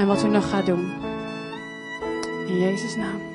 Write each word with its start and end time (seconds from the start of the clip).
en 0.00 0.06
wat 0.06 0.24
u 0.24 0.28
nog 0.28 0.50
gaat 0.50 0.66
doen. 0.66 0.92
In 2.46 2.58
Jezus' 2.58 2.96
naam. 2.96 3.29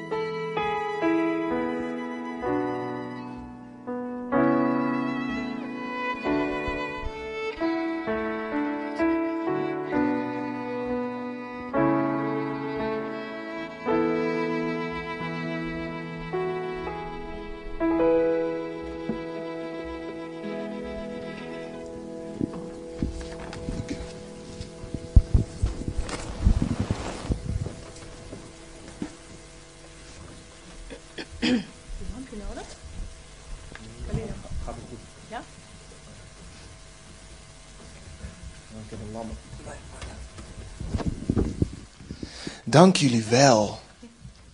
Dank 42.75 42.95
jullie 42.95 43.23
wel. 43.23 43.79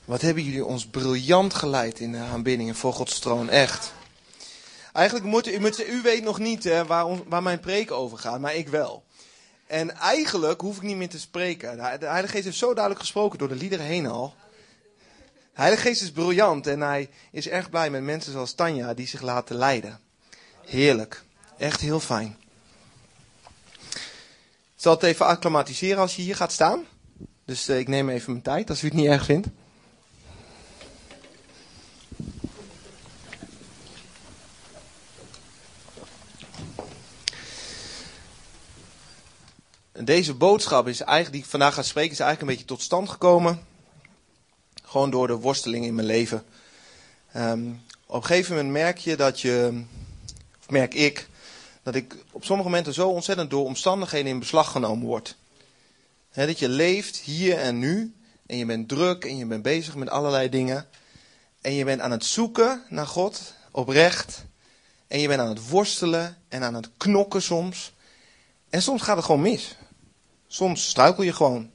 Wat 0.06 0.22
hebben 0.22 0.44
jullie 0.44 0.66
ons 0.66 0.86
briljant 0.86 1.54
geleid 1.54 2.00
in 2.00 2.12
de 2.12 2.18
aanbiddingen 2.18 2.76
voor 2.76 2.94
Gods 2.94 3.20
troon, 3.20 3.50
echt. 3.50 3.94
Eigenlijk 4.94 5.26
moet 5.26 5.48
u, 5.48 5.72
u 5.88 6.02
weet 6.02 6.24
nog 6.24 6.40
niet 6.40 6.64
hè, 6.64 6.86
waar, 6.86 7.30
waar 7.30 7.44
mijn 7.44 7.60
preek 7.60 7.92
over 7.92 8.18
gaat, 8.18 8.40
maar 8.40 8.56
ik 8.56 8.68
wel. 8.68 9.04
En 9.68 9.96
eigenlijk 9.96 10.62
hoef 10.62 10.76
ik 10.76 10.82
niet 10.82 10.96
meer 10.96 11.10
te 11.10 11.20
spreken. 11.20 11.78
De 11.78 12.06
Heilige 12.06 12.34
Geest 12.34 12.44
heeft 12.44 12.58
zo 12.58 12.74
duidelijk 12.74 13.00
gesproken 13.00 13.40
door 13.40 13.48
de 13.48 13.56
liederen 13.56 13.86
heen 13.86 14.08
al. 14.08 14.34
De 15.30 15.62
Heilige 15.62 15.82
Geest 15.82 16.02
is 16.02 16.12
briljant 16.12 16.68
en 16.68 16.82
hij 16.82 17.10
is 17.32 17.48
erg 17.48 17.70
blij 17.70 17.90
met 17.90 18.04
mensen 18.04 18.32
zoals 18.32 18.54
Tanja 18.54 18.94
die 18.94 19.08
zich 19.08 19.22
laten 19.22 19.56
leiden. 19.56 20.00
Heerlijk. 20.66 21.24
Echt 21.58 21.80
heel 21.80 22.00
fijn. 22.00 22.38
Ik 24.76 24.88
zal 24.88 24.94
het 24.94 25.04
even 25.04 25.26
acclimatiseren 25.26 26.02
als 26.02 26.16
je 26.16 26.22
hier 26.22 26.36
gaat 26.36 26.52
staan. 26.52 26.86
Dus 27.52 27.70
uh, 27.70 27.80
ik 27.80 27.88
neem 27.88 28.10
even 28.10 28.32
mijn 28.32 28.44
tijd 28.44 28.70
als 28.70 28.82
u 28.84 28.88
het 28.88 28.96
niet 28.96 29.06
erg 29.06 29.26
vindt. 29.26 29.48
Deze 39.92 40.34
boodschap 40.34 40.88
is 40.88 41.02
eigenlijk, 41.02 41.32
die 41.32 41.42
ik 41.42 41.50
vandaag 41.50 41.74
ga 41.74 41.82
spreken, 41.82 42.12
is 42.12 42.20
eigenlijk 42.20 42.42
een 42.42 42.58
beetje 42.58 42.76
tot 42.76 42.86
stand 42.86 43.10
gekomen. 43.10 43.66
Gewoon 44.84 45.10
door 45.10 45.28
de 45.28 45.36
worsteling 45.36 45.86
in 45.86 45.96
mijn 45.96 46.08
leven. 46.08 46.44
Um, 47.36 47.82
op 48.06 48.16
een 48.16 48.26
gegeven 48.26 48.56
moment 48.56 48.74
merk 48.74 48.98
je 48.98 49.16
dat 49.16 49.42
je, 49.42 49.84
of 50.60 50.70
merk 50.70 50.94
ik, 50.94 51.30
dat 51.84 51.96
ik 51.96 52.16
op 52.32 52.46
sommige 52.46 52.70
momenten 52.70 52.94
zo 52.94 53.10
ontzettend 53.10 53.50
door 53.50 53.66
omstandigheden 53.66 54.32
in 54.32 54.40
beslag 54.40 54.72
genomen 54.72 55.08
word 55.08 55.40
dat 56.34 56.60
je 56.60 56.70
leeft 56.70 57.18
hier 57.18 57.58
en 57.58 57.80
nu. 57.80 58.16
En 58.46 58.58
je 58.58 58.66
bent 58.66 58.88
druk 58.88 59.26
en 59.26 59.38
je 59.38 59.46
bent 59.46 59.62
bezig 59.62 59.96
met 59.96 60.10
allerlei 60.10 60.50
dingen. 60.50 60.88
En 61.62 61.74
je 61.74 61.86
bent 61.86 62.02
aan 62.02 62.12
het 62.12 62.26
zoeken 62.26 62.84
naar 62.90 63.08
God, 63.08 63.54
oprecht. 63.72 64.46
En 65.08 65.20
je 65.20 65.28
bent 65.28 65.40
aan 65.40 65.50
het 65.50 65.70
worstelen 65.70 66.38
en 66.50 66.64
aan 66.64 66.74
het 66.74 66.90
knokken 66.98 67.42
soms. 67.42 67.94
En 68.70 68.82
soms 68.82 69.02
gaat 69.02 69.16
het 69.16 69.26
gewoon 69.26 69.42
mis. 69.42 69.76
Soms 70.48 70.90
struikel 70.90 71.24
je 71.24 71.34
gewoon. 71.34 71.72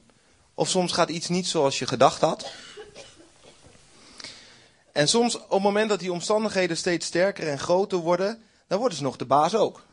Of 0.53 0.69
soms 0.69 0.91
gaat 0.91 1.09
iets 1.09 1.27
niet 1.27 1.47
zoals 1.47 1.79
je 1.79 1.87
gedacht 1.87 2.21
had. 2.21 2.51
En 4.91 5.07
soms 5.07 5.35
op 5.35 5.49
het 5.49 5.61
moment 5.61 5.89
dat 5.89 5.99
die 5.99 6.11
omstandigheden 6.11 6.77
steeds 6.77 7.05
sterker 7.05 7.47
en 7.47 7.59
groter 7.59 7.97
worden, 7.97 8.43
dan 8.67 8.79
worden 8.79 8.97
ze 8.97 9.03
nog 9.03 9.15
de 9.15 9.25
baas 9.25 9.55
ook. 9.55 9.85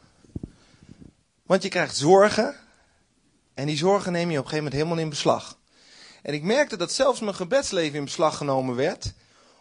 Want 1.42 1.62
je 1.62 1.68
krijgt 1.68 1.96
zorgen 1.96 2.56
en 3.54 3.66
die 3.66 3.76
zorgen 3.76 4.12
neem 4.12 4.30
je 4.30 4.38
op 4.38 4.44
een 4.44 4.50
gegeven 4.50 4.64
moment 4.64 4.74
helemaal 4.74 5.04
in 5.04 5.08
beslag. 5.08 5.58
En 6.22 6.34
ik 6.34 6.42
merkte 6.42 6.76
dat 6.76 6.92
zelfs 6.92 7.20
mijn 7.20 7.34
gebedsleven 7.34 7.98
in 7.98 8.04
beslag 8.04 8.36
genomen 8.36 8.74
werd, 8.74 9.12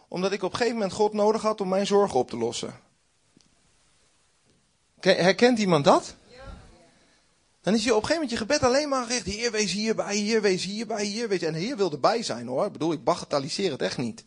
omdat 0.08 0.32
ik 0.32 0.42
op 0.42 0.50
een 0.50 0.56
gegeven 0.56 0.78
moment 0.78 0.94
God 0.94 1.12
nodig 1.12 1.42
had 1.42 1.60
om 1.60 1.68
mijn 1.68 1.86
zorgen 1.86 2.18
op 2.18 2.30
te 2.30 2.36
lossen. 2.36 2.80
Herkent 5.00 5.58
iemand 5.58 5.84
dat? 5.84 6.14
Dan 7.64 7.74
is 7.74 7.84
je 7.84 7.94
op 7.94 8.02
een 8.02 8.08
gegeven 8.08 8.22
moment 8.22 8.30
je 8.30 8.36
gebed 8.36 8.62
alleen 8.62 8.88
maar 8.88 9.06
gericht. 9.06 9.26
Heer, 9.26 9.50
wees 9.50 9.72
hierbij, 9.72 10.14
hier, 10.14 10.42
wees 10.42 10.64
hierbij, 10.64 11.04
hier, 11.04 11.28
wees. 11.28 11.42
En 11.42 11.52
de 11.52 11.58
Heer 11.58 11.76
wil 11.76 11.92
erbij 11.92 12.22
zijn 12.22 12.46
hoor. 12.46 12.66
Ik 12.66 12.72
bedoel, 12.72 12.92
ik 12.92 13.04
bagatelliseer 13.04 13.70
het 13.70 13.82
echt 13.82 13.98
niet. 13.98 14.24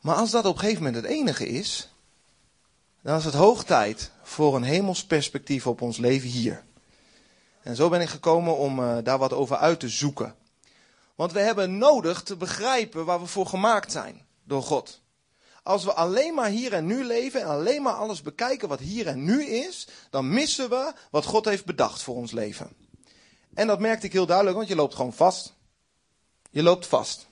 Maar 0.00 0.14
als 0.14 0.30
dat 0.30 0.44
op 0.44 0.54
een 0.54 0.60
gegeven 0.60 0.82
moment 0.82 1.02
het 1.02 1.12
enige 1.12 1.48
is, 1.48 1.92
dan 3.02 3.18
is 3.18 3.24
het 3.24 3.34
hoog 3.34 3.64
tijd 3.64 4.10
voor 4.22 4.56
een 4.56 4.62
hemels 4.62 5.04
perspectief 5.04 5.66
op 5.66 5.80
ons 5.80 5.96
leven 5.96 6.28
hier. 6.28 6.64
En 7.66 7.76
zo 7.76 7.88
ben 7.88 8.00
ik 8.00 8.08
gekomen 8.08 8.56
om 8.56 8.78
uh, 8.78 8.96
daar 9.02 9.18
wat 9.18 9.32
over 9.32 9.56
uit 9.56 9.80
te 9.80 9.88
zoeken. 9.88 10.34
Want 11.14 11.32
we 11.32 11.40
hebben 11.40 11.78
nodig 11.78 12.22
te 12.22 12.36
begrijpen 12.36 13.04
waar 13.04 13.20
we 13.20 13.26
voor 13.26 13.46
gemaakt 13.46 13.92
zijn 13.92 14.26
door 14.44 14.62
God. 14.62 15.00
Als 15.62 15.84
we 15.84 15.92
alleen 15.92 16.34
maar 16.34 16.48
hier 16.48 16.72
en 16.72 16.86
nu 16.86 17.04
leven 17.04 17.40
en 17.40 17.46
alleen 17.46 17.82
maar 17.82 17.92
alles 17.92 18.22
bekijken 18.22 18.68
wat 18.68 18.78
hier 18.78 19.06
en 19.06 19.24
nu 19.24 19.44
is, 19.44 19.88
dan 20.10 20.28
missen 20.28 20.68
we 20.68 20.92
wat 21.10 21.24
God 21.24 21.44
heeft 21.44 21.64
bedacht 21.64 22.02
voor 22.02 22.14
ons 22.14 22.32
leven. 22.32 22.76
En 23.54 23.66
dat 23.66 23.80
merkte 23.80 24.06
ik 24.06 24.12
heel 24.12 24.26
duidelijk, 24.26 24.56
want 24.56 24.68
je 24.68 24.76
loopt 24.76 24.94
gewoon 24.94 25.12
vast. 25.12 25.54
Je 26.50 26.62
loopt 26.62 26.86
vast. 26.86 27.26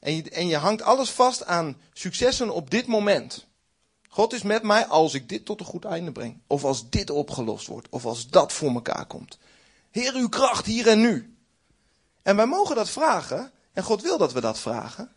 En 0.00 0.16
je, 0.16 0.30
en 0.30 0.46
je 0.46 0.56
hangt 0.56 0.82
alles 0.82 1.10
vast 1.10 1.44
aan 1.44 1.80
successen 1.92 2.50
op 2.50 2.70
dit 2.70 2.86
moment. 2.86 3.46
God 4.14 4.32
is 4.32 4.42
met 4.42 4.62
mij 4.62 4.86
als 4.86 5.14
ik 5.14 5.28
dit 5.28 5.44
tot 5.44 5.60
een 5.60 5.66
goed 5.66 5.84
einde 5.84 6.12
breng. 6.12 6.38
Of 6.46 6.64
als 6.64 6.90
dit 6.90 7.10
opgelost 7.10 7.66
wordt. 7.66 7.88
Of 7.90 8.04
als 8.04 8.28
dat 8.28 8.52
voor 8.52 8.74
elkaar 8.74 9.06
komt. 9.06 9.38
Heer, 9.90 10.14
uw 10.14 10.28
kracht 10.28 10.66
hier 10.66 10.88
en 10.88 11.00
nu. 11.00 11.36
En 12.22 12.36
wij 12.36 12.46
mogen 12.46 12.76
dat 12.76 12.90
vragen. 12.90 13.52
En 13.72 13.82
God 13.82 14.02
wil 14.02 14.18
dat 14.18 14.32
we 14.32 14.40
dat 14.40 14.58
vragen. 14.58 15.12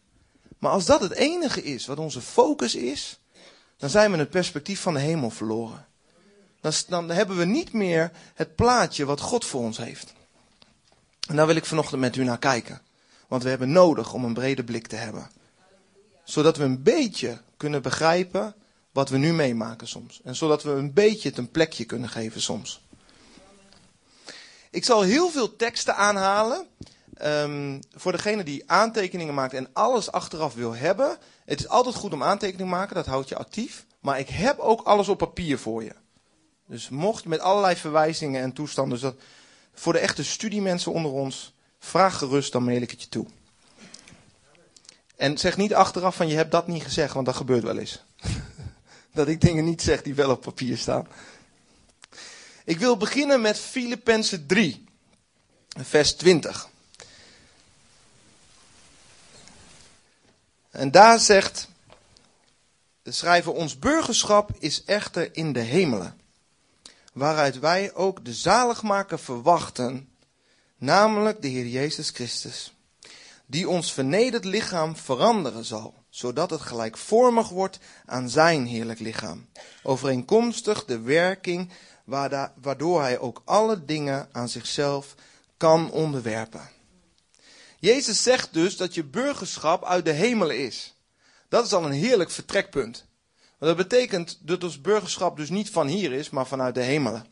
Maar 0.60 0.72
als 0.72 0.86
dat 0.86 1.02
het 1.02 1.12
enige 1.12 1.64
is 1.64 1.86
wat 1.86 1.98
onze 1.98 2.22
focus 2.22 2.76
is. 2.76 3.20
Dan 3.78 3.90
zijn 3.90 4.12
we 4.12 4.18
het 4.18 4.30
perspectief 4.30 4.82
van 4.82 4.94
de 4.94 5.00
hemel 5.00 5.30
verloren. 5.30 5.86
Dan, 6.62 6.72
dan 6.88 7.10
hebben 7.10 7.38
we 7.38 7.46
niet 7.46 7.74
meer 7.74 8.12
het 8.34 8.56
plaatje 8.56 9.06
wat 9.06 9.22
God 9.22 9.46
voor 9.46 9.62
ons 9.62 9.78
heeft. 9.78 10.14
En 11.28 11.36
daar 11.36 11.48
wil 11.48 11.56
ik 11.56 11.66
vanochtend 11.66 12.02
met 12.02 12.16
u 12.16 12.24
naar 12.24 12.40
kijken. 12.40 12.82
Want 13.28 13.44
we 13.44 13.50
hebben 13.50 13.72
nodig 13.72 14.14
om 14.14 14.24
een 14.24 14.34
brede 14.34 14.64
blik 14.64 14.88
te 14.88 14.96
hebben. 14.96 15.30
Zodat 16.24 16.58
we 16.58 16.64
een 16.64 16.84
beetje 16.84 17.42
kunnen 17.58 17.82
begrijpen 17.82 18.56
wat 18.98 19.10
we 19.10 19.18
nu 19.18 19.34
meemaken 19.34 19.88
soms. 19.88 20.22
En 20.24 20.36
zodat 20.36 20.64
we 20.64 20.70
een 20.70 20.94
beetje 20.94 21.30
het 21.30 21.38
een 21.38 21.52
plekje 21.52 21.86
kunnen 21.86 22.10
geven 22.10 22.42
soms. 22.42 22.82
Ik 24.70 24.86
zal 24.86 25.02
heel 25.02 25.30
veel 25.30 25.56
teksten 25.56 25.96
aanhalen. 25.96 26.68
Um, 27.22 27.80
voor 27.96 28.12
degene 28.12 28.44
die 28.44 28.64
aantekeningen 28.72 29.34
maakt 29.34 29.54
en 29.54 29.68
alles 29.74 30.12
achteraf 30.12 30.54
wil 30.54 30.76
hebben. 30.76 31.18
Het 31.46 31.60
is 31.60 31.68
altijd 31.68 31.96
goed 31.96 32.14
om 32.14 32.24
aantekeningen 32.24 32.72
te 32.72 32.78
maken, 32.78 32.96
dat 32.96 33.06
houdt 33.06 33.30
je 33.30 33.38
actief. 33.38 33.86
Maar 34.00 34.20
ik 34.20 34.30
heb 34.30 34.60
ook 34.60 34.82
alles 34.82 35.08
op 35.08 35.18
papier 35.18 35.60
voor 35.60 35.84
je. 35.84 35.94
Dus 36.68 36.90
mocht 36.90 37.24
je 37.24 37.30
met 37.30 37.40
allerlei 37.40 37.76
verwijzingen 37.76 38.42
en 38.42 38.54
toestanden. 38.54 38.94
Dus 38.94 39.02
dat, 39.02 39.16
voor 39.74 39.94
de 39.94 40.00
echte 40.00 40.24
studiemensen 40.24 40.92
onder 40.92 41.12
ons, 41.12 41.54
vraag 41.80 42.18
gerust, 42.18 42.52
dan 42.52 42.64
mail 42.64 42.82
ik 42.82 42.92
het 42.92 43.02
je 43.02 43.10
toe. 43.10 43.26
En 45.16 45.38
zeg 45.38 45.58
niet 45.58 45.74
achteraf 45.74 46.16
van 46.16 46.28
je 46.28 46.36
hebt 46.36 46.52
dat 46.52 46.68
niet 46.68 46.84
gezegd, 46.84 47.14
want 47.14 47.26
dat 47.26 47.36
gebeurt 47.36 47.64
wel 47.64 47.78
eens. 47.78 48.04
dat 49.18 49.28
ik 49.28 49.42
dingen 49.42 49.66
niet 49.66 49.82
zeg 49.82 50.02
die 50.02 50.16
wel 50.16 50.30
op 50.30 50.42
papier 50.42 50.78
staan. 50.78 51.08
Ik 52.66 52.80
wil 52.80 52.98
beginnen 52.98 53.42
met 53.42 53.60
Filippenzen 53.60 54.46
3, 54.48 54.86
vers 55.68 56.14
20. 56.14 56.70
En 60.70 60.92
daar 60.92 61.20
zegt 61.20 61.68
de 63.02 63.12
schrijver: 63.12 63.54
Ons 63.54 63.80
burgerschap 63.80 64.50
is 64.60 64.84
echter 64.84 65.36
in 65.36 65.54
de 65.54 65.60
hemelen, 65.60 66.20
waaruit 67.14 67.60
wij 67.60 67.94
ook 67.94 68.26
de 68.26 68.34
zaligmaker 68.34 69.20
verwachten, 69.20 70.10
namelijk 70.78 71.42
de 71.42 71.48
Heer 71.48 71.68
Jezus 71.68 72.10
Christus, 72.10 72.74
die 73.46 73.70
ons 73.70 73.94
vernederd 73.94 74.46
lichaam 74.46 74.96
veranderen 74.96 75.66
zal 75.66 75.97
zodat 76.18 76.50
het 76.50 76.62
gelijkvormig 76.62 77.50
wordt 77.50 77.80
aan 78.06 78.30
zijn 78.30 78.66
heerlijk 78.66 79.00
lichaam. 79.00 79.48
Overeenkomstig 79.84 80.86
de 80.86 81.00
werking 81.00 81.72
waardoor 82.62 83.02
hij 83.02 83.20
ook 83.20 83.42
alle 83.46 83.86
dingen 83.86 84.30
aan 84.32 84.50
zichzelf 84.50 85.16
kan 85.58 85.92
onderwerpen. 85.92 86.70
Jezus 87.80 88.24
zegt 88.24 88.54
dus 88.54 88.78
dat 88.78 88.94
je 88.94 89.04
burgerschap 89.04 89.86
uit 89.86 90.06
de 90.06 90.12
hemel 90.12 90.50
is. 90.50 90.96
Dat 91.50 91.66
is 91.66 91.74
al 91.74 91.86
een 91.86 91.92
heerlijk 91.92 92.32
vertrekpunt. 92.32 93.06
Want 93.58 93.78
dat 93.78 93.88
betekent 93.88 94.40
dat 94.42 94.64
ons 94.64 94.82
burgerschap 94.82 95.38
dus 95.38 95.50
niet 95.50 95.70
van 95.70 95.88
hier 95.88 96.12
is, 96.12 96.30
maar 96.30 96.48
vanuit 96.48 96.76
de 96.76 96.84
hemelen. 96.84 97.26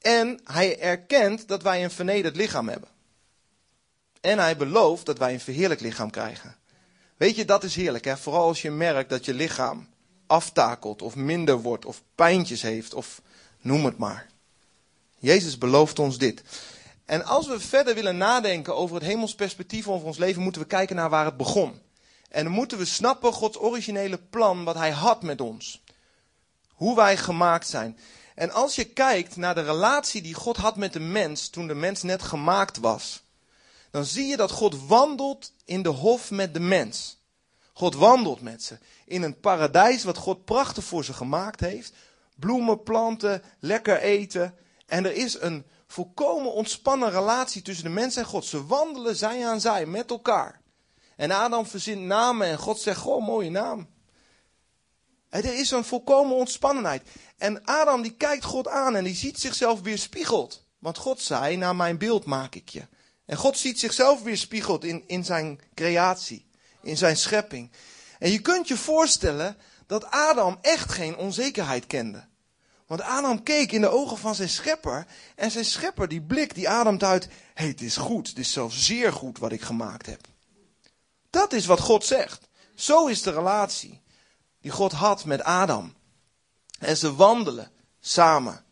En 0.00 0.40
hij 0.44 0.80
erkent 0.80 1.48
dat 1.48 1.62
wij 1.62 1.84
een 1.84 1.90
vernederd 1.90 2.36
lichaam 2.36 2.68
hebben. 2.68 2.88
En 4.20 4.38
hij 4.38 4.56
belooft 4.56 5.06
dat 5.06 5.18
wij 5.18 5.32
een 5.32 5.40
verheerlijk 5.40 5.80
lichaam 5.80 6.10
krijgen. 6.10 6.62
Weet 7.16 7.36
je, 7.36 7.44
dat 7.44 7.64
is 7.64 7.74
heerlijk, 7.74 8.04
hè? 8.04 8.16
Vooral 8.16 8.46
als 8.46 8.62
je 8.62 8.70
merkt 8.70 9.10
dat 9.10 9.24
je 9.24 9.34
lichaam 9.34 9.88
aftakelt 10.26 11.02
of 11.02 11.14
minder 11.14 11.60
wordt 11.60 11.84
of 11.84 12.02
pijntjes 12.14 12.62
heeft 12.62 12.94
of 12.94 13.22
noem 13.60 13.84
het 13.84 13.98
maar. 13.98 14.26
Jezus 15.18 15.58
belooft 15.58 15.98
ons 15.98 16.18
dit. 16.18 16.42
En 17.04 17.24
als 17.24 17.46
we 17.46 17.60
verder 17.60 17.94
willen 17.94 18.16
nadenken 18.16 18.76
over 18.76 18.96
het 18.96 19.04
hemels 19.04 19.34
perspectief 19.34 19.88
over 19.88 20.06
ons 20.06 20.16
leven, 20.16 20.42
moeten 20.42 20.62
we 20.62 20.66
kijken 20.66 20.96
naar 20.96 21.10
waar 21.10 21.24
het 21.24 21.36
begon. 21.36 21.80
En 22.30 22.44
dan 22.44 22.52
moeten 22.52 22.78
we 22.78 22.84
snappen 22.84 23.32
Gods 23.32 23.58
originele 23.58 24.18
plan, 24.18 24.64
wat 24.64 24.74
Hij 24.74 24.90
had 24.90 25.22
met 25.22 25.40
ons. 25.40 25.82
Hoe 26.68 26.96
wij 26.96 27.16
gemaakt 27.16 27.68
zijn. 27.68 27.98
En 28.34 28.50
als 28.50 28.74
je 28.74 28.84
kijkt 28.84 29.36
naar 29.36 29.54
de 29.54 29.62
relatie 29.62 30.22
die 30.22 30.34
God 30.34 30.56
had 30.56 30.76
met 30.76 30.92
de 30.92 31.00
mens 31.00 31.48
toen 31.48 31.66
de 31.66 31.74
mens 31.74 32.02
net 32.02 32.22
gemaakt 32.22 32.78
was, 32.78 33.23
dan 33.94 34.04
zie 34.04 34.26
je 34.26 34.36
dat 34.36 34.50
God 34.50 34.86
wandelt 34.86 35.52
in 35.64 35.82
de 35.82 35.88
hof 35.88 36.30
met 36.30 36.54
de 36.54 36.60
mens. 36.60 37.18
God 37.72 37.94
wandelt 37.94 38.40
met 38.40 38.62
ze 38.62 38.78
in 39.06 39.22
een 39.22 39.40
paradijs 39.40 40.04
wat 40.04 40.16
God 40.16 40.44
prachtig 40.44 40.84
voor 40.84 41.04
ze 41.04 41.12
gemaakt 41.12 41.60
heeft. 41.60 41.92
Bloemen, 42.36 42.82
planten, 42.82 43.42
lekker 43.60 43.98
eten. 43.98 44.54
En 44.86 45.04
er 45.04 45.12
is 45.12 45.40
een 45.40 45.64
volkomen 45.86 46.52
ontspannen 46.52 47.10
relatie 47.10 47.62
tussen 47.62 47.84
de 47.84 47.90
mens 47.90 48.16
en 48.16 48.24
God. 48.24 48.44
Ze 48.44 48.66
wandelen 48.66 49.16
zij 49.16 49.46
aan 49.46 49.60
zij 49.60 49.86
met 49.86 50.10
elkaar. 50.10 50.60
En 51.16 51.30
Adam 51.30 51.66
verzint 51.66 52.02
namen 52.02 52.46
en 52.46 52.58
God 52.58 52.80
zegt, 52.80 53.00
goh, 53.00 53.26
mooie 53.26 53.50
naam. 53.50 53.88
Er 55.28 55.44
is 55.44 55.70
een 55.70 55.84
volkomen 55.84 56.36
ontspannenheid. 56.36 57.02
En 57.36 57.64
Adam 57.64 58.02
die 58.02 58.14
kijkt 58.14 58.44
God 58.44 58.68
aan 58.68 58.96
en 58.96 59.04
die 59.04 59.16
ziet 59.16 59.40
zichzelf 59.40 59.80
weerspiegeld. 59.80 60.66
Want 60.78 60.98
God 60.98 61.20
zei, 61.20 61.56
naar 61.56 61.76
mijn 61.76 61.98
beeld 61.98 62.24
maak 62.24 62.54
ik 62.54 62.68
je. 62.68 62.86
En 63.26 63.36
God 63.36 63.58
ziet 63.58 63.78
zichzelf 63.78 64.22
weerspiegeld 64.22 64.84
in, 64.84 65.04
in 65.06 65.24
zijn 65.24 65.60
creatie, 65.74 66.46
in 66.82 66.96
zijn 66.96 67.16
schepping. 67.16 67.70
En 68.18 68.30
je 68.30 68.40
kunt 68.40 68.68
je 68.68 68.76
voorstellen 68.76 69.56
dat 69.86 70.04
Adam 70.04 70.58
echt 70.60 70.92
geen 70.92 71.16
onzekerheid 71.16 71.86
kende. 71.86 72.26
Want 72.86 73.00
Adam 73.00 73.42
keek 73.42 73.72
in 73.72 73.80
de 73.80 73.88
ogen 73.88 74.18
van 74.18 74.34
zijn 74.34 74.48
schepper. 74.48 75.06
En 75.34 75.50
zijn 75.50 75.64
schepper, 75.64 76.08
die 76.08 76.22
blik, 76.22 76.54
die 76.54 76.68
ademt 76.68 77.02
uit. 77.02 77.28
hey, 77.54 77.66
het 77.68 77.80
is 77.80 77.96
goed. 77.96 78.28
Het 78.28 78.38
is 78.38 78.52
zelfs 78.52 78.84
zeer 78.84 79.12
goed 79.12 79.38
wat 79.38 79.52
ik 79.52 79.62
gemaakt 79.62 80.06
heb. 80.06 80.20
Dat 81.30 81.52
is 81.52 81.66
wat 81.66 81.80
God 81.80 82.04
zegt. 82.04 82.48
Zo 82.74 83.06
is 83.06 83.22
de 83.22 83.30
relatie 83.30 84.02
die 84.60 84.70
God 84.70 84.92
had 84.92 85.24
met 85.24 85.42
Adam. 85.42 85.94
En 86.78 86.96
ze 86.96 87.14
wandelen 87.14 87.70
samen. 88.00 88.64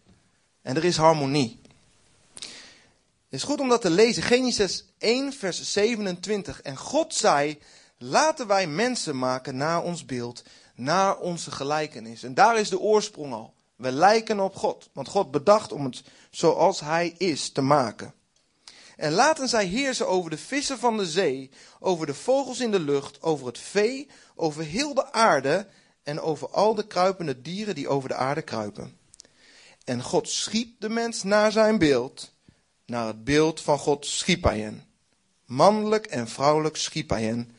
En 0.62 0.76
er 0.76 0.84
is 0.84 0.96
harmonie. 0.96 1.60
Het 3.32 3.40
is 3.40 3.46
goed 3.46 3.60
om 3.60 3.68
dat 3.68 3.80
te 3.80 3.90
lezen. 3.90 4.22
Genesis 4.22 4.84
1, 4.98 5.32
vers 5.32 5.72
27. 5.72 6.62
En 6.62 6.76
God 6.76 7.14
zei: 7.14 7.58
Laten 7.98 8.46
wij 8.46 8.66
mensen 8.66 9.18
maken 9.18 9.56
naar 9.56 9.82
ons 9.82 10.04
beeld, 10.04 10.42
naar 10.74 11.18
onze 11.18 11.50
gelijkenis. 11.50 12.22
En 12.22 12.34
daar 12.34 12.58
is 12.58 12.68
de 12.68 12.80
oorsprong 12.80 13.32
al. 13.32 13.54
We 13.76 13.92
lijken 13.92 14.40
op 14.40 14.56
God, 14.56 14.88
want 14.92 15.08
God 15.08 15.30
bedacht 15.30 15.72
om 15.72 15.84
het 15.84 16.02
zoals 16.30 16.80
Hij 16.80 17.14
is 17.18 17.50
te 17.50 17.60
maken. 17.60 18.14
En 18.96 19.12
laten 19.12 19.48
zij 19.48 19.64
heersen 19.64 20.08
over 20.08 20.30
de 20.30 20.38
vissen 20.38 20.78
van 20.78 20.96
de 20.96 21.06
zee, 21.06 21.50
over 21.80 22.06
de 22.06 22.14
vogels 22.14 22.60
in 22.60 22.70
de 22.70 22.80
lucht, 22.80 23.22
over 23.22 23.46
het 23.46 23.58
vee, 23.58 24.08
over 24.34 24.64
heel 24.64 24.94
de 24.94 25.12
aarde 25.12 25.66
en 26.02 26.20
over 26.20 26.48
al 26.48 26.74
de 26.74 26.86
kruipende 26.86 27.42
dieren 27.42 27.74
die 27.74 27.88
over 27.88 28.08
de 28.08 28.14
aarde 28.14 28.42
kruipen. 28.42 28.98
En 29.84 30.02
God 30.02 30.28
schiep 30.28 30.80
de 30.80 30.88
mens 30.88 31.22
naar 31.22 31.52
zijn 31.52 31.78
beeld, 31.78 32.32
naar 32.92 33.06
het 33.06 33.24
beeld 33.24 33.60
van 33.60 33.78
God 33.78 34.06
schiep 34.06 34.42
hij 34.42 34.60
hen. 34.60 34.86
Mannelijk 35.44 36.06
en 36.06 36.28
vrouwelijk 36.28 36.76
schiep 36.76 37.10
hij 37.10 37.22
hen. 37.22 37.56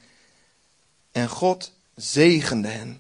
En 1.12 1.30
God 1.30 1.72
zegende 1.96 2.68
hen. 2.68 3.00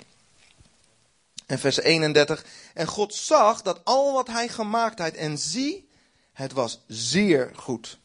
En 1.46 1.60
vers 1.60 1.78
31. 1.80 2.46
En 2.74 2.88
God 2.88 3.16
zag 3.16 3.62
dat 3.62 3.86
al 3.86 4.14
wat 4.14 4.28
hij 4.28 4.48
gemaakt 4.48 5.00
had, 5.00 5.14
en 5.14 5.38
zie, 5.38 5.90
het 6.32 6.52
was 6.52 6.80
zeer 6.88 7.52
goed. 7.56 7.98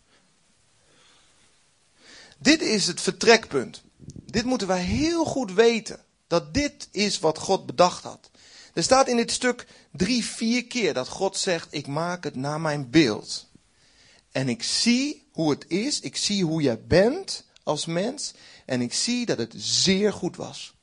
Dit 2.38 2.62
is 2.62 2.86
het 2.86 3.00
vertrekpunt. 3.00 3.82
Dit 4.24 4.44
moeten 4.44 4.68
wij 4.68 4.82
heel 4.82 5.24
goed 5.24 5.52
weten. 5.52 6.04
Dat 6.26 6.54
dit 6.54 6.88
is 6.90 7.18
wat 7.18 7.38
God 7.38 7.66
bedacht 7.66 8.02
had. 8.02 8.30
Er 8.74 8.82
staat 8.82 9.08
in 9.08 9.16
dit 9.16 9.30
stuk 9.30 9.66
drie, 9.90 10.24
vier 10.24 10.66
keer 10.66 10.94
dat 10.94 11.08
God 11.08 11.36
zegt: 11.36 11.66
Ik 11.70 11.86
maak 11.86 12.24
het 12.24 12.34
naar 12.34 12.60
mijn 12.60 12.90
beeld. 12.90 13.47
En 14.32 14.48
ik 14.48 14.62
zie 14.62 15.28
hoe 15.32 15.50
het 15.50 15.64
is. 15.68 16.00
Ik 16.00 16.16
zie 16.16 16.44
hoe 16.44 16.62
jij 16.62 16.84
bent 16.84 17.44
als 17.62 17.86
mens. 17.86 18.32
En 18.66 18.80
ik 18.80 18.94
zie 18.94 19.26
dat 19.26 19.38
het 19.38 19.54
zeer 19.56 20.12
goed 20.12 20.36
was. 20.36 20.74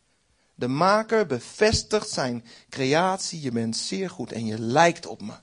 De 0.56 0.68
maker 0.68 1.26
bevestigt 1.26 2.10
zijn 2.10 2.46
creatie. 2.70 3.42
Je 3.42 3.52
bent 3.52 3.78
zeer 3.78 4.10
goed 4.10 4.32
en 4.32 4.46
je 4.46 4.60
lijkt 4.60 5.06
op 5.06 5.22
me. 5.22 5.34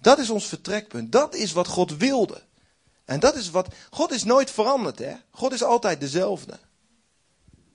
Dat 0.00 0.18
is 0.18 0.30
ons 0.30 0.46
vertrekpunt. 0.46 1.12
Dat 1.12 1.34
is 1.34 1.52
wat 1.52 1.66
God 1.66 1.96
wilde. 1.96 2.42
En 3.04 3.20
dat 3.20 3.34
is 3.34 3.50
wat. 3.50 3.74
God 3.90 4.12
is 4.12 4.24
nooit 4.24 4.50
veranderd, 4.50 4.98
hè? 4.98 5.14
God 5.30 5.52
is 5.52 5.62
altijd 5.62 6.00
dezelfde. 6.00 6.58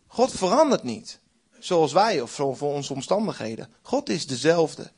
God 0.08 0.32
verandert 0.32 0.84
niet. 0.84 1.20
Zoals 1.60 1.92
wij 1.92 2.22
of 2.22 2.32
voor 2.32 2.74
onze 2.74 2.94
omstandigheden. 2.94 3.74
God 3.82 4.10
is 4.10 4.28
dezelfde. 4.28 4.92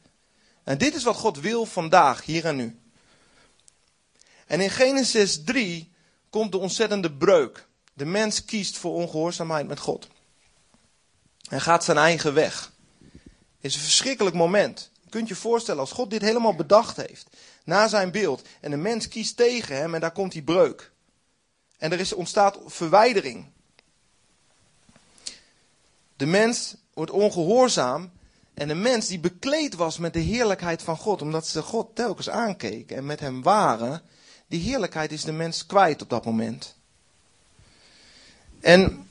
En 0.64 0.78
dit 0.78 0.96
is 0.96 1.04
wat 1.04 1.16
God 1.16 1.40
wil 1.40 1.66
vandaag, 1.66 2.26
hier 2.26 2.46
en 2.46 2.56
nu. 2.56 2.80
En 4.48 4.62
in 4.62 4.70
Genesis 4.70 5.44
3 5.44 5.92
komt 6.30 6.52
de 6.52 6.58
ontzettende 6.58 7.12
breuk. 7.12 7.68
De 7.94 8.06
mens 8.06 8.46
kiest 8.46 8.78
voor 8.78 8.94
ongehoorzaamheid 8.94 9.68
met 9.68 9.80
God. 9.80 10.08
En 11.50 11.62
gaat 11.62 11.84
zijn 11.84 11.98
eigen 11.98 12.34
weg. 12.34 12.72
Is 13.60 13.76
een 13.76 13.82
verschrikkelijk 13.82 14.36
moment. 14.36 14.92
Je 15.04 15.10
kunt 15.10 15.28
je 15.28 15.36
voorstellen 15.36 15.82
als 15.82 15.92
God 15.92 16.10
dit 16.10 16.22
helemaal 16.22 16.56
bedacht 16.56 16.98
heeft. 16.98 17.28
Na 17.64 17.88
zijn 17.88 18.12
beeld. 18.12 18.48
En 18.60 18.72
de 18.72 18.78
mens 18.78 19.08
kiest 19.08 19.38
tegen 19.38 19.76
hem 19.76 19.94
en 19.94 20.02
daar 20.02 20.12
komt 20.12 20.32
die 20.32 20.44
breuk. 20.44 20.92
En 21.78 21.92
er 21.92 22.00
is, 22.00 22.14
ontstaat 22.14 22.60
verwijdering. 22.66 23.46
De 26.16 26.26
mens 26.26 26.76
wordt 26.94 27.12
ongehoorzaam. 27.12 28.12
En 28.54 28.68
de 28.68 28.76
mens 28.76 29.08
die 29.08 29.20
bekleed 29.20 29.76
was 29.76 29.98
met 29.98 30.14
de 30.14 30.20
heerlijkheid 30.20 30.82
van 30.82 30.98
God. 30.98 31.22
Omdat 31.22 31.48
ze 31.48 31.62
God 31.62 31.96
telkens 31.96 32.30
aankeken 32.30 32.98
en 32.98 33.06
met 33.06 33.20
hem 33.20 33.42
waren. 33.42 34.02
Die 34.54 34.62
heerlijkheid 34.62 35.12
is 35.12 35.24
de 35.24 35.32
mens 35.32 35.66
kwijt 35.66 36.02
op 36.02 36.10
dat 36.10 36.26
moment. 36.26 36.76
En 38.62 39.10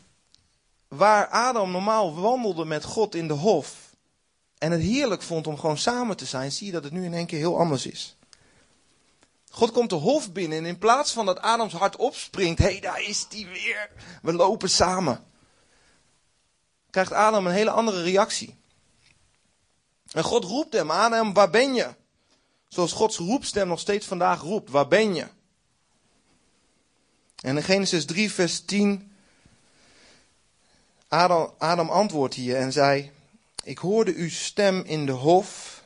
waar 0.88 1.28
Adam 1.28 1.70
normaal 1.70 2.14
wandelde 2.14 2.64
met 2.64 2.84
God 2.84 3.14
in 3.14 3.28
de 3.28 3.34
hof. 3.34 3.76
En 4.58 4.72
het 4.72 4.80
heerlijk 4.80 5.22
vond 5.22 5.46
om 5.46 5.58
gewoon 5.58 5.78
samen 5.78 6.16
te 6.16 6.24
zijn, 6.24 6.52
zie 6.52 6.66
je 6.66 6.72
dat 6.72 6.84
het 6.84 6.92
nu 6.92 7.04
in 7.04 7.14
één 7.14 7.26
keer 7.26 7.38
heel 7.38 7.58
anders 7.58 7.86
is. 7.86 8.16
God 9.50 9.72
komt 9.72 9.90
de 9.90 9.96
hof 9.96 10.32
binnen 10.32 10.58
en 10.58 10.66
in 10.66 10.78
plaats 10.78 11.12
van 11.12 11.26
dat 11.26 11.40
Adams 11.40 11.72
hart 11.72 11.96
opspringt, 11.96 12.58
hé, 12.58 12.64
hey, 12.64 12.80
daar 12.80 13.02
is 13.02 13.28
die 13.28 13.46
weer, 13.46 13.90
we 14.22 14.32
lopen 14.32 14.70
samen. 14.70 15.24
Krijgt 16.90 17.12
Adam 17.12 17.46
een 17.46 17.52
hele 17.52 17.70
andere 17.70 18.02
reactie. 18.02 18.56
En 20.12 20.24
God 20.24 20.44
roept 20.44 20.72
hem, 20.72 20.90
Adam, 20.90 21.32
waar 21.32 21.50
ben 21.50 21.74
je? 21.74 21.94
Zoals 22.72 22.92
Gods 22.92 23.16
roepstem 23.16 23.68
nog 23.68 23.80
steeds 23.80 24.06
vandaag 24.06 24.40
roept, 24.40 24.70
waar 24.70 24.88
ben 24.88 25.14
je? 25.14 25.26
En 27.40 27.56
in 27.56 27.62
Genesis 27.62 28.04
3, 28.04 28.32
vers 28.32 28.64
10 28.64 29.12
Adam, 31.08 31.90
antwoordt 31.90 32.34
hier 32.34 32.56
en 32.56 32.72
zei: 32.72 33.10
Ik 33.64 33.78
hoorde 33.78 34.14
uw 34.14 34.30
stem 34.30 34.82
in 34.84 35.06
de 35.06 35.12
hof. 35.12 35.82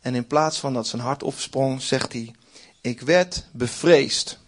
En 0.00 0.14
in 0.14 0.26
plaats 0.26 0.58
van 0.58 0.72
dat 0.72 0.86
zijn 0.86 1.02
hart 1.02 1.22
opsprong, 1.22 1.82
zegt 1.82 2.12
hij: 2.12 2.34
Ik 2.80 3.00
werd 3.00 3.46
bevreesd. 3.52 4.38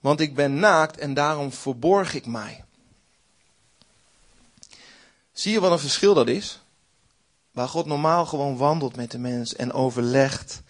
Want 0.00 0.20
ik 0.20 0.34
ben 0.34 0.54
naakt 0.58 0.98
en 0.98 1.14
daarom 1.14 1.52
verborg 1.52 2.14
ik 2.14 2.26
mij. 2.26 2.64
Zie 5.32 5.52
je 5.52 5.60
wat 5.60 5.72
een 5.72 5.78
verschil 5.78 6.14
dat 6.14 6.28
is? 6.28 6.60
Waar 7.52 7.68
God 7.68 7.86
normaal 7.86 8.26
gewoon 8.26 8.56
wandelt 8.56 8.96
met 8.96 9.10
de 9.10 9.18
mens 9.18 9.56
en 9.56 9.72
overlegt. 9.72 10.62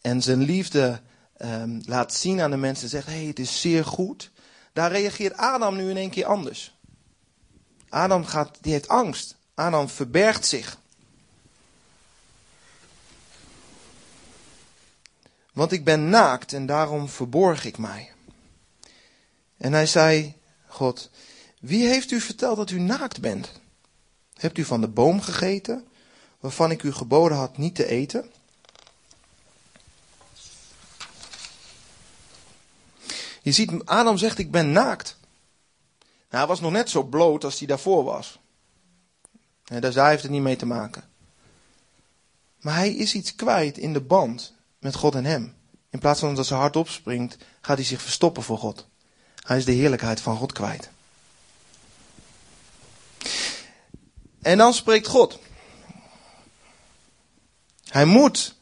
En 0.00 0.22
zijn 0.22 0.42
liefde 0.42 1.00
um, 1.38 1.82
laat 1.84 2.14
zien 2.14 2.40
aan 2.40 2.50
de 2.50 2.56
mensen 2.56 2.84
en 2.84 2.90
zegt: 2.90 3.06
hey, 3.06 3.24
het 3.24 3.38
is 3.38 3.60
zeer 3.60 3.84
goed. 3.84 4.30
Daar 4.72 4.90
reageert 4.90 5.36
Adam 5.36 5.76
nu 5.76 5.90
in 5.90 5.96
één 5.96 6.10
keer 6.10 6.26
anders. 6.26 6.78
Adam 7.88 8.24
gaat, 8.24 8.58
die 8.60 8.72
heeft 8.72 8.88
angst. 8.88 9.36
Adam 9.54 9.88
verbergt 9.88 10.46
zich. 10.46 10.78
Want 15.52 15.72
ik 15.72 15.84
ben 15.84 16.08
naakt 16.08 16.52
en 16.52 16.66
daarom 16.66 17.08
verborg 17.08 17.64
ik 17.64 17.78
mij. 17.78 18.12
En 19.56 19.72
hij 19.72 19.86
zei, 19.86 20.36
God, 20.66 21.10
wie 21.60 21.86
heeft 21.86 22.10
u 22.10 22.20
verteld 22.20 22.56
dat 22.56 22.70
u 22.70 22.80
naakt 22.80 23.20
bent? 23.20 23.52
Hebt 24.34 24.58
u 24.58 24.64
van 24.64 24.80
de 24.80 24.88
boom 24.88 25.20
gegeten, 25.20 25.86
waarvan 26.44 26.70
ik 26.70 26.82
u 26.82 26.92
geboden 26.92 27.36
had 27.36 27.56
niet 27.56 27.74
te 27.74 27.86
eten? 27.86 28.30
Je 33.42 33.52
ziet, 33.52 33.72
Adam 33.84 34.18
zegt, 34.18 34.38
ik 34.38 34.50
ben 34.50 34.72
naakt. 34.72 35.16
Nou, 36.00 36.08
hij 36.28 36.46
was 36.46 36.60
nog 36.60 36.72
net 36.72 36.90
zo 36.90 37.02
bloot 37.02 37.44
als 37.44 37.58
hij 37.58 37.66
daarvoor 37.66 38.04
was. 38.04 38.38
dus 39.64 39.94
daar 39.94 40.10
heeft 40.10 40.22
het 40.22 40.30
niet 40.30 40.42
mee 40.42 40.56
te 40.56 40.66
maken. 40.66 41.04
Maar 42.60 42.74
hij 42.74 42.94
is 42.94 43.14
iets 43.14 43.34
kwijt 43.34 43.78
in 43.78 43.92
de 43.92 44.00
band 44.00 44.54
met 44.78 44.94
God 44.94 45.14
en 45.14 45.24
hem. 45.24 45.54
In 45.90 45.98
plaats 45.98 46.20
van 46.20 46.34
dat 46.34 46.46
ze 46.46 46.54
hard 46.54 46.76
opspringt, 46.76 47.36
gaat 47.60 47.76
hij 47.76 47.86
zich 47.86 48.02
verstoppen 48.02 48.42
voor 48.42 48.58
God. 48.58 48.86
Hij 49.34 49.56
is 49.56 49.64
de 49.64 49.72
heerlijkheid 49.72 50.20
van 50.20 50.36
God 50.36 50.52
kwijt. 50.52 50.90
En 54.42 54.58
dan 54.58 54.74
spreekt 54.74 55.06
God. 55.06 55.38
Hij 57.94 58.04
moet 58.04 58.54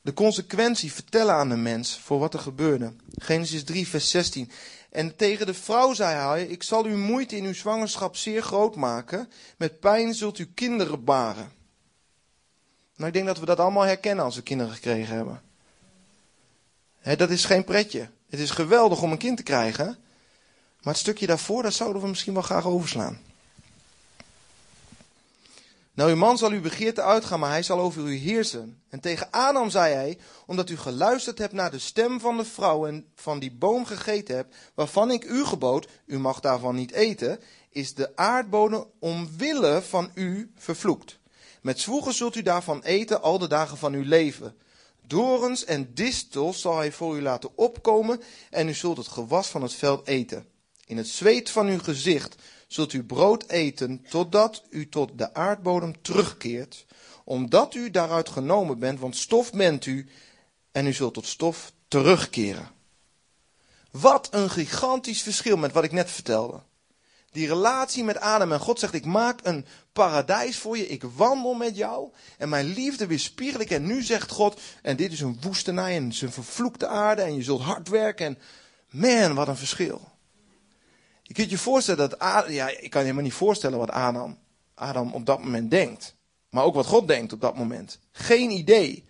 de 0.00 0.12
consequentie 0.12 0.92
vertellen 0.92 1.34
aan 1.34 1.48
de 1.48 1.56
mens 1.56 1.98
voor 1.98 2.18
wat 2.18 2.34
er 2.34 2.40
gebeurde. 2.40 2.92
Genesis 3.16 3.64
3, 3.64 3.88
vers 3.88 4.10
16. 4.10 4.50
En 4.90 5.16
tegen 5.16 5.46
de 5.46 5.54
vrouw 5.54 5.92
zei 5.94 6.14
hij: 6.14 6.46
Ik 6.46 6.62
zal 6.62 6.84
uw 6.84 6.96
moeite 6.96 7.36
in 7.36 7.44
uw 7.44 7.54
zwangerschap 7.54 8.16
zeer 8.16 8.42
groot 8.42 8.76
maken. 8.76 9.30
Met 9.56 9.80
pijn 9.80 10.14
zult 10.14 10.38
u 10.38 10.50
kinderen 10.54 11.04
baren. 11.04 11.52
Nou, 12.96 13.08
ik 13.08 13.12
denk 13.12 13.26
dat 13.26 13.38
we 13.38 13.46
dat 13.46 13.58
allemaal 13.58 13.82
herkennen 13.82 14.24
als 14.24 14.36
we 14.36 14.42
kinderen 14.42 14.72
gekregen 14.72 15.14
hebben. 15.14 15.42
dat 17.16 17.30
is 17.30 17.44
geen 17.44 17.64
pretje. 17.64 18.08
Het 18.28 18.40
is 18.40 18.50
geweldig 18.50 19.02
om 19.02 19.12
een 19.12 19.18
kind 19.18 19.36
te 19.36 19.42
krijgen. 19.42 19.86
Maar 20.80 20.92
het 20.92 21.02
stukje 21.02 21.26
daarvoor, 21.26 21.62
dat 21.62 21.74
zouden 21.74 22.02
we 22.02 22.08
misschien 22.08 22.34
wel 22.34 22.42
graag 22.42 22.66
overslaan. 22.66 23.27
Nou, 25.98 26.10
uw 26.10 26.16
man 26.16 26.38
zal 26.38 26.50
uw 26.50 26.60
begeerte 26.60 27.02
uitgaan, 27.02 27.40
maar 27.40 27.50
hij 27.50 27.62
zal 27.62 27.80
over 27.80 28.02
u 28.02 28.14
heersen. 28.14 28.82
En 28.88 29.00
tegen 29.00 29.30
Adam 29.30 29.70
zei 29.70 29.94
hij, 29.94 30.18
omdat 30.46 30.70
u 30.70 30.76
geluisterd 30.76 31.38
hebt 31.38 31.52
naar 31.52 31.70
de 31.70 31.78
stem 31.78 32.20
van 32.20 32.36
de 32.36 32.44
vrouw 32.44 32.86
en 32.86 33.06
van 33.14 33.38
die 33.38 33.52
boom 33.52 33.84
gegeten 33.84 34.36
hebt, 34.36 34.56
waarvan 34.74 35.10
ik 35.10 35.24
u 35.24 35.44
gebood, 35.44 35.88
u 36.06 36.18
mag 36.18 36.40
daarvan 36.40 36.74
niet 36.74 36.92
eten, 36.92 37.40
is 37.70 37.94
de 37.94 38.16
aardbodem 38.16 38.84
omwille 38.98 39.82
van 39.82 40.10
u 40.14 40.50
vervloekt. 40.56 41.18
Met 41.62 41.80
zwoegen 41.80 42.14
zult 42.14 42.36
u 42.36 42.42
daarvan 42.42 42.82
eten 42.82 43.22
al 43.22 43.38
de 43.38 43.48
dagen 43.48 43.76
van 43.76 43.92
uw 43.92 44.04
leven. 44.04 44.56
Dorens 45.06 45.64
en 45.64 45.90
distels 45.94 46.60
zal 46.60 46.76
hij 46.76 46.92
voor 46.92 47.16
u 47.16 47.22
laten 47.22 47.50
opkomen 47.56 48.20
en 48.50 48.68
u 48.68 48.74
zult 48.74 48.96
het 48.96 49.08
gewas 49.08 49.48
van 49.48 49.62
het 49.62 49.74
veld 49.74 50.06
eten. 50.06 50.46
In 50.86 50.96
het 50.96 51.08
zweet 51.08 51.50
van 51.50 51.66
uw 51.66 51.78
gezicht 51.78 52.34
zult 52.68 52.92
u 52.92 53.04
brood 53.04 53.44
eten 53.46 54.04
totdat 54.08 54.62
u 54.70 54.88
tot 54.88 55.18
de 55.18 55.34
aardbodem 55.34 56.02
terugkeert, 56.02 56.86
omdat 57.24 57.74
u 57.74 57.90
daaruit 57.90 58.28
genomen 58.28 58.78
bent, 58.78 59.00
want 59.00 59.16
stof 59.16 59.52
bent 59.52 59.86
u 59.86 60.08
en 60.72 60.86
u 60.86 60.92
zult 60.92 61.14
tot 61.14 61.26
stof 61.26 61.72
terugkeren. 61.88 62.70
Wat 63.90 64.28
een 64.30 64.50
gigantisch 64.50 65.22
verschil 65.22 65.56
met 65.56 65.72
wat 65.72 65.84
ik 65.84 65.92
net 65.92 66.10
vertelde. 66.10 66.60
Die 67.30 67.46
relatie 67.46 68.04
met 68.04 68.18
Adam 68.18 68.52
en 68.52 68.60
God 68.60 68.78
zegt: 68.78 68.94
Ik 68.94 69.04
maak 69.04 69.40
een 69.42 69.66
paradijs 69.92 70.58
voor 70.58 70.76
je, 70.76 70.88
ik 70.88 71.02
wandel 71.02 71.54
met 71.54 71.76
jou 71.76 72.10
en 72.38 72.48
mijn 72.48 72.66
liefde 72.66 73.06
weerspiegel 73.06 73.60
ik. 73.60 73.70
En 73.70 73.86
nu 73.86 74.02
zegt 74.02 74.30
God: 74.30 74.60
En 74.82 74.96
dit 74.96 75.12
is 75.12 75.20
een 75.20 75.38
woestenij 75.40 75.96
en 75.96 76.04
het 76.04 76.12
is 76.12 76.20
een 76.20 76.32
vervloekte 76.32 76.86
aarde 76.86 77.22
en 77.22 77.34
je 77.34 77.42
zult 77.42 77.62
hard 77.62 77.88
werken. 77.88 78.26
En 78.26 78.38
man, 78.88 79.34
wat 79.34 79.48
een 79.48 79.56
verschil. 79.56 80.17
Je 81.28 81.34
kunt 81.34 81.50
je 81.50 81.58
voorstellen 81.58 82.08
dat 82.10 82.18
Adam, 82.18 82.52
ja, 82.52 82.68
ik 82.68 82.90
kan 82.90 83.00
je 83.00 83.06
helemaal 83.06 83.22
niet 83.22 83.32
voorstellen 83.32 83.78
wat 83.78 83.90
Adam, 83.90 84.38
Adam 84.74 85.12
op 85.12 85.26
dat 85.26 85.42
moment 85.42 85.70
denkt. 85.70 86.14
Maar 86.50 86.64
ook 86.64 86.74
wat 86.74 86.86
God 86.86 87.08
denkt 87.08 87.32
op 87.32 87.40
dat 87.40 87.56
moment. 87.56 87.98
Geen 88.10 88.50
idee. 88.50 89.04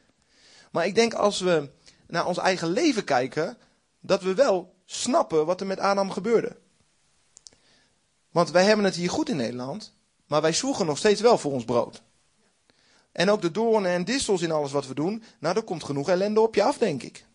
Maar 0.71 0.87
ik 0.87 0.95
denk 0.95 1.15
als 1.15 1.41
we 1.41 1.71
naar 2.07 2.27
ons 2.27 2.39
eigen 2.39 2.69
leven 2.69 3.05
kijken, 3.05 3.59
dat 4.01 4.23
we 4.23 4.35
wel 4.35 4.75
snappen 4.85 5.47
wat 5.47 5.61
er 5.61 5.67
met 5.67 5.79
Adam 5.79 6.11
gebeurde. 6.11 6.57
Want 8.31 8.51
wij 8.51 8.65
hebben 8.65 8.85
het 8.85 8.95
hier 8.95 9.11
goed 9.11 9.29
in 9.29 9.37
Nederland, 9.37 9.95
maar 10.27 10.41
wij 10.41 10.53
zoeken 10.53 10.87
nog 10.87 10.99
steeds 10.99 11.21
wel 11.21 11.39
voor 11.39 11.53
ons 11.53 11.65
brood. 11.65 12.03
En 13.13 13.31
ook 13.31 13.43
de 13.43 13.51
doornen 13.51 13.91
en 13.91 14.05
distels 14.05 14.43
in 14.43 14.53
alles 14.53 14.73
wat 14.73 14.87
we 14.87 14.95
doen, 14.95 15.23
nou, 15.39 15.57
er 15.57 15.63
komt 15.63 15.85
genoeg 15.85 16.09
ellende 16.09 16.41
op 16.41 16.55
je 16.55 16.63
af, 16.63 16.79
denk 16.79 17.03
ik. 17.03 17.27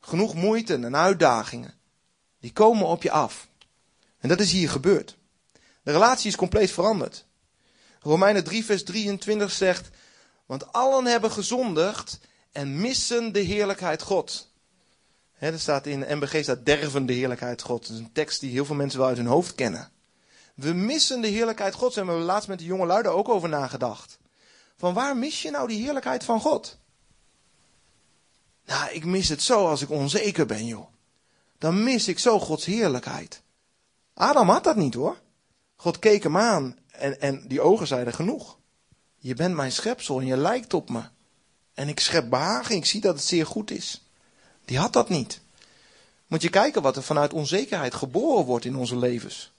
Genoeg 0.00 0.34
moeite 0.34 0.74
en 0.74 0.96
uitdagingen. 0.96 1.75
Die 2.46 2.54
komen 2.54 2.86
op 2.86 3.02
je 3.02 3.10
af. 3.10 3.48
En 4.18 4.28
dat 4.28 4.40
is 4.40 4.52
hier 4.52 4.70
gebeurd. 4.70 5.16
De 5.82 5.92
relatie 5.92 6.28
is 6.28 6.36
compleet 6.36 6.70
veranderd. 6.70 7.26
Romeinen 8.00 8.44
3, 8.44 8.64
vers 8.64 8.84
23 8.84 9.52
zegt: 9.52 9.88
Want 10.44 10.72
allen 10.72 11.06
hebben 11.06 11.30
gezondigd 11.30 12.18
en 12.52 12.80
missen 12.80 13.32
de 13.32 13.40
heerlijkheid 13.40 14.02
God. 14.02 14.52
Er 15.38 15.60
staat 15.60 15.86
in 15.86 16.16
MBG 16.16 16.42
staat 16.42 16.64
derven 16.64 17.06
de 17.06 17.12
heerlijkheid 17.12 17.62
God. 17.62 17.86
Dat 17.86 17.96
is 17.96 18.02
een 18.02 18.12
tekst 18.12 18.40
die 18.40 18.50
heel 18.50 18.64
veel 18.64 18.74
mensen 18.74 18.98
wel 18.98 19.08
uit 19.08 19.16
hun 19.16 19.26
hoofd 19.26 19.54
kennen. 19.54 19.90
We 20.54 20.72
missen 20.72 21.20
de 21.20 21.28
heerlijkheid 21.28 21.74
God. 21.74 21.94
Daar 21.94 22.04
hebben 22.04 22.22
we 22.22 22.30
laatst 22.30 22.48
met 22.48 22.58
de 22.58 22.64
jonge 22.64 22.86
luiden 22.86 23.14
ook 23.14 23.28
over 23.28 23.48
nagedacht. 23.48 24.18
Van 24.76 24.94
waar 24.94 25.16
mis 25.16 25.42
je 25.42 25.50
nou 25.50 25.68
die 25.68 25.82
heerlijkheid 25.82 26.24
van 26.24 26.40
God? 26.40 26.78
Nou, 28.64 28.90
ik 28.90 29.04
mis 29.04 29.28
het 29.28 29.42
zo 29.42 29.68
als 29.68 29.82
ik 29.82 29.90
onzeker 29.90 30.46
ben, 30.46 30.66
joh 30.66 30.94
dan 31.58 31.82
mis 31.82 32.08
ik 32.08 32.18
zo 32.18 32.40
Gods 32.40 32.64
heerlijkheid. 32.64 33.42
Adam 34.14 34.48
had 34.48 34.64
dat 34.64 34.76
niet 34.76 34.94
hoor. 34.94 35.20
God 35.76 35.98
keek 35.98 36.22
hem 36.22 36.36
aan 36.36 36.78
en, 36.86 37.20
en 37.20 37.48
die 37.48 37.60
ogen 37.60 37.86
zeiden 37.86 38.14
genoeg. 38.14 38.58
Je 39.18 39.34
bent 39.34 39.54
mijn 39.54 39.72
schepsel 39.72 40.20
en 40.20 40.26
je 40.26 40.36
lijkt 40.36 40.74
op 40.74 40.88
me. 40.88 41.02
En 41.74 41.88
ik 41.88 42.00
schep 42.00 42.30
behagen, 42.30 42.74
ik 42.74 42.84
zie 42.84 43.00
dat 43.00 43.14
het 43.14 43.24
zeer 43.24 43.46
goed 43.46 43.70
is. 43.70 44.04
Die 44.64 44.78
had 44.78 44.92
dat 44.92 45.08
niet. 45.08 45.40
Moet 46.26 46.42
je 46.42 46.50
kijken 46.50 46.82
wat 46.82 46.96
er 46.96 47.02
vanuit 47.02 47.32
onzekerheid 47.32 47.94
geboren 47.94 48.44
wordt 48.44 48.64
in 48.64 48.76
onze 48.76 48.96
levens. 48.96 49.52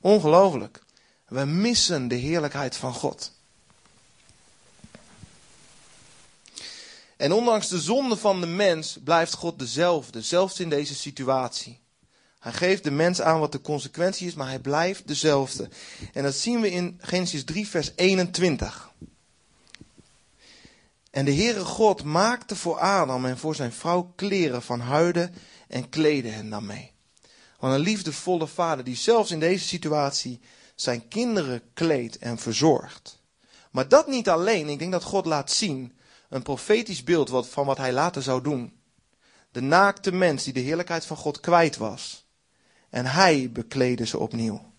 Ongelooflijk. 0.00 0.82
We 1.28 1.44
missen 1.44 2.08
de 2.08 2.14
heerlijkheid 2.14 2.76
van 2.76 2.94
God. 2.94 3.32
En 7.16 7.32
ondanks 7.32 7.68
de 7.68 7.80
zonde 7.80 8.16
van 8.16 8.40
de 8.40 8.46
mens 8.46 8.98
blijft 9.04 9.34
God 9.34 9.58
dezelfde, 9.58 10.22
zelfs 10.22 10.60
in 10.60 10.68
deze 10.68 10.94
situatie. 10.94 11.80
Hij 12.38 12.52
geeft 12.52 12.84
de 12.84 12.90
mens 12.90 13.20
aan 13.20 13.40
wat 13.40 13.52
de 13.52 13.60
consequentie 13.60 14.26
is, 14.26 14.34
maar 14.34 14.48
hij 14.48 14.58
blijft 14.58 15.08
dezelfde. 15.08 15.68
En 16.12 16.22
dat 16.22 16.34
zien 16.34 16.60
we 16.60 16.70
in 16.70 16.98
Genesis 17.00 17.44
3, 17.44 17.68
vers 17.68 17.92
21. 17.96 18.92
En 21.10 21.24
de 21.24 21.34
Heere 21.34 21.64
God 21.64 22.02
maakte 22.02 22.56
voor 22.56 22.78
Adam 22.78 23.24
en 23.24 23.38
voor 23.38 23.54
zijn 23.54 23.72
vrouw 23.72 24.12
kleren 24.16 24.62
van 24.62 24.80
huiden 24.80 25.34
en 25.68 25.88
kleedde 25.88 26.28
hen 26.28 26.50
daarmee. 26.50 26.92
Want 27.58 27.74
een 27.74 27.80
liefdevolle 27.80 28.46
vader 28.46 28.84
die 28.84 28.96
zelfs 28.96 29.30
in 29.30 29.40
deze 29.40 29.64
situatie 29.64 30.40
zijn 30.74 31.08
kinderen 31.08 31.62
kleedt 31.74 32.18
en 32.18 32.38
verzorgt. 32.38 33.22
Maar 33.70 33.88
dat 33.88 34.06
niet 34.06 34.28
alleen, 34.28 34.68
ik 34.68 34.78
denk 34.78 34.92
dat 34.92 35.02
God 35.02 35.26
laat 35.26 35.50
zien 35.50 35.92
een 36.34 36.42
profetisch 36.42 37.04
beeld 37.04 37.48
van 37.48 37.66
wat 37.66 37.76
hij 37.76 37.92
later 37.92 38.22
zou 38.22 38.42
doen. 38.42 38.72
De 39.50 39.60
naakte 39.60 40.12
mens 40.12 40.44
die 40.44 40.52
de 40.52 40.60
heerlijkheid 40.60 41.04
van 41.04 41.16
God 41.16 41.40
kwijt 41.40 41.76
was. 41.76 42.26
En 42.90 43.06
hij 43.06 43.50
bekleedde 43.52 44.06
ze 44.06 44.18
opnieuw. 44.18 44.72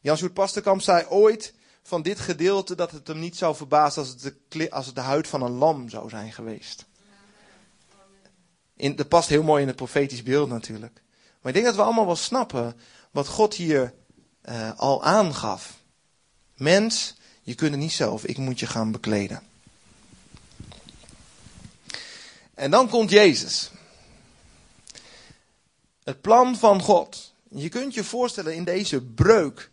Jan-Sjoerd 0.00 0.34
Pasterkamp 0.34 0.80
zei 0.80 1.06
ooit 1.08 1.54
van 1.82 2.02
dit 2.02 2.20
gedeelte 2.20 2.74
dat 2.74 2.90
het 2.90 3.06
hem 3.06 3.18
niet 3.18 3.36
zou 3.36 3.56
verbazen 3.56 4.02
als 4.02 4.10
het 4.10 4.34
de, 4.48 4.70
als 4.70 4.94
de 4.94 5.00
huid 5.00 5.28
van 5.28 5.42
een 5.42 5.50
lam 5.50 5.88
zou 5.88 6.08
zijn 6.08 6.32
geweest. 6.32 6.84
In, 8.76 8.96
dat 8.96 9.08
past 9.08 9.28
heel 9.28 9.42
mooi 9.42 9.62
in 9.62 9.68
het 9.68 9.76
profetisch 9.76 10.22
beeld 10.22 10.48
natuurlijk. 10.48 11.02
Maar 11.40 11.52
ik 11.52 11.54
denk 11.54 11.64
dat 11.64 11.76
we 11.76 11.82
allemaal 11.82 12.06
wel 12.06 12.16
snappen 12.16 12.76
wat 13.10 13.28
God 13.28 13.54
hier 13.54 13.94
uh, 14.44 14.78
al 14.78 15.04
aangaf. 15.04 15.82
Mens, 16.54 17.14
je 17.42 17.54
kunt 17.54 17.70
het 17.70 17.80
niet 17.80 17.92
zelf, 17.92 18.24
ik 18.24 18.38
moet 18.38 18.60
je 18.60 18.66
gaan 18.66 18.92
bekleden. 18.92 19.52
En 22.54 22.70
dan 22.70 22.88
komt 22.88 23.10
Jezus. 23.10 23.70
Het 26.04 26.20
plan 26.20 26.56
van 26.56 26.80
God. 26.80 27.32
Je 27.50 27.68
kunt 27.68 27.94
je 27.94 28.04
voorstellen 28.04 28.54
in 28.54 28.64
deze 28.64 29.02
breuk 29.02 29.70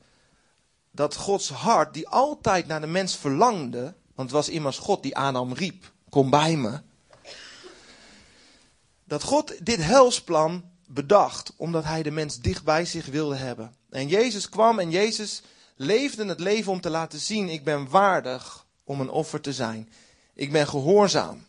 dat 0.92 1.16
Gods 1.16 1.50
hart, 1.50 1.94
die 1.94 2.08
altijd 2.08 2.68
naar 2.68 2.82
de 2.82 2.88
mens 2.88 3.16
verlangde, 3.16 3.82
want 4.16 4.30
het 4.30 4.32
was 4.32 4.50
immers 4.50 4.78
God 4.78 5.04
die 5.04 5.18
Adam 5.18 5.54
riep: 5.54 5.92
Kom 6.10 6.30
bij 6.30 6.56
me. 6.56 6.80
Dat 9.04 9.24
God 9.24 9.66
dit 9.66 9.84
helsplan 9.84 10.64
bedacht, 10.88 11.54
omdat 11.56 11.84
hij 11.84 12.04
de 12.04 12.12
mens 12.12 12.40
dicht 12.40 12.64
bij 12.64 12.86
zich 12.86 13.06
wilde 13.06 13.36
hebben. 13.36 13.76
En 13.90 14.08
Jezus 14.08 14.50
kwam 14.50 14.80
en 14.80 14.92
Jezus 14.92 15.42
leefde 15.76 16.26
het 16.26 16.40
leven 16.40 16.72
om 16.72 16.82
te 16.82 16.90
laten 16.90 17.20
zien: 17.20 17.50
Ik 17.50 17.64
ben 17.64 17.90
waardig 17.90 18.66
om 18.84 19.02
een 19.02 19.10
offer 19.10 19.42
te 19.42 19.54
zijn. 19.54 19.90
Ik 20.34 20.52
ben 20.52 20.68
gehoorzaam. 20.68 21.46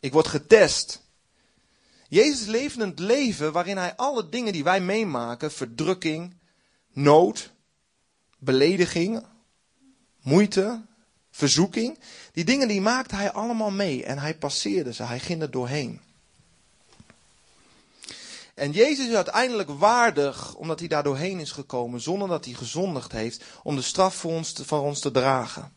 Ik 0.00 0.12
word 0.12 0.28
getest. 0.28 1.02
Jezus 2.08 2.46
leefde 2.46 2.86
het 2.86 2.98
leven 2.98 3.52
waarin 3.52 3.76
hij 3.76 3.96
alle 3.96 4.28
dingen 4.28 4.52
die 4.52 4.64
wij 4.64 4.80
meemaken, 4.80 5.52
verdrukking, 5.52 6.34
nood, 6.92 7.50
belediging, 8.38 9.26
moeite, 10.22 10.82
verzoeking, 11.30 11.98
die 12.32 12.44
dingen 12.44 12.68
die 12.68 12.80
maakte 12.80 13.14
hij 13.14 13.32
allemaal 13.32 13.70
mee 13.70 14.04
en 14.04 14.18
hij 14.18 14.34
passeerde 14.34 14.92
ze, 14.92 15.02
hij 15.02 15.20
ging 15.20 15.42
er 15.42 15.50
doorheen. 15.50 16.00
En 18.54 18.70
Jezus 18.70 19.08
is 19.08 19.14
uiteindelijk 19.14 19.70
waardig, 19.70 20.54
omdat 20.54 20.78
hij 20.78 20.88
daar 20.88 21.02
doorheen 21.02 21.40
is 21.40 21.52
gekomen, 21.52 22.00
zonder 22.00 22.28
dat 22.28 22.44
hij 22.44 22.54
gezondigd 22.54 23.12
heeft, 23.12 23.44
om 23.62 23.76
de 23.76 23.82
straf 23.82 24.14
voor 24.14 24.32
ons 24.32 24.52
van 24.64 24.80
ons 24.80 25.00
te 25.00 25.10
dragen. 25.10 25.72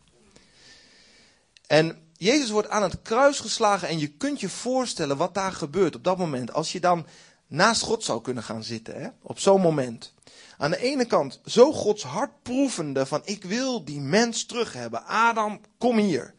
En 1.67 2.11
Jezus 2.23 2.49
wordt 2.49 2.69
aan 2.69 2.83
het 2.83 3.01
kruis 3.01 3.39
geslagen 3.39 3.87
en 3.87 3.99
je 3.99 4.07
kunt 4.07 4.39
je 4.39 4.49
voorstellen 4.49 5.17
wat 5.17 5.33
daar 5.33 5.51
gebeurt 5.51 5.95
op 5.95 6.03
dat 6.03 6.17
moment. 6.17 6.53
Als 6.53 6.71
je 6.71 6.79
dan 6.79 7.05
naast 7.47 7.81
God 7.81 8.03
zou 8.03 8.21
kunnen 8.21 8.43
gaan 8.43 8.63
zitten, 8.63 9.01
hè, 9.01 9.09
op 9.21 9.39
zo'n 9.39 9.61
moment. 9.61 10.13
Aan 10.57 10.71
de 10.71 10.77
ene 10.77 11.05
kant 11.05 11.41
zo 11.45 11.71
Gods 11.71 12.03
hart 12.03 12.41
proevende 12.41 13.05
van 13.05 13.21
ik 13.25 13.43
wil 13.43 13.83
die 13.83 13.99
mens 13.99 14.45
terug 14.45 14.73
hebben. 14.73 15.05
Adam, 15.05 15.61
kom 15.77 15.97
hier. 15.97 16.33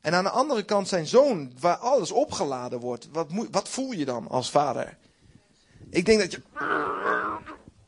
En 0.00 0.14
aan 0.14 0.24
de 0.24 0.30
andere 0.30 0.64
kant 0.64 0.88
zijn 0.88 1.06
zoon, 1.06 1.52
waar 1.60 1.76
alles 1.76 2.10
opgeladen 2.10 2.80
wordt. 2.80 3.08
Wat, 3.12 3.26
wat 3.50 3.68
voel 3.68 3.92
je 3.92 4.04
dan 4.04 4.28
als 4.28 4.50
vader? 4.50 4.98
Ik 5.90 6.04
denk 6.04 6.20
dat 6.20 6.32
je 6.32 6.42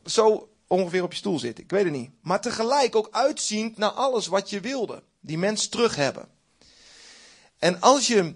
zo 0.05 0.49
ongeveer 0.67 1.03
op 1.03 1.13
je 1.13 1.19
stoel 1.19 1.39
zit. 1.39 1.59
Ik 1.59 1.71
weet 1.71 1.85
het 1.85 1.93
niet. 1.93 2.11
Maar 2.21 2.41
tegelijk 2.41 2.97
ook 2.97 3.09
uitziend 3.11 3.77
naar 3.77 3.91
alles 3.91 4.27
wat 4.27 4.51
je 4.51 4.61
wilde. 4.61 5.03
Die 5.21 5.39
mens 5.39 5.69
terug 5.69 5.97
hebben. 5.97 6.29
En 7.65 7.81
als 7.81 8.07
je 8.07 8.35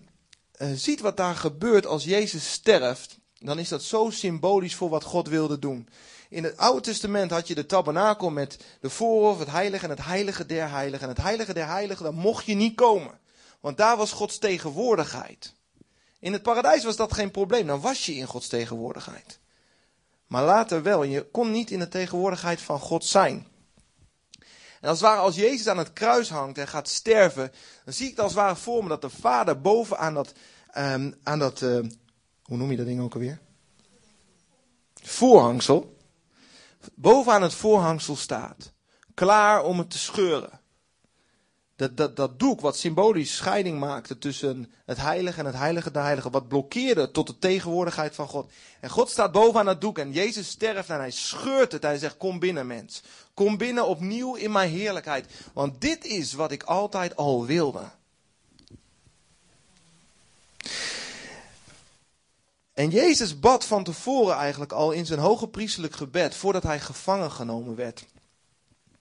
uh, 0.59 0.69
ziet 0.75 1.01
wat 1.01 1.17
daar 1.17 1.35
gebeurt 1.35 1.87
als 1.87 2.05
Jezus 2.05 2.53
sterft, 2.53 3.19
dan 3.39 3.59
is 3.59 3.69
dat 3.69 3.83
zo 3.83 4.11
symbolisch 4.11 4.75
voor 4.75 4.89
wat 4.89 5.05
God 5.05 5.29
wilde 5.29 5.59
doen. 5.59 5.89
In 6.29 6.45
het 6.45 6.57
Oude 6.57 6.81
Testament 6.81 7.31
had 7.31 7.49
je 7.49 7.55
de 7.55 7.67
tabernakel 7.67 8.31
met 8.31 8.59
de 8.81 8.91
voorhof, 8.91 9.39
het 9.39 9.51
heilige 9.51 9.85
en 9.85 9.91
het 9.91 10.05
heilige 10.05 10.47
der 10.47 10.71
heiligen. 10.71 11.03
En 11.03 11.15
het 11.15 11.23
heilige 11.23 11.53
der 11.53 11.67
heiligen, 11.67 12.05
daar 12.05 12.15
mocht 12.15 12.47
je 12.47 12.55
niet 12.55 12.75
komen. 12.75 13.19
Want 13.61 13.77
daar 13.77 13.97
was 13.97 14.13
Gods 14.13 14.39
tegenwoordigheid. 14.39 15.55
In 16.19 16.33
het 16.33 16.43
paradijs 16.43 16.85
was 16.85 16.97
dat 16.97 17.13
geen 17.13 17.31
probleem, 17.31 17.67
dan 17.67 17.81
was 17.81 18.07
je 18.07 18.15
in 18.15 18.27
Gods 18.27 18.49
tegenwoordigheid. 18.49 19.39
Maar 20.27 20.45
later 20.45 20.83
wel, 20.83 21.03
je 21.03 21.31
kon 21.31 21.51
niet 21.51 21.71
in 21.71 21.79
de 21.79 21.89
tegenwoordigheid 21.89 22.61
van 22.61 22.81
God 22.81 23.05
zijn. 23.05 23.47
En 24.81 24.89
als 24.89 25.01
het 25.01 25.09
ware, 25.09 25.21
als 25.21 25.37
Jezus 25.37 25.69
aan 25.69 25.79
het 25.79 25.93
kruis 25.93 26.31
hangt 26.31 26.59
en 26.59 26.69
gaat 26.69 26.89
sterven, 26.89 27.53
dan 27.85 27.95
zie 27.95 28.05
ik 28.05 28.11
het 28.11 28.21
als 28.21 28.33
het 28.33 28.41
ware 28.41 28.57
voor 28.57 28.83
me 28.83 28.89
dat 28.89 29.01
de 29.01 29.11
Vader 29.11 29.61
boven 29.61 29.99
aan 29.99 30.15
dat, 30.15 30.33
aan 31.23 31.39
dat 31.39 31.61
uh, 31.61 31.79
hoe 32.43 32.57
noem 32.57 32.71
je 32.71 32.77
dat 32.77 32.87
ding 32.87 33.01
ook 33.01 33.15
alweer? 33.15 33.41
Voorhangsel. 35.03 35.97
Bovenaan 36.95 37.43
het 37.43 37.55
voorhangsel 37.55 38.17
staat. 38.17 38.73
Klaar 39.15 39.65
om 39.65 39.79
het 39.79 39.91
te 39.91 39.99
scheuren. 39.99 40.58
Dat, 41.79 41.97
dat, 41.97 42.17
dat 42.17 42.39
doek 42.39 42.61
wat 42.61 42.77
symbolisch 42.77 43.37
scheiding 43.37 43.79
maakte 43.79 44.19
tussen 44.19 44.73
het 44.85 44.97
heilige 44.97 45.39
en 45.39 45.47
het 45.47 45.55
heilige 45.55 45.91
de 45.91 45.99
heilige. 45.99 46.31
Wat 46.31 46.49
blokkeerde 46.49 47.11
tot 47.11 47.27
de 47.27 47.39
tegenwoordigheid 47.39 48.15
van 48.15 48.29
God. 48.29 48.51
En 48.81 48.91
God 48.91 49.11
staat 49.11 49.33
bovenaan 49.33 49.65
dat 49.65 49.81
doek 49.81 49.99
en 49.99 50.13
Jezus 50.13 50.49
sterft 50.49 50.89
en 50.89 50.99
hij 50.99 51.11
scheurt 51.11 51.73
het. 51.73 51.83
Hij 51.83 51.99
zegt 51.99 52.17
kom 52.17 52.39
binnen 52.39 52.67
mens. 52.67 53.03
Kom 53.35 53.57
binnen 53.57 53.87
opnieuw 53.87 54.35
in 54.35 54.53
mijn 54.53 54.71
heerlijkheid. 54.71 55.27
Want 55.53 55.81
dit 55.81 56.05
is 56.05 56.33
wat 56.33 56.51
ik 56.51 56.63
altijd 56.63 57.17
al 57.17 57.47
wilde. 57.47 57.91
En 62.75 62.91
Jezus 62.91 63.41
bad 63.41 63.65
van 63.65 63.85
tevoren 63.85 64.37
eigenlijk 64.37 64.73
al 64.73 64.91
in 64.91 65.07
zijn 65.07 65.19
hoge 65.19 65.49
priestelijk 65.49 65.95
gebed, 65.95 66.35
voordat 66.35 66.63
hij 66.63 66.81
gevangen 66.81 67.31
genomen 67.31 67.75
werd. 67.75 68.05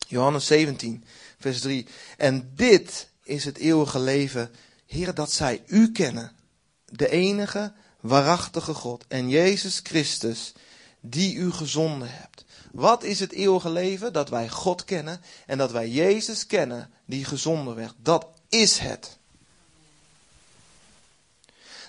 Johannes 0.07 0.45
17, 0.45 1.03
vers 1.39 1.59
3. 1.59 1.87
En 2.17 2.51
dit 2.55 3.09
is 3.23 3.45
het 3.45 3.57
eeuwige 3.57 3.99
leven, 3.99 4.51
Heer, 4.85 5.13
dat 5.13 5.31
zij 5.31 5.63
u 5.65 5.91
kennen, 5.91 6.31
de 6.85 7.09
enige 7.09 7.73
waarachtige 7.99 8.73
God 8.73 9.05
en 9.07 9.29
Jezus 9.29 9.79
Christus, 9.83 10.53
die 10.99 11.35
u 11.35 11.51
gezonden 11.51 12.11
hebt. 12.11 12.45
Wat 12.71 13.03
is 13.03 13.19
het 13.19 13.31
eeuwige 13.31 13.69
leven? 13.69 14.13
Dat 14.13 14.29
wij 14.29 14.49
God 14.49 14.83
kennen 14.83 15.21
en 15.45 15.57
dat 15.57 15.71
wij 15.71 15.89
Jezus 15.89 16.45
kennen, 16.45 16.91
die 17.05 17.25
gezonden 17.25 17.75
werd. 17.75 17.93
Dat 17.97 18.27
is 18.49 18.77
het. 18.77 19.17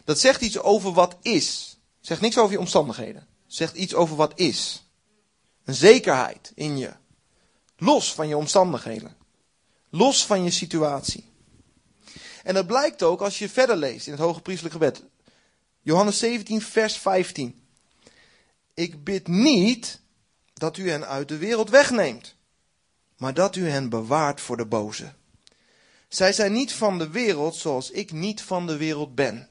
Dat 0.04 0.18
zegt 0.18 0.40
iets 0.40 0.58
over 0.58 0.92
wat 0.92 1.16
is. 1.22 1.78
Zegt 2.00 2.20
niks 2.20 2.38
over 2.38 2.52
je 2.52 2.58
omstandigheden. 2.58 3.26
Zegt 3.46 3.76
iets 3.76 3.94
over 3.94 4.16
wat 4.16 4.32
is. 4.34 4.84
Een 5.64 5.74
zekerheid 5.74 6.52
in 6.54 6.78
je. 6.78 6.92
Los 7.76 8.14
van 8.14 8.28
je 8.28 8.36
omstandigheden. 8.36 9.16
Los 9.90 10.26
van 10.26 10.44
je 10.44 10.50
situatie. 10.50 11.24
En 12.42 12.54
dat 12.54 12.66
blijkt 12.66 13.02
ook 13.02 13.20
als 13.20 13.38
je 13.38 13.48
verder 13.48 13.76
leest 13.76 14.06
in 14.06 14.12
het 14.12 14.22
hoge 14.22 14.40
priestelijk 14.40 14.74
gebed. 14.74 15.02
Johannes 15.80 16.18
17, 16.18 16.62
vers 16.62 16.96
15. 16.96 17.62
Ik 18.74 19.04
bid 19.04 19.26
niet 19.26 20.00
dat 20.54 20.76
u 20.76 20.90
hen 20.90 21.06
uit 21.06 21.28
de 21.28 21.36
wereld 21.36 21.70
wegneemt, 21.70 22.34
maar 23.16 23.34
dat 23.34 23.56
u 23.56 23.68
hen 23.68 23.88
bewaart 23.88 24.40
voor 24.40 24.56
de 24.56 24.66
boze. 24.66 25.12
Zij 26.08 26.32
zijn 26.32 26.52
niet 26.52 26.72
van 26.72 26.98
de 26.98 27.08
wereld 27.08 27.54
zoals 27.54 27.90
ik 27.90 28.12
niet 28.12 28.42
van 28.42 28.66
de 28.66 28.76
wereld 28.76 29.14
ben. 29.14 29.48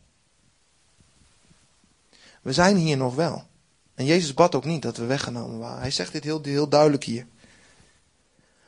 We 2.41 2.53
zijn 2.53 2.75
hier 2.75 2.97
nog 2.97 3.15
wel. 3.15 3.47
En 3.95 4.05
Jezus 4.05 4.33
bad 4.33 4.55
ook 4.55 4.65
niet 4.65 4.81
dat 4.81 4.97
we 4.97 5.05
weggenomen 5.05 5.59
waren. 5.59 5.81
Hij 5.81 5.91
zegt 5.91 6.11
dit 6.11 6.23
heel, 6.23 6.43
heel 6.43 6.69
duidelijk 6.69 7.03
hier. 7.03 7.27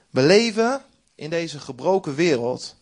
We 0.09 0.21
leven 0.21 0.83
in 1.19 1.29
deze 1.29 1.59
gebroken 1.59 2.15
wereld, 2.15 2.75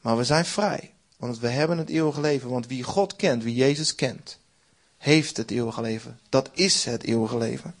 maar 0.00 0.16
we 0.16 0.24
zijn 0.24 0.44
vrij. 0.44 0.94
Want 1.16 1.38
we 1.38 1.48
hebben 1.48 1.78
het 1.78 1.88
eeuwige 1.88 2.20
leven. 2.20 2.50
Want 2.50 2.66
wie 2.66 2.82
God 2.82 3.16
kent, 3.16 3.42
wie 3.42 3.54
Jezus 3.54 3.94
kent, 3.94 4.38
heeft 4.98 5.36
het 5.36 5.50
eeuwige 5.50 5.80
leven. 5.80 6.20
Dat 6.28 6.50
is 6.52 6.84
het 6.84 7.02
eeuwige 7.02 7.38
leven. 7.38 7.74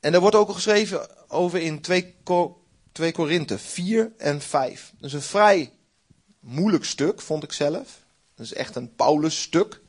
En 0.00 0.14
er 0.14 0.20
wordt 0.20 0.36
ook 0.36 0.52
geschreven 0.52 1.30
over 1.30 1.60
in 1.60 1.80
2, 1.80 2.14
2 2.92 3.12
Korinthe 3.12 3.58
4 3.58 4.12
en 4.18 4.40
5. 4.40 4.92
Dat 4.98 5.08
is 5.08 5.14
een 5.14 5.22
vrij 5.22 5.72
moeilijk 6.40 6.84
stuk, 6.84 7.20
vond 7.20 7.42
ik 7.42 7.52
zelf. 7.52 8.04
Dat 8.34 8.46
is 8.46 8.52
echt 8.52 8.76
een 8.76 8.94
Paulus-stuk. 8.94 9.80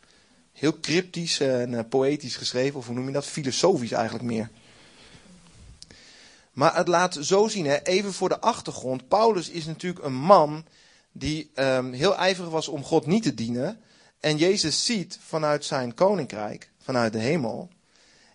Heel 0.52 0.80
cryptisch 0.80 1.40
en 1.40 1.72
uh, 1.72 1.80
poëtisch 1.90 2.36
geschreven, 2.36 2.80
of 2.80 2.86
hoe 2.86 2.96
noem 2.96 3.08
je 3.08 3.14
dat? 3.14 3.26
Filosofisch 3.26 3.92
eigenlijk 3.92 4.26
meer. 4.26 4.50
Maar 6.56 6.76
het 6.76 6.88
laat 6.88 7.18
zo 7.22 7.48
zien, 7.48 7.66
hè, 7.66 7.82
even 7.82 8.14
voor 8.14 8.30
de 8.30 8.40
achtergrond. 8.40 9.08
Paulus 9.08 9.50
is 9.50 9.66
natuurlijk 9.66 10.06
een 10.06 10.16
man 10.16 10.66
die 11.12 11.52
um, 11.56 11.94
heel 11.94 12.16
ijverig 12.16 12.50
was 12.50 12.68
om 12.68 12.84
God 12.84 13.06
niet 13.06 13.24
te 13.24 13.34
dienen. 13.34 13.82
En 14.20 14.38
Jezus 14.38 14.86
ziet 14.86 15.20
vanuit 15.22 15.66
zijn 15.66 15.94
koninkrijk, 15.94 16.72
vanuit 16.80 17.14
de 17.14 17.20
hemel. 17.20 17.70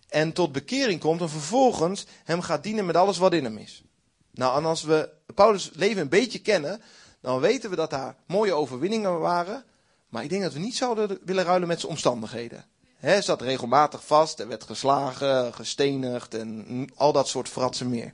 En 0.09 0.33
tot 0.33 0.51
bekering 0.51 0.99
komt 0.99 1.21
en 1.21 1.29
vervolgens 1.29 2.05
hem 2.23 2.41
gaat 2.41 2.63
dienen 2.63 2.85
met 2.85 2.95
alles 2.95 3.17
wat 3.17 3.33
in 3.33 3.43
hem 3.43 3.57
is. 3.57 3.83
Nou, 4.31 4.57
en 4.57 4.65
als 4.65 4.83
we 4.83 5.09
Paulus' 5.35 5.71
leven 5.73 6.01
een 6.01 6.09
beetje 6.09 6.39
kennen, 6.39 6.81
dan 7.21 7.39
weten 7.39 7.69
we 7.69 7.75
dat 7.75 7.89
daar 7.89 8.15
mooie 8.25 8.53
overwinningen 8.53 9.19
waren. 9.19 9.63
Maar 10.09 10.23
ik 10.23 10.29
denk 10.29 10.41
dat 10.41 10.53
we 10.53 10.59
niet 10.59 10.75
zouden 10.75 11.19
willen 11.25 11.43
ruilen 11.43 11.67
met 11.67 11.79
zijn 11.79 11.91
omstandigheden. 11.91 12.65
Hij 13.01 13.21
zat 13.21 13.41
regelmatig 13.41 14.05
vast, 14.05 14.39
er 14.39 14.47
werd 14.47 14.63
geslagen, 14.63 15.53
gestenigd 15.53 16.33
en 16.33 16.89
al 16.95 17.11
dat 17.11 17.27
soort 17.27 17.49
fratsen 17.49 17.89
meer. 17.89 18.13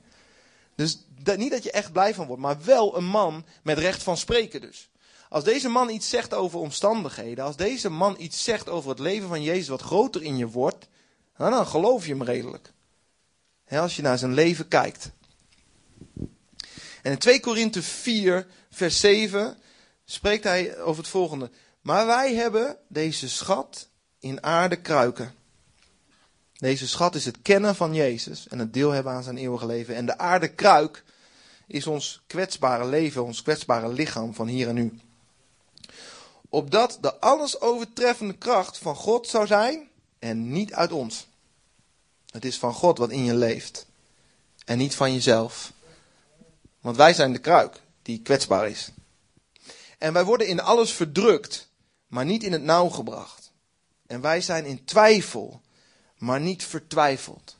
Dus 0.74 1.04
dat, 1.22 1.36
niet 1.36 1.50
dat 1.50 1.62
je 1.62 1.70
echt 1.70 1.92
blij 1.92 2.14
van 2.14 2.26
wordt, 2.26 2.42
maar 2.42 2.64
wel 2.64 2.96
een 2.96 3.04
man 3.04 3.44
met 3.62 3.78
recht 3.78 4.02
van 4.02 4.16
spreken 4.16 4.60
dus. 4.60 4.90
Als 5.28 5.44
deze 5.44 5.68
man 5.68 5.90
iets 5.90 6.08
zegt 6.08 6.34
over 6.34 6.58
omstandigheden, 6.58 7.44
als 7.44 7.56
deze 7.56 7.90
man 7.90 8.16
iets 8.18 8.44
zegt 8.44 8.68
over 8.68 8.90
het 8.90 8.98
leven 8.98 9.28
van 9.28 9.42
Jezus 9.42 9.68
wat 9.68 9.82
groter 9.82 10.22
in 10.22 10.36
je 10.36 10.48
wordt, 10.48 10.88
dan 11.36 11.66
geloof 11.66 12.06
je 12.06 12.12
hem 12.12 12.22
redelijk. 12.22 12.72
als 13.70 13.96
je 13.96 14.02
naar 14.02 14.18
zijn 14.18 14.34
leven 14.34 14.68
kijkt. 14.68 15.10
En 17.02 17.12
in 17.12 17.18
2 17.18 17.40
Korinthe 17.40 17.82
4, 17.82 18.46
vers 18.70 19.00
7 19.00 19.58
spreekt 20.04 20.44
hij 20.44 20.80
over 20.80 21.02
het 21.02 21.10
volgende. 21.10 21.50
Maar 21.80 22.06
wij 22.06 22.34
hebben 22.34 22.76
deze 22.88 23.28
schat 23.28 23.87
in 24.18 24.42
aarde 24.42 24.80
kruiken. 24.80 25.34
Deze 26.52 26.88
schat 26.88 27.14
is 27.14 27.24
het 27.24 27.42
kennen 27.42 27.74
van 27.74 27.94
Jezus 27.94 28.48
en 28.48 28.58
het 28.58 28.72
deel 28.72 28.90
hebben 28.90 29.12
aan 29.12 29.22
zijn 29.22 29.36
eeuwige 29.36 29.66
leven. 29.66 29.94
En 29.94 30.06
de 30.06 30.18
aarde 30.18 30.48
kruik 30.48 31.04
is 31.66 31.86
ons 31.86 32.22
kwetsbare 32.26 32.86
leven, 32.86 33.24
ons 33.24 33.42
kwetsbare 33.42 33.92
lichaam 33.92 34.34
van 34.34 34.46
hier 34.46 34.68
en 34.68 34.74
nu. 34.74 35.00
Opdat 36.48 36.98
de 37.00 37.18
alles 37.20 37.60
overtreffende 37.60 38.34
kracht 38.34 38.78
van 38.78 38.94
God 38.94 39.26
zou 39.26 39.46
zijn 39.46 39.88
en 40.18 40.52
niet 40.52 40.74
uit 40.74 40.92
ons. 40.92 41.26
Het 42.30 42.44
is 42.44 42.58
van 42.58 42.74
God 42.74 42.98
wat 42.98 43.10
in 43.10 43.24
je 43.24 43.34
leeft 43.34 43.86
en 44.64 44.78
niet 44.78 44.94
van 44.94 45.12
jezelf. 45.12 45.72
Want 46.80 46.96
wij 46.96 47.14
zijn 47.14 47.32
de 47.32 47.38
kruik 47.38 47.80
die 48.02 48.22
kwetsbaar 48.22 48.68
is. 48.68 48.90
En 49.98 50.12
wij 50.12 50.24
worden 50.24 50.46
in 50.46 50.60
alles 50.60 50.92
verdrukt, 50.92 51.68
maar 52.06 52.24
niet 52.24 52.42
in 52.42 52.52
het 52.52 52.62
nauw 52.62 52.88
gebracht. 52.88 53.37
En 54.08 54.20
wij 54.20 54.40
zijn 54.40 54.64
in 54.64 54.84
twijfel, 54.84 55.60
maar 56.16 56.40
niet 56.40 56.64
vertwijfeld. 56.64 57.56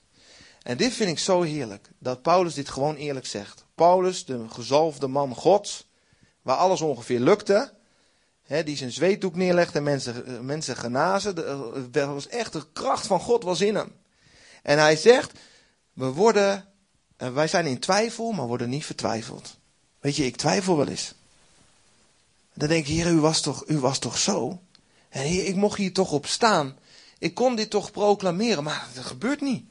En 0.63 0.77
dit 0.77 0.93
vind 0.93 1.11
ik 1.11 1.19
zo 1.19 1.43
heerlijk, 1.43 1.89
dat 1.99 2.23
Paulus 2.23 2.55
dit 2.55 2.69
gewoon 2.69 2.97
eerlijk 2.97 3.27
zegt. 3.27 3.65
Paulus, 3.75 4.25
de 4.25 4.49
gezalfde 4.49 5.07
man 5.07 5.35
Gods, 5.35 5.89
waar 6.43 6.57
alles 6.57 6.81
ongeveer 6.81 7.21
lukte, 7.21 7.73
die 8.65 8.77
zijn 8.77 8.93
zweetdoek 8.93 9.35
neerlegde 9.35 9.79
en 9.79 9.85
mensen, 9.85 10.27
eh, 10.27 10.39
mensen 10.41 10.77
genazen. 10.77 11.47
Eh, 11.47 12.03
Er 12.03 12.15
was 12.15 12.29
echt 12.29 12.53
de 12.53 12.67
kracht 12.73 13.07
van 13.07 13.21
God 13.21 13.43
was 13.43 13.61
in 13.61 13.75
hem. 13.75 13.93
En 14.63 14.79
hij 14.79 14.97
zegt, 14.97 15.33
we 15.93 16.07
worden, 16.07 16.69
eh, 17.17 17.33
wij 17.33 17.49
zijn 17.49 17.67
in 17.67 17.79
twijfel, 17.79 18.33
maar 18.33 18.47
worden 18.47 18.69
niet 18.69 18.85
vertwijfeld. 18.85 19.57
Weet 20.01 20.17
je, 20.17 20.27
ik 20.27 20.37
twijfel 20.37 20.77
wel 20.77 20.89
eens. 20.89 21.15
Dan 22.55 22.69
denk 22.69 22.87
ik, 22.87 22.95
heer, 22.95 23.11
u 23.11 23.21
was 23.21 23.41
toch, 23.41 23.65
u 23.67 23.79
was 23.79 23.99
toch 23.99 24.19
zo? 24.19 24.61
En 25.09 25.47
ik 25.47 25.55
mocht 25.55 25.79
hier 25.79 25.93
toch 25.93 26.13
op 26.13 26.27
staan. 26.27 26.77
Ik 27.19 27.35
kon 27.35 27.57
dit 27.57 27.71
toch 27.71 27.91
proclameren, 27.91 28.65
maar 28.65 28.89
dat 28.95 29.05
gebeurt 29.05 29.41
niet. 29.41 29.65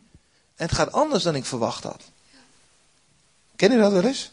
En 0.55 0.65
het 0.65 0.71
gaat 0.71 0.91
anders 0.91 1.23
dan 1.23 1.35
ik 1.35 1.45
verwacht 1.45 1.83
had. 1.83 2.01
Ken 3.55 3.71
je 3.71 3.77
dat 3.77 3.91
wel 3.91 4.03
eens? 4.03 4.31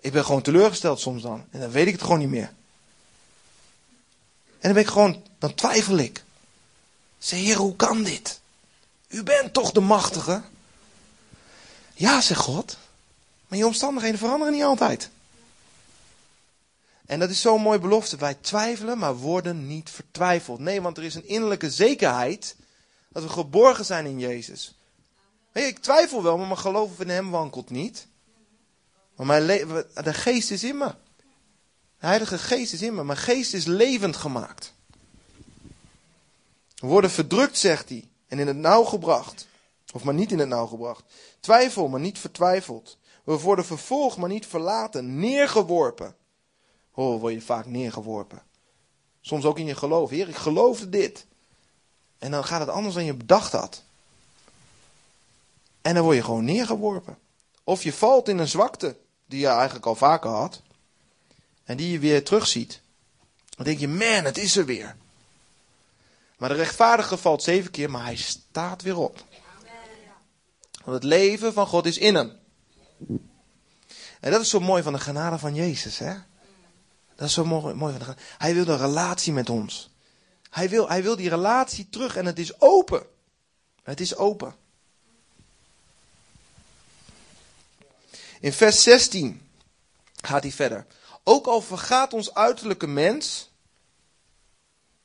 Ik 0.00 0.12
ben 0.12 0.24
gewoon 0.24 0.42
teleurgesteld 0.42 1.00
soms 1.00 1.22
dan. 1.22 1.44
En 1.50 1.60
dan 1.60 1.70
weet 1.70 1.86
ik 1.86 1.92
het 1.92 2.02
gewoon 2.02 2.18
niet 2.18 2.28
meer. 2.28 2.52
En 4.48 4.68
dan 4.68 4.72
ben 4.72 4.82
ik 4.82 4.88
gewoon, 4.88 5.22
dan 5.38 5.54
twijfel 5.54 5.96
ik. 5.96 6.24
Zeg, 7.18 7.38
heer, 7.38 7.56
hoe 7.56 7.76
kan 7.76 8.02
dit? 8.02 8.40
U 9.08 9.22
bent 9.22 9.52
toch 9.52 9.72
de 9.72 9.80
machtige? 9.80 10.42
Ja, 11.94 12.20
zegt 12.20 12.40
God. 12.40 12.76
Maar 13.48 13.58
je 13.58 13.66
omstandigheden 13.66 14.18
veranderen 14.18 14.52
niet 14.52 14.62
altijd. 14.62 15.10
En 17.06 17.18
dat 17.18 17.30
is 17.30 17.40
zo'n 17.40 17.62
mooie 17.62 17.78
belofte. 17.78 18.16
Wij 18.16 18.34
twijfelen, 18.34 18.98
maar 18.98 19.16
worden 19.16 19.66
niet 19.66 19.90
vertwijfeld. 19.90 20.58
Nee, 20.58 20.82
want 20.82 20.96
er 20.96 21.04
is 21.04 21.14
een 21.14 21.28
innerlijke 21.28 21.70
zekerheid 21.70 22.56
dat 23.08 23.22
we 23.22 23.28
geborgen 23.28 23.84
zijn 23.84 24.06
in 24.06 24.18
Jezus. 24.18 24.78
Je, 25.52 25.60
ik 25.60 25.78
twijfel 25.78 26.22
wel, 26.22 26.36
maar 26.36 26.46
mijn 26.46 26.58
geloof 26.58 27.00
in 27.00 27.08
Hem 27.08 27.30
wankelt 27.30 27.70
niet. 27.70 28.06
Maar 29.16 29.26
mijn 29.26 29.46
de 29.94 30.14
geest 30.14 30.50
is 30.50 30.64
in 30.64 30.76
me. 30.76 30.94
De 31.98 32.08
Heilige 32.08 32.38
Geest 32.38 32.72
is 32.72 32.82
in 32.82 32.94
me. 32.94 33.04
Mijn 33.04 33.18
geest 33.18 33.54
is 33.54 33.64
levend 33.64 34.16
gemaakt. 34.16 34.74
We 36.74 36.86
worden 36.86 37.10
verdrukt, 37.10 37.58
zegt 37.58 37.88
hij. 37.88 38.08
En 38.28 38.38
in 38.38 38.46
het 38.46 38.56
nauw 38.56 38.84
gebracht. 38.84 39.46
Of 39.92 40.04
maar 40.04 40.14
niet 40.14 40.32
in 40.32 40.38
het 40.38 40.48
nauw 40.48 40.66
gebracht. 40.66 41.04
Twijfel, 41.40 41.88
maar 41.88 42.00
niet 42.00 42.18
vertwijfeld. 42.18 42.98
We 43.24 43.38
worden 43.38 43.64
vervolgd, 43.64 44.16
maar 44.16 44.28
niet 44.28 44.46
verlaten. 44.46 45.18
Neergeworpen. 45.18 46.16
Oh, 46.94 47.20
word 47.20 47.34
je 47.34 47.40
vaak 47.40 47.66
neergeworpen. 47.66 48.42
Soms 49.20 49.44
ook 49.44 49.58
in 49.58 49.66
je 49.66 49.74
geloof. 49.74 50.10
Heer, 50.10 50.28
ik 50.28 50.36
geloofde 50.36 50.88
dit. 50.88 51.26
En 52.18 52.30
dan 52.30 52.44
gaat 52.44 52.60
het 52.60 52.68
anders 52.68 52.94
dan 52.94 53.04
je 53.04 53.14
bedacht 53.14 53.52
had. 53.52 53.82
En 55.82 55.94
dan 55.94 56.02
word 56.04 56.16
je 56.16 56.24
gewoon 56.24 56.44
neergeworpen. 56.44 57.18
Of 57.64 57.82
je 57.82 57.92
valt 57.92 58.28
in 58.28 58.38
een 58.38 58.48
zwakte 58.48 58.96
die 59.26 59.40
je 59.40 59.46
eigenlijk 59.46 59.86
al 59.86 59.94
vaker 59.94 60.30
had. 60.30 60.62
En 61.64 61.76
die 61.76 61.90
je 61.90 61.98
weer 61.98 62.24
terugziet. 62.24 62.80
Dan 63.56 63.64
denk 63.64 63.78
je, 63.78 63.88
man, 63.88 64.24
het 64.24 64.38
is 64.38 64.56
er 64.56 64.64
weer. 64.64 64.96
Maar 66.36 66.48
de 66.48 66.54
rechtvaardige 66.54 67.16
valt 67.16 67.42
zeven 67.42 67.70
keer, 67.70 67.90
maar 67.90 68.04
hij 68.04 68.16
staat 68.16 68.82
weer 68.82 68.98
op. 68.98 69.24
Want 70.84 70.94
het 70.96 71.04
leven 71.04 71.52
van 71.52 71.66
God 71.66 71.86
is 71.86 71.98
in 71.98 72.14
hem. 72.14 72.32
En 74.20 74.30
dat 74.30 74.40
is 74.40 74.50
zo 74.50 74.60
mooi 74.60 74.82
van 74.82 74.92
de 74.92 74.98
genade 74.98 75.38
van 75.38 75.54
Jezus, 75.54 75.98
hè? 75.98 76.14
Dat 77.22 77.30
is 77.30 77.36
zo 77.36 77.44
mooi, 77.44 77.74
mooi. 77.74 77.96
Hij 78.38 78.54
wil 78.54 78.68
een 78.68 78.78
relatie 78.78 79.32
met 79.32 79.50
ons. 79.50 79.90
Hij 80.50 80.68
wil, 80.68 80.88
hij 80.88 81.02
wil 81.02 81.16
die 81.16 81.28
relatie 81.28 81.88
terug 81.88 82.16
en 82.16 82.26
het 82.26 82.38
is 82.38 82.60
open. 82.60 83.06
Het 83.82 84.00
is 84.00 84.16
open. 84.16 84.54
In 88.40 88.52
vers 88.52 88.82
16 88.82 89.48
gaat 90.22 90.42
hij 90.42 90.52
verder. 90.52 90.86
Ook 91.22 91.46
al 91.46 91.60
vergaat 91.60 92.12
ons 92.12 92.34
uiterlijke 92.34 92.86
mens. 92.86 93.50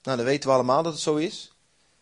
Nou, 0.01 0.17
dan 0.17 0.25
weten 0.25 0.49
we 0.49 0.55
allemaal 0.55 0.83
dat 0.83 0.93
het 0.93 1.01
zo 1.01 1.15
is. 1.15 1.53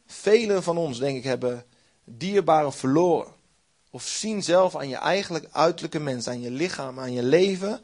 Velen 0.05 0.63
van 0.63 0.77
ons, 0.77 0.99
denk 0.99 1.17
ik, 1.17 1.23
hebben 1.23 1.65
dierbaren 2.03 2.73
verloren. 2.73 3.33
Of 3.89 4.03
zien 4.03 4.43
zelf 4.43 4.75
aan 4.75 4.89
je 4.89 4.97
eigenlijk 4.97 5.47
uiterlijke 5.51 5.99
mens, 5.99 6.27
aan 6.27 6.41
je 6.41 6.51
lichaam, 6.51 6.99
aan 6.99 7.13
je 7.13 7.23
leven. 7.23 7.81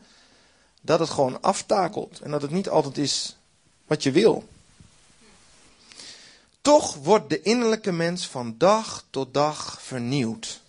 Dat 0.81 0.99
het 0.99 1.09
gewoon 1.09 1.41
aftakelt. 1.41 2.19
En 2.19 2.31
dat 2.31 2.41
het 2.41 2.51
niet 2.51 2.69
altijd 2.69 2.97
is 2.97 3.37
wat 3.85 4.03
je 4.03 4.11
wil. 4.11 4.47
Toch 6.61 6.95
wordt 6.95 7.29
de 7.29 7.41
innerlijke 7.41 7.91
mens 7.91 8.27
van 8.27 8.55
dag 8.57 9.05
tot 9.09 9.33
dag 9.33 9.81
vernieuwd. 9.81 10.61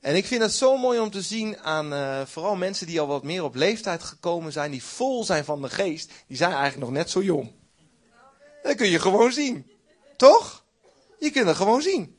En 0.00 0.16
ik 0.16 0.26
vind 0.26 0.42
het 0.42 0.52
zo 0.52 0.76
mooi 0.76 1.00
om 1.00 1.10
te 1.10 1.22
zien 1.22 1.58
aan 1.58 1.92
uh, 1.92 2.20
vooral 2.26 2.56
mensen 2.56 2.86
die 2.86 3.00
al 3.00 3.06
wat 3.06 3.22
meer 3.22 3.44
op 3.44 3.54
leeftijd 3.54 4.02
gekomen 4.02 4.52
zijn, 4.52 4.70
die 4.70 4.84
vol 4.84 5.24
zijn 5.24 5.44
van 5.44 5.62
de 5.62 5.70
geest, 5.70 6.10
die 6.26 6.36
zijn 6.36 6.52
eigenlijk 6.52 6.80
nog 6.80 6.90
net 6.90 7.10
zo 7.10 7.22
jong. 7.22 7.52
Dat 8.62 8.74
kun 8.74 8.88
je 8.88 8.98
gewoon 8.98 9.32
zien. 9.32 9.70
Toch? 10.16 10.64
Je 11.18 11.30
kunt 11.30 11.46
het 11.46 11.56
gewoon 11.56 11.82
zien. 11.82 12.16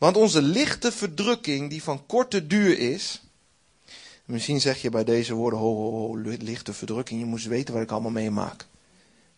Want 0.00 0.16
onze 0.16 0.42
lichte 0.42 0.92
verdrukking, 0.92 1.70
die 1.70 1.82
van 1.82 2.06
korte 2.06 2.46
duur 2.46 2.78
is. 2.78 3.22
Misschien 4.24 4.60
zeg 4.60 4.82
je 4.82 4.90
bij 4.90 5.04
deze 5.04 5.34
woorden: 5.34 5.58
ho, 5.58 5.74
ho, 5.74 5.90
ho, 5.90 6.16
lichte 6.22 6.72
verdrukking. 6.72 7.20
Je 7.20 7.26
moet 7.26 7.38
eens 7.38 7.46
weten 7.48 7.74
wat 7.74 7.82
ik 7.82 7.90
allemaal 7.90 8.10
meemaak. 8.10 8.66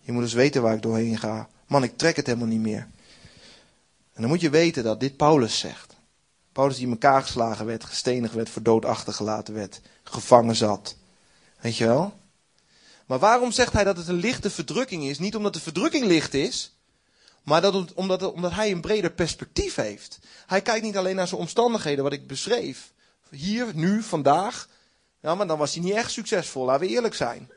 Je 0.01 0.13
moet 0.13 0.23
eens 0.23 0.33
weten 0.33 0.63
waar 0.63 0.75
ik 0.75 0.83
doorheen 0.83 1.19
ga. 1.19 1.49
Man, 1.67 1.83
ik 1.83 1.97
trek 1.97 2.17
het 2.17 2.27
helemaal 2.27 2.49
niet 2.49 2.61
meer. 2.61 2.89
En 4.13 4.21
dan 4.21 4.29
moet 4.29 4.41
je 4.41 4.51
weten 4.51 4.83
dat 4.83 5.01
dit 5.01 5.17
Paulus 5.17 5.59
zegt. 5.59 5.97
Paulus 6.53 6.77
die 6.77 6.85
in 6.85 6.93
elkaar 6.93 7.23
geslagen 7.23 7.67
werd, 7.67 7.85
gestenigd 7.85 8.35
werd, 8.35 8.49
voor 8.49 8.63
dood 8.63 8.85
achtergelaten 8.85 9.55
werd, 9.55 9.81
gevangen 10.03 10.57
zat. 10.57 10.97
Weet 11.61 11.77
je 11.77 11.87
wel? 11.87 12.15
Maar 13.07 13.19
waarom 13.19 13.53
zegt 13.53 13.73
hij 13.73 13.85
dat 13.85 13.97
het 13.97 14.09
een 14.09 14.15
lichte 14.15 14.51
verdrukking 14.51 15.05
is? 15.05 15.19
Niet 15.19 15.37
omdat 15.37 15.55
de 15.55 15.61
verdrukking 15.61 16.07
licht 16.07 16.35
is, 16.35 16.72
maar 17.43 17.61
dat, 17.61 17.95
omdat, 17.95 18.33
omdat 18.33 18.53
hij 18.53 18.71
een 18.71 18.81
breder 18.81 19.13
perspectief 19.13 19.75
heeft. 19.75 20.19
Hij 20.47 20.63
kijkt 20.63 20.85
niet 20.85 20.97
alleen 20.97 21.17
naar 21.17 21.29
zijn 21.29 21.41
omstandigheden, 21.41 22.05
wat 22.05 22.13
ik 22.13 22.27
beschreef. 22.27 22.93
Hier, 23.31 23.67
nu, 23.75 24.03
vandaag. 24.03 24.69
Ja, 25.21 25.35
maar 25.35 25.47
dan 25.47 25.59
was 25.59 25.75
hij 25.75 25.83
niet 25.83 25.95
echt 25.95 26.11
succesvol, 26.11 26.65
laten 26.65 26.87
we 26.87 26.93
eerlijk 26.93 27.15
zijn. 27.15 27.51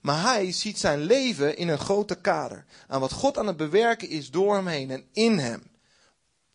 Maar 0.00 0.22
hij 0.22 0.52
ziet 0.52 0.78
zijn 0.78 1.00
leven 1.02 1.56
in 1.56 1.68
een 1.68 1.78
groter 1.78 2.16
kader. 2.16 2.64
Aan 2.88 3.00
wat 3.00 3.12
God 3.12 3.38
aan 3.38 3.46
het 3.46 3.56
bewerken 3.56 4.08
is 4.08 4.30
door 4.30 4.54
hem 4.54 4.66
heen 4.66 4.90
en 4.90 5.04
in 5.12 5.38
hem. 5.38 5.62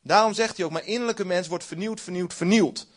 Daarom 0.04 0.34
zegt 0.34 0.58
hij 0.58 0.66
ook, 0.66 0.72
mijn 0.72 0.86
innerlijke 0.86 1.26
mens 1.26 1.48
wordt 1.48 1.64
vernieuwd, 1.64 2.02
vernieuwd, 2.02 2.34
vernieuwd. 2.34 2.88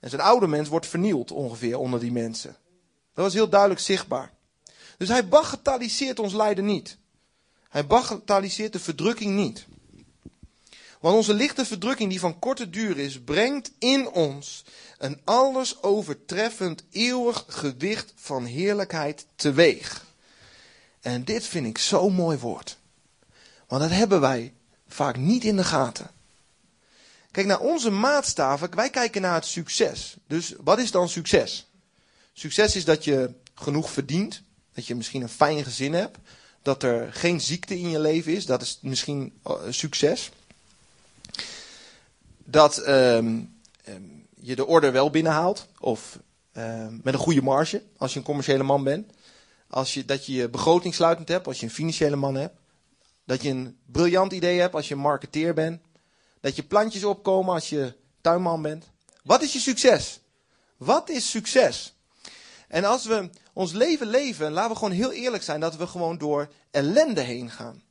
En 0.00 0.10
zijn 0.10 0.22
oude 0.22 0.46
mens 0.46 0.68
wordt 0.68 0.86
vernield 0.86 1.30
ongeveer 1.30 1.78
onder 1.78 2.00
die 2.00 2.12
mensen. 2.12 2.56
Dat 3.14 3.24
was 3.24 3.34
heel 3.34 3.48
duidelijk 3.48 3.80
zichtbaar. 3.80 4.32
Dus 4.98 5.08
hij 5.08 5.28
bagatelliseert 5.28 6.18
ons 6.18 6.32
lijden 6.32 6.64
niet. 6.64 6.98
Hij 7.72 7.86
bagatelliseert 7.86 8.72
de 8.72 8.78
verdrukking 8.78 9.36
niet. 9.36 9.66
Want 11.00 11.16
onze 11.16 11.34
lichte 11.34 11.64
verdrukking 11.64 12.10
die 12.10 12.20
van 12.20 12.38
korte 12.38 12.70
duur 12.70 12.98
is, 12.98 13.20
brengt 13.20 13.70
in 13.78 14.08
ons 14.08 14.64
een 14.98 15.20
alles 15.24 15.82
overtreffend 15.82 16.84
eeuwig 16.90 17.44
gewicht 17.48 18.12
van 18.16 18.44
heerlijkheid 18.44 19.26
teweeg. 19.36 20.04
En 21.00 21.24
dit 21.24 21.46
vind 21.46 21.66
ik 21.66 21.78
zo'n 21.78 22.12
mooi 22.12 22.38
woord. 22.38 22.78
Want 23.66 23.82
dat 23.82 23.90
hebben 23.90 24.20
wij 24.20 24.52
vaak 24.88 25.16
niet 25.16 25.44
in 25.44 25.56
de 25.56 25.64
gaten. 25.64 26.10
Kijk, 27.30 27.46
naar 27.46 27.60
onze 27.60 27.90
maatstaven, 27.90 28.74
wij 28.74 28.90
kijken 28.90 29.22
naar 29.22 29.34
het 29.34 29.46
succes. 29.46 30.16
Dus 30.26 30.54
wat 30.60 30.78
is 30.78 30.90
dan 30.90 31.08
succes? 31.08 31.70
Succes 32.32 32.76
is 32.76 32.84
dat 32.84 33.04
je 33.04 33.30
genoeg 33.54 33.90
verdient, 33.90 34.42
dat 34.74 34.86
je 34.86 34.94
misschien 34.94 35.22
een 35.22 35.28
fijn 35.28 35.64
gezin 35.64 35.92
hebt, 35.92 36.18
dat 36.62 36.82
er 36.82 37.12
geen 37.12 37.40
ziekte 37.40 37.78
in 37.78 37.90
je 37.90 38.00
leven 38.00 38.32
is, 38.32 38.46
dat 38.46 38.62
is 38.62 38.78
misschien 38.82 39.40
succes. 39.68 40.30
Dat 42.44 42.88
um, 42.88 43.60
um, 43.88 44.26
je 44.34 44.56
de 44.56 44.66
order 44.66 44.92
wel 44.92 45.10
binnenhaalt, 45.10 45.66
of 45.80 46.18
uh, 46.52 46.86
met 47.02 47.14
een 47.14 47.20
goede 47.20 47.42
marge, 47.42 47.82
als 47.96 48.12
je 48.12 48.18
een 48.18 48.24
commerciële 48.24 48.62
man 48.62 48.84
bent. 48.84 49.12
Als 49.68 49.94
je, 49.94 50.04
dat 50.04 50.26
je 50.26 50.32
je 50.32 50.48
begroting 50.48 50.94
sluitend 50.94 51.28
hebt, 51.28 51.46
als 51.46 51.60
je 51.60 51.66
een 51.66 51.72
financiële 51.72 52.16
man 52.16 52.34
hebt. 52.34 52.56
Dat 53.24 53.42
je 53.42 53.48
een 53.48 53.78
briljant 53.86 54.32
idee 54.32 54.60
hebt 54.60 54.74
als 54.74 54.88
je 54.88 54.94
een 54.94 55.00
marketeer 55.00 55.54
bent. 55.54 55.80
Dat 56.40 56.56
je 56.56 56.62
plantjes 56.62 57.04
opkomen 57.04 57.54
als 57.54 57.68
je 57.68 57.94
tuinman 58.20 58.62
bent. 58.62 58.90
Wat 59.22 59.42
is 59.42 59.52
je 59.52 59.58
succes? 59.58 60.20
Wat 60.76 61.08
is 61.08 61.30
succes? 61.30 61.94
En 62.68 62.84
als 62.84 63.04
we 63.04 63.30
ons 63.52 63.72
leven 63.72 64.06
leven, 64.06 64.52
laten 64.52 64.70
we 64.70 64.76
gewoon 64.76 64.92
heel 64.92 65.12
eerlijk 65.12 65.42
zijn 65.42 65.60
dat 65.60 65.76
we 65.76 65.86
gewoon 65.86 66.18
door 66.18 66.52
ellende 66.70 67.20
heen 67.20 67.50
gaan. 67.50 67.82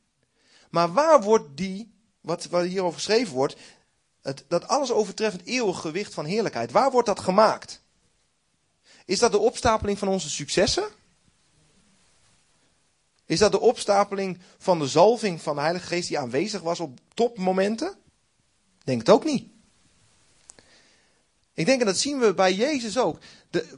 Maar 0.70 0.92
waar 0.92 1.22
wordt 1.22 1.56
die, 1.56 1.92
wat, 2.20 2.46
wat 2.46 2.64
hierover 2.64 2.94
geschreven 2.94 3.34
wordt, 3.34 3.56
het, 4.22 4.44
dat 4.48 4.68
alles 4.68 4.90
overtreffend 4.90 5.44
eeuwig 5.44 5.80
gewicht 5.80 6.14
van 6.14 6.24
heerlijkheid, 6.24 6.70
waar 6.70 6.90
wordt 6.90 7.06
dat 7.06 7.20
gemaakt? 7.20 7.82
Is 9.04 9.18
dat 9.18 9.32
de 9.32 9.38
opstapeling 9.38 9.98
van 9.98 10.08
onze 10.08 10.30
successen? 10.30 10.88
Is 13.26 13.38
dat 13.38 13.52
de 13.52 13.60
opstapeling 13.60 14.38
van 14.58 14.78
de 14.78 14.86
zalving 14.86 15.42
van 15.42 15.54
de 15.54 15.60
Heilige 15.60 15.86
Geest 15.86 16.08
die 16.08 16.18
aanwezig 16.18 16.60
was 16.60 16.80
op 16.80 16.98
topmomenten? 17.14 17.96
Denk 18.84 18.98
het 18.98 19.10
ook 19.10 19.24
niet. 19.24 19.50
Ik 21.54 21.66
denk, 21.66 21.80
en 21.80 21.86
dat 21.86 21.98
zien 21.98 22.18
we 22.18 22.34
bij 22.34 22.54
Jezus 22.54 22.98
ook. 22.98 23.18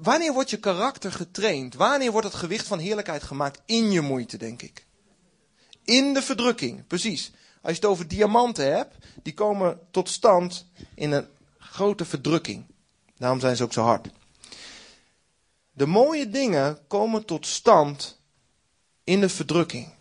Wanneer 0.00 0.32
wordt 0.32 0.50
je 0.50 0.58
karakter 0.58 1.12
getraind? 1.12 1.74
Wanneer 1.74 2.12
wordt 2.12 2.26
het 2.26 2.36
gewicht 2.36 2.66
van 2.66 2.78
heerlijkheid 2.78 3.22
gemaakt? 3.22 3.60
In 3.64 3.90
je 3.90 4.00
moeite, 4.00 4.36
denk 4.36 4.62
ik. 4.62 4.86
In 5.84 6.14
de 6.14 6.22
verdrukking, 6.22 6.86
precies. 6.86 7.32
Als 7.62 7.72
je 7.72 7.80
het 7.80 7.90
over 7.90 8.08
diamanten 8.08 8.74
hebt, 8.74 8.96
die 9.22 9.34
komen 9.34 9.80
tot 9.90 10.08
stand 10.08 10.66
in 10.94 11.12
een 11.12 11.26
grote 11.58 12.04
verdrukking. 12.04 12.64
Daarom 13.16 13.40
zijn 13.40 13.56
ze 13.56 13.62
ook 13.62 13.72
zo 13.72 13.82
hard. 13.82 14.08
De 15.72 15.86
mooie 15.86 16.28
dingen 16.28 16.86
komen 16.86 17.24
tot 17.24 17.46
stand 17.46 18.20
in 19.04 19.20
de 19.20 19.28
verdrukking. 19.28 19.92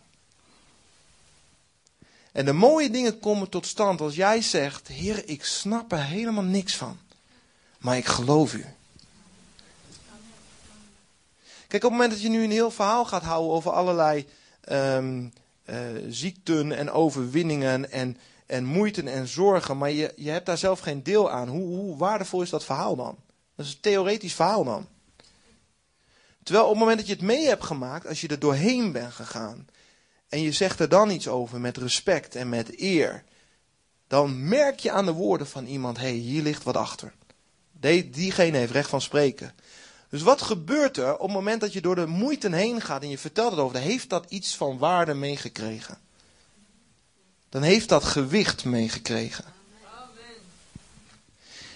En 2.32 2.44
de 2.44 2.52
mooie 2.52 2.90
dingen 2.90 3.18
komen 3.18 3.48
tot 3.48 3.66
stand 3.66 4.00
als 4.00 4.14
jij 4.14 4.42
zegt: 4.42 4.88
Heer, 4.88 5.28
ik 5.28 5.44
snap 5.44 5.92
er 5.92 6.04
helemaal 6.04 6.44
niks 6.44 6.76
van, 6.76 6.98
maar 7.78 7.96
ik 7.96 8.06
geloof 8.06 8.54
u. 8.54 8.64
Kijk, 11.74 11.86
op 11.86 11.92
het 11.92 12.00
moment 12.00 12.18
dat 12.18 12.26
je 12.26 12.36
nu 12.36 12.44
een 12.44 12.50
heel 12.50 12.70
verhaal 12.70 13.04
gaat 13.04 13.22
houden 13.22 13.52
over 13.52 13.70
allerlei 13.70 14.26
um, 14.68 15.32
uh, 15.66 15.76
ziekten 16.08 16.72
en 16.72 16.90
overwinningen 16.90 17.90
en, 17.90 18.16
en 18.46 18.64
moeiten 18.64 19.08
en 19.08 19.28
zorgen, 19.28 19.78
maar 19.78 19.90
je, 19.90 20.12
je 20.16 20.30
hebt 20.30 20.46
daar 20.46 20.58
zelf 20.58 20.80
geen 20.80 21.02
deel 21.02 21.30
aan, 21.30 21.48
hoe, 21.48 21.76
hoe 21.76 21.96
waardevol 21.96 22.42
is 22.42 22.50
dat 22.50 22.64
verhaal 22.64 22.96
dan? 22.96 23.16
Dat 23.56 23.66
is 23.66 23.72
een 23.72 23.80
theoretisch 23.80 24.34
verhaal 24.34 24.64
dan. 24.64 24.88
Terwijl 26.42 26.64
op 26.64 26.70
het 26.70 26.80
moment 26.80 26.98
dat 26.98 27.06
je 27.06 27.12
het 27.12 27.22
mee 27.22 27.46
hebt 27.46 27.64
gemaakt, 27.64 28.06
als 28.06 28.20
je 28.20 28.28
er 28.28 28.38
doorheen 28.38 28.92
bent 28.92 29.12
gegaan, 29.12 29.66
en 30.28 30.40
je 30.40 30.52
zegt 30.52 30.80
er 30.80 30.88
dan 30.88 31.10
iets 31.10 31.28
over 31.28 31.60
met 31.60 31.76
respect 31.76 32.34
en 32.34 32.48
met 32.48 32.80
eer, 32.80 33.24
dan 34.06 34.48
merk 34.48 34.78
je 34.78 34.90
aan 34.90 35.06
de 35.06 35.12
woorden 35.12 35.46
van 35.46 35.66
iemand, 35.66 35.96
hé, 35.96 36.02
hey, 36.02 36.12
hier 36.12 36.42
ligt 36.42 36.62
wat 36.62 36.76
achter. 36.76 37.12
diegene 38.10 38.58
heeft 38.58 38.72
recht 38.72 38.90
van 38.90 39.00
spreken. 39.00 39.54
Dus 40.08 40.22
wat 40.22 40.42
gebeurt 40.42 40.96
er 40.96 41.14
op 41.14 41.26
het 41.26 41.36
moment 41.36 41.60
dat 41.60 41.72
je 41.72 41.80
door 41.80 41.94
de 41.94 42.06
moeite 42.06 42.54
heen 42.54 42.80
gaat 42.80 43.02
en 43.02 43.10
je 43.10 43.18
vertelt 43.18 43.50
het 43.50 43.60
over, 43.60 43.78
heeft 43.78 44.10
dat 44.10 44.24
iets 44.28 44.56
van 44.56 44.78
waarde 44.78 45.14
meegekregen. 45.14 45.98
Dan 47.48 47.62
heeft 47.62 47.88
dat 47.88 48.04
gewicht 48.04 48.64
meegekregen. 48.64 49.44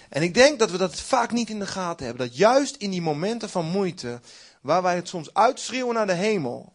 En 0.09 0.21
ik 0.21 0.33
denk 0.33 0.59
dat 0.59 0.71
we 0.71 0.77
dat 0.77 0.99
vaak 0.99 1.31
niet 1.31 1.49
in 1.49 1.59
de 1.59 1.67
gaten 1.67 2.05
hebben. 2.05 2.27
Dat 2.27 2.37
juist 2.37 2.75
in 2.75 2.89
die 2.89 3.01
momenten 3.01 3.49
van 3.49 3.65
moeite, 3.65 4.21
waar 4.61 4.81
wij 4.81 4.95
het 4.95 5.07
soms 5.07 5.33
uitschreeuwen 5.33 5.93
naar 5.93 6.07
de 6.07 6.13
hemel, 6.13 6.73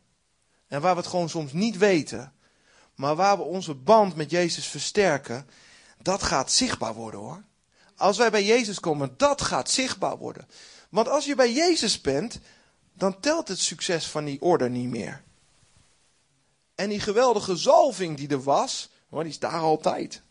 en 0.69 0.81
waar 0.81 0.95
we 0.95 1.01
het 1.01 1.11
gewoon 1.11 1.29
soms 1.29 1.53
niet 1.53 1.77
weten, 1.77 2.33
maar 2.95 3.17
waar 3.17 3.37
we 3.37 3.43
onze 3.43 3.75
band 3.75 4.17
met 4.17 4.31
Jezus 4.31 4.67
versterken, 4.67 5.49
dat 6.03 6.23
gaat 6.23 6.53
zichtbaar 6.53 6.95
worden 6.95 7.21
hoor. 7.21 7.43
Als 7.97 8.17
wij 8.17 8.31
bij 8.31 8.45
Jezus 8.45 8.81
komen, 8.81 9.14
dat 9.17 9.43
gaat 9.43 9.71
zichtbaar 9.71 10.17
worden. 10.19 10.49
Want 10.95 11.09
als 11.09 11.25
je 11.25 11.35
bij 11.35 11.53
Jezus 11.53 12.01
bent, 12.01 12.41
dan 12.93 13.21
telt 13.21 13.49
het 13.49 13.59
succes 13.59 14.07
van 14.07 14.25
die 14.25 14.43
orde 14.43 14.69
niet 14.69 14.89
meer. 14.89 15.23
En 16.75 16.89
die 16.89 17.01
geweldige 17.01 17.57
zalving 17.57 18.17
die 18.17 18.29
er 18.29 18.43
was, 18.43 18.91
hoor, 19.09 19.23
die 19.23 19.33
is 19.33 19.39
daar 19.39 19.61
altijd. 19.61 20.23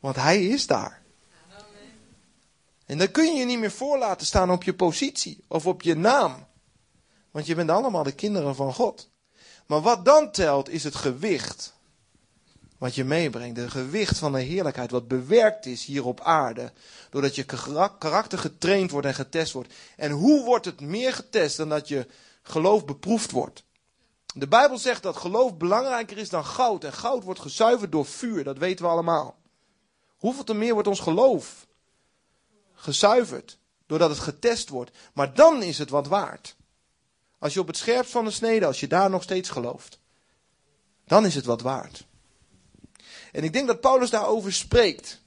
Want 0.00 0.16
hij 0.16 0.46
is 0.46 0.66
daar. 0.66 1.02
En 2.86 2.98
dan 2.98 3.10
kun 3.10 3.24
je 3.24 3.38
je 3.38 3.44
niet 3.44 3.58
meer 3.58 3.70
voor 3.70 3.98
laten 3.98 4.26
staan 4.26 4.50
op 4.50 4.62
je 4.62 4.74
positie 4.74 5.44
of 5.48 5.66
op 5.66 5.82
je 5.82 5.94
naam. 5.94 6.46
Want 7.30 7.46
je 7.46 7.54
bent 7.54 7.70
allemaal 7.70 8.02
de 8.02 8.14
kinderen 8.14 8.54
van 8.54 8.74
God. 8.74 9.10
Maar 9.66 9.80
wat 9.80 10.04
dan 10.04 10.32
telt 10.32 10.68
is 10.68 10.84
het 10.84 10.94
gewicht. 10.94 11.74
Wat 12.78 12.94
je 12.94 13.04
meebrengt. 13.04 13.56
Het 13.56 13.70
gewicht 13.70 14.18
van 14.18 14.32
de 14.32 14.40
heerlijkheid. 14.40 14.90
Wat 14.90 15.08
bewerkt 15.08 15.66
is 15.66 15.84
hier 15.84 16.04
op 16.04 16.20
aarde. 16.20 16.72
Doordat 17.10 17.34
je 17.34 17.44
karakter 17.98 18.38
getraind 18.38 18.90
wordt 18.90 19.06
en 19.06 19.14
getest 19.14 19.52
wordt. 19.52 19.74
En 19.96 20.10
hoe 20.10 20.44
wordt 20.44 20.64
het 20.64 20.80
meer 20.80 21.12
getest 21.12 21.56
dan 21.56 21.68
dat 21.68 21.88
je 21.88 22.06
geloof 22.42 22.84
beproefd 22.84 23.30
wordt? 23.30 23.64
De 24.34 24.48
Bijbel 24.48 24.78
zegt 24.78 25.02
dat 25.02 25.16
geloof 25.16 25.56
belangrijker 25.56 26.18
is 26.18 26.28
dan 26.28 26.44
goud. 26.44 26.84
En 26.84 26.92
goud 26.92 27.24
wordt 27.24 27.40
gezuiverd 27.40 27.92
door 27.92 28.06
vuur. 28.06 28.44
Dat 28.44 28.58
weten 28.58 28.84
we 28.84 28.90
allemaal. 28.90 29.38
Hoeveel 30.16 30.44
te 30.44 30.54
meer 30.54 30.72
wordt 30.72 30.88
ons 30.88 31.00
geloof 31.00 31.66
gezuiverd? 32.74 33.58
Doordat 33.86 34.10
het 34.10 34.18
getest 34.18 34.68
wordt. 34.68 34.90
Maar 35.12 35.34
dan 35.34 35.62
is 35.62 35.78
het 35.78 35.90
wat 35.90 36.06
waard. 36.06 36.56
Als 37.38 37.54
je 37.54 37.60
op 37.60 37.66
het 37.66 37.76
scherpst 37.76 38.10
van 38.10 38.24
de 38.24 38.30
snede, 38.30 38.66
als 38.66 38.80
je 38.80 38.86
daar 38.86 39.10
nog 39.10 39.22
steeds 39.22 39.48
gelooft, 39.48 39.98
dan 41.04 41.26
is 41.26 41.34
het 41.34 41.44
wat 41.44 41.60
waard. 41.60 42.05
En 43.36 43.44
ik 43.44 43.52
denk 43.52 43.66
dat 43.66 43.80
Paulus 43.80 44.10
daarover 44.10 44.52
spreekt. 44.52 45.20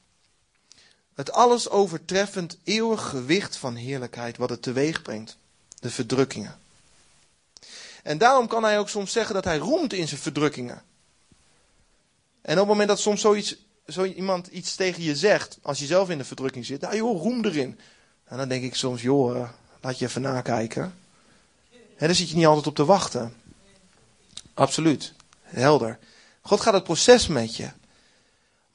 Het 1.15 1.31
alles 1.31 1.69
overtreffend 1.69 2.57
eeuwig 2.63 3.09
gewicht 3.09 3.55
van 3.55 3.75
heerlijkheid 3.75 4.37
wat 4.37 4.49
het 4.49 4.61
teweeg 4.61 5.01
brengt. 5.01 5.37
De 5.79 5.89
verdrukkingen. 5.89 6.59
En 8.03 8.17
daarom 8.17 8.47
kan 8.47 8.63
hij 8.63 8.79
ook 8.79 8.89
soms 8.89 9.11
zeggen 9.11 9.35
dat 9.35 9.43
hij 9.43 9.57
roemt 9.57 9.93
in 9.93 10.07
zijn 10.07 10.19
verdrukkingen. 10.19 10.83
En 12.41 12.53
op 12.53 12.59
het 12.59 12.67
moment 12.67 12.87
dat 12.87 12.99
soms 12.99 13.21
zoiets, 13.21 13.55
zo 13.87 14.03
iemand 14.03 14.47
iets 14.47 14.75
tegen 14.75 15.03
je 15.03 15.15
zegt, 15.15 15.57
als 15.61 15.79
je 15.79 15.85
zelf 15.85 16.09
in 16.09 16.17
de 16.17 16.25
verdrukking 16.25 16.65
zit, 16.65 16.81
nou 16.81 16.95
joh, 16.95 17.21
roem 17.21 17.45
erin. 17.45 17.79
En 18.23 18.37
dan 18.37 18.49
denk 18.49 18.63
ik 18.63 18.75
soms, 18.75 19.01
joh, 19.01 19.37
eh, 19.37 19.49
laat 19.81 19.99
je 19.99 20.05
even 20.05 20.21
nakijken. 20.21 20.93
He, 21.95 22.05
daar 22.05 22.15
zit 22.15 22.29
je 22.29 22.35
niet 22.35 22.45
altijd 22.45 22.67
op 22.67 22.75
te 22.75 22.85
wachten. 22.85 23.33
Absoluut. 24.53 25.13
Helder. 25.41 25.99
God 26.41 26.61
gaat 26.61 26.73
het 26.73 26.83
proces 26.83 27.27
met 27.27 27.55
je. 27.55 27.69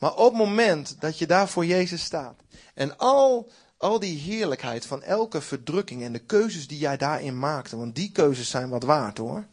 Maar 0.05 0.14
op 0.14 0.29
het 0.29 0.38
moment 0.38 0.97
dat 1.01 1.19
je 1.19 1.27
daar 1.27 1.49
voor 1.49 1.67
Jezus 1.67 2.05
staat. 2.05 2.40
En 2.75 2.99
al, 2.99 3.51
al 3.77 3.99
die 3.99 4.19
heerlijkheid 4.19 4.87
van 4.87 5.03
elke 5.03 5.40
verdrukking 5.40 6.03
en 6.03 6.12
de 6.12 6.19
keuzes 6.19 6.67
die 6.67 6.79
jij 6.79 6.97
daarin 6.97 7.38
maakte. 7.38 7.77
Want 7.77 7.95
die 7.95 8.12
keuzes 8.12 8.51
zijn 8.51 8.69
wat 8.69 8.83
waard 8.83 9.19
hoor. 9.19 9.47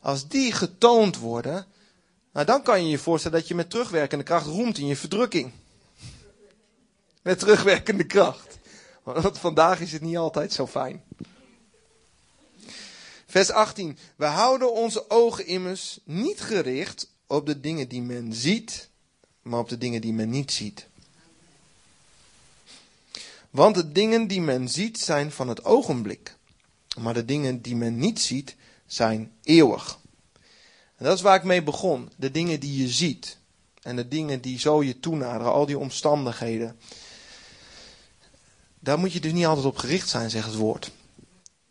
Als 0.00 0.28
die 0.28 0.52
getoond 0.52 1.18
worden. 1.18 1.66
Nou, 2.32 2.46
dan 2.46 2.62
kan 2.62 2.82
je 2.82 2.90
je 2.90 2.98
voorstellen 2.98 3.38
dat 3.38 3.48
je 3.48 3.54
met 3.54 3.70
terugwerkende 3.70 4.24
kracht 4.24 4.46
roemt 4.46 4.78
in 4.78 4.86
je 4.86 4.96
verdrukking. 4.96 5.52
Met 7.22 7.38
terugwerkende 7.38 8.04
kracht. 8.06 8.58
Want 9.02 9.38
vandaag 9.38 9.80
is 9.80 9.92
het 9.92 10.02
niet 10.02 10.16
altijd 10.16 10.52
zo 10.52 10.66
fijn. 10.66 11.02
Vers 13.26 13.50
18. 13.50 13.98
We 14.16 14.26
houden 14.26 14.72
onze 14.72 15.10
ogen 15.10 15.46
immers 15.46 16.00
niet 16.04 16.40
gericht 16.40 17.10
op 17.26 17.46
de 17.46 17.60
dingen 17.60 17.88
die 17.88 18.02
men 18.02 18.32
ziet, 18.32 18.90
maar 19.46 19.60
op 19.60 19.68
de 19.68 19.78
dingen 19.78 20.00
die 20.00 20.12
men 20.12 20.30
niet 20.30 20.52
ziet. 20.52 20.86
Want 23.50 23.74
de 23.74 23.92
dingen 23.92 24.26
die 24.26 24.40
men 24.40 24.68
ziet 24.68 25.00
zijn 25.00 25.32
van 25.32 25.48
het 25.48 25.64
ogenblik, 25.64 26.36
maar 26.98 27.14
de 27.14 27.24
dingen 27.24 27.62
die 27.62 27.76
men 27.76 27.98
niet 27.98 28.20
ziet 28.20 28.56
zijn 28.86 29.32
eeuwig. 29.42 29.98
En 30.96 31.04
dat 31.04 31.16
is 31.16 31.22
waar 31.22 31.36
ik 31.36 31.44
mee 31.44 31.62
begon. 31.62 32.10
De 32.16 32.30
dingen 32.30 32.60
die 32.60 32.82
je 32.82 32.88
ziet 32.88 33.38
en 33.82 33.96
de 33.96 34.08
dingen 34.08 34.40
die 34.40 34.58
zo 34.58 34.82
je 34.82 35.00
toenaderen, 35.00 35.52
al 35.52 35.66
die 35.66 35.78
omstandigheden. 35.78 36.78
Daar 38.78 38.98
moet 38.98 39.12
je 39.12 39.20
dus 39.20 39.32
niet 39.32 39.46
altijd 39.46 39.66
op 39.66 39.76
gericht 39.76 40.08
zijn, 40.08 40.30
zegt 40.30 40.46
het 40.46 40.54
woord. 40.54 40.90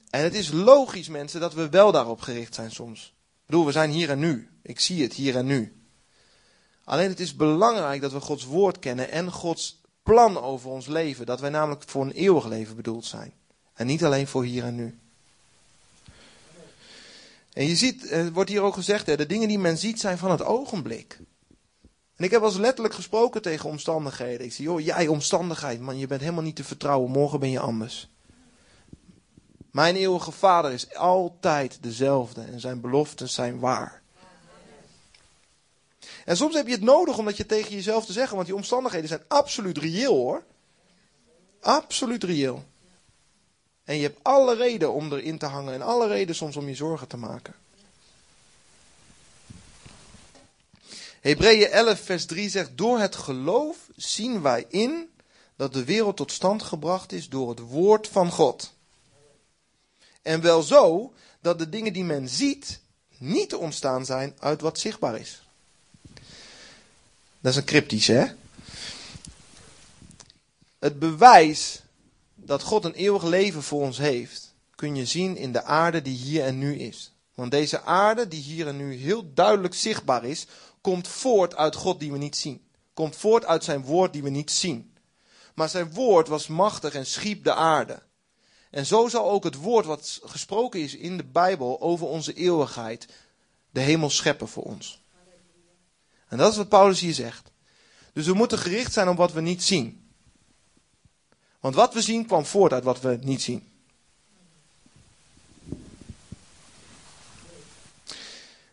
En 0.10 0.24
het 0.24 0.34
is 0.34 0.52
logisch, 0.52 1.08
mensen, 1.08 1.40
dat 1.40 1.54
we 1.54 1.70
wel 1.70 1.92
daarop 1.92 2.22
gericht 2.22 2.56
zijn 2.56 2.72
soms. 2.72 3.14
Ik 3.16 3.46
bedoel, 3.46 3.66
we 3.66 3.72
zijn 3.72 3.92
hier 3.92 4.10
en 4.10 4.20
nu. 4.20 4.50
Ik 4.62 4.80
zie 4.80 5.02
het 5.02 5.14
hier 5.14 5.36
en 5.36 5.46
nu. 5.46 5.85
Alleen 6.86 7.10
het 7.10 7.20
is 7.20 7.36
belangrijk 7.36 8.02
dat 8.02 8.12
we 8.12 8.20
Gods 8.20 8.46
woord 8.46 8.80
kennen 8.80 9.12
en 9.12 9.32
Gods 9.32 9.82
plan 10.04 10.42
over 10.42 10.70
ons 10.70 10.88
leven. 10.88 11.26
Dat 11.26 11.40
wij 11.40 11.50
namelijk 11.50 11.84
voor 11.88 12.02
een 12.02 12.12
eeuwig 12.12 12.46
leven 12.46 12.76
bedoeld 12.76 13.06
zijn. 13.06 13.34
En 13.74 13.88
niet 13.88 14.04
alleen 14.04 14.28
voor 14.28 14.44
hier 14.44 14.64
en 14.64 14.76
nu. 14.76 15.00
En 17.54 17.68
je 17.68 17.76
ziet, 17.76 18.10
het 18.10 18.34
wordt 18.34 18.50
hier 18.50 18.62
ook 18.62 18.74
gezegd, 18.74 19.06
de 19.06 19.26
dingen 19.26 19.48
die 19.48 19.60
men 19.60 19.78
ziet 19.78 20.00
zijn 20.00 20.18
van 20.18 20.32
het 20.32 20.44
ogenblik. 20.44 21.20
En 22.16 22.26
ik 22.26 22.32
heb 22.32 22.44
eens 22.44 22.58
letterlijk 22.58 22.94
gesproken 22.94 23.42
tegen 23.42 23.70
omstandigheden. 23.70 24.46
Ik 24.46 24.54
zeg, 24.54 24.66
joh, 24.66 24.80
jij 24.80 25.08
omstandigheid, 25.08 25.80
man, 25.80 25.98
je 25.98 26.08
bent 26.08 26.22
helemaal 26.22 26.44
niet 26.44 26.56
te 26.56 26.64
vertrouwen. 26.64 27.12
Morgen 27.12 27.40
ben 27.40 27.52
je 27.52 27.60
anders. 27.60 28.10
Mijn 29.72 29.96
eeuwige 29.96 30.32
vader 30.32 30.72
is 30.72 30.96
altijd 30.96 31.78
dezelfde 31.82 32.42
en 32.42 32.60
zijn 32.60 32.82
beloften 32.82 33.30
zijn 33.30 33.60
waar. 33.60 34.02
En 36.26 36.38
soms 36.38 36.56
heb 36.56 36.66
je 36.66 36.74
het 36.74 36.82
nodig 36.82 37.18
om 37.18 37.26
dat 37.26 37.38
je 37.38 37.46
tegen 37.46 37.72
jezelf 37.72 38.06
te 38.06 38.14
zeggen, 38.14 38.36
want 38.36 38.48
die 38.48 38.56
omstandigheden 38.56 39.08
zijn 39.08 39.24
absoluut 39.28 39.78
reëel 39.78 40.16
hoor. 40.16 40.44
Absoluut 41.62 42.24
reëel. 42.24 42.64
En 43.84 43.96
je 43.96 44.02
hebt 44.02 44.20
alle 44.22 44.56
reden 44.56 44.94
om 44.94 45.14
erin 45.14 45.38
te 45.38 45.46
hangen 45.46 45.74
en 45.74 45.82
alle 45.82 46.08
reden 46.08 46.36
soms 46.36 46.56
om 46.56 46.68
je 46.68 46.76
zorgen 46.76 47.08
te 47.08 47.18
maken. 47.18 47.56
Hebreeën 51.22 51.70
11, 51.70 52.00
vers 52.00 52.26
3 52.26 52.50
zegt: 52.50 52.78
Door 52.78 53.00
het 53.00 53.16
geloof 53.16 53.78
zien 53.96 54.42
wij 54.42 54.66
in 54.70 55.10
dat 55.56 55.74
de 55.74 55.84
wereld 55.84 56.18
tot 56.18 56.32
stand 56.32 56.64
gebracht 56.64 57.12
is 57.12 57.30
door 57.30 57.50
het 57.50 57.60
woord 57.60 58.08
van 58.08 58.32
God. 58.32 58.74
En 60.22 60.42
wel 60.42 60.62
zo 60.62 61.14
dat 61.42 61.60
de 61.60 61.70
dingen 61.70 61.94
die 61.94 62.04
men 62.04 62.30
ziet 62.30 62.80
niet 63.18 63.56
ontstaan 63.56 64.06
zijn 64.06 64.36
uit 64.40 64.62
wat 64.62 64.80
zichtbaar 64.80 65.20
is. 65.20 65.45
Dat 67.46 67.54
is 67.54 67.60
een 67.60 67.66
cryptisch, 67.66 68.08
hè? 68.08 68.26
Het 70.80 71.00
bewijs 71.00 71.82
dat 72.36 72.62
God 72.62 72.86
een 72.86 72.94
eeuwig 72.94 73.24
leven 73.24 73.64
voor 73.64 73.82
ons 73.82 73.98
heeft, 73.98 74.54
kun 74.76 74.96
je 74.96 75.06
zien 75.06 75.38
in 75.38 75.52
de 75.52 75.64
aarde 75.64 76.02
die 76.02 76.18
hier 76.18 76.44
en 76.44 76.58
nu 76.58 76.78
is. 76.78 77.14
Want 77.34 77.52
deze 77.52 77.82
aarde, 77.82 78.28
die 78.28 78.42
hier 78.42 78.68
en 78.68 78.78
nu 78.78 78.96
heel 78.96 79.34
duidelijk 79.34 79.74
zichtbaar 79.74 80.24
is, 80.24 80.48
komt 80.82 81.08
voort 81.08 81.56
uit 81.56 81.76
God 81.76 82.00
die 82.00 82.12
we 82.12 82.18
niet 82.18 82.36
zien. 82.36 82.62
Komt 82.94 83.16
voort 83.16 83.46
uit 83.46 83.64
zijn 83.64 83.84
woord 83.84 84.14
die 84.14 84.24
we 84.24 84.30
niet 84.30 84.52
zien. 84.52 84.94
Maar 85.56 85.70
zijn 85.70 85.94
woord 85.94 86.28
was 86.28 86.48
machtig 86.48 86.94
en 86.94 87.06
schiep 87.06 87.44
de 87.44 87.54
aarde. 87.54 88.02
En 88.70 88.86
zo 88.86 89.08
zal 89.08 89.30
ook 89.30 89.44
het 89.44 89.56
woord 89.56 89.86
wat 89.86 90.20
gesproken 90.24 90.80
is 90.80 90.96
in 90.96 91.18
de 91.18 91.26
Bijbel 91.26 91.82
over 91.82 92.08
onze 92.08 92.34
eeuwigheid 92.34 93.08
de 93.70 93.82
hemel 93.82 94.10
scheppen 94.10 94.48
voor 94.48 94.64
ons. 94.64 95.04
En 96.28 96.38
dat 96.38 96.52
is 96.52 96.58
wat 96.58 96.70
Paulus 96.70 97.00
hier 97.00 97.14
zegt. 97.14 97.52
Dus 98.14 98.26
we 98.26 98.34
moeten 98.34 98.58
gericht 98.58 98.94
zijn 98.94 99.10
op 99.10 99.18
wat 99.18 99.34
we 99.34 99.42
niet 99.42 99.64
zien. 99.64 100.10
Want 101.60 101.76
wat 101.76 101.94
we 101.94 102.02
zien 102.02 102.26
kwam 102.26 102.46
voort 102.46 102.74
uit 102.74 102.84
wat 102.84 103.02
we 103.02 103.18
niet 103.22 103.42
zien. 103.42 103.68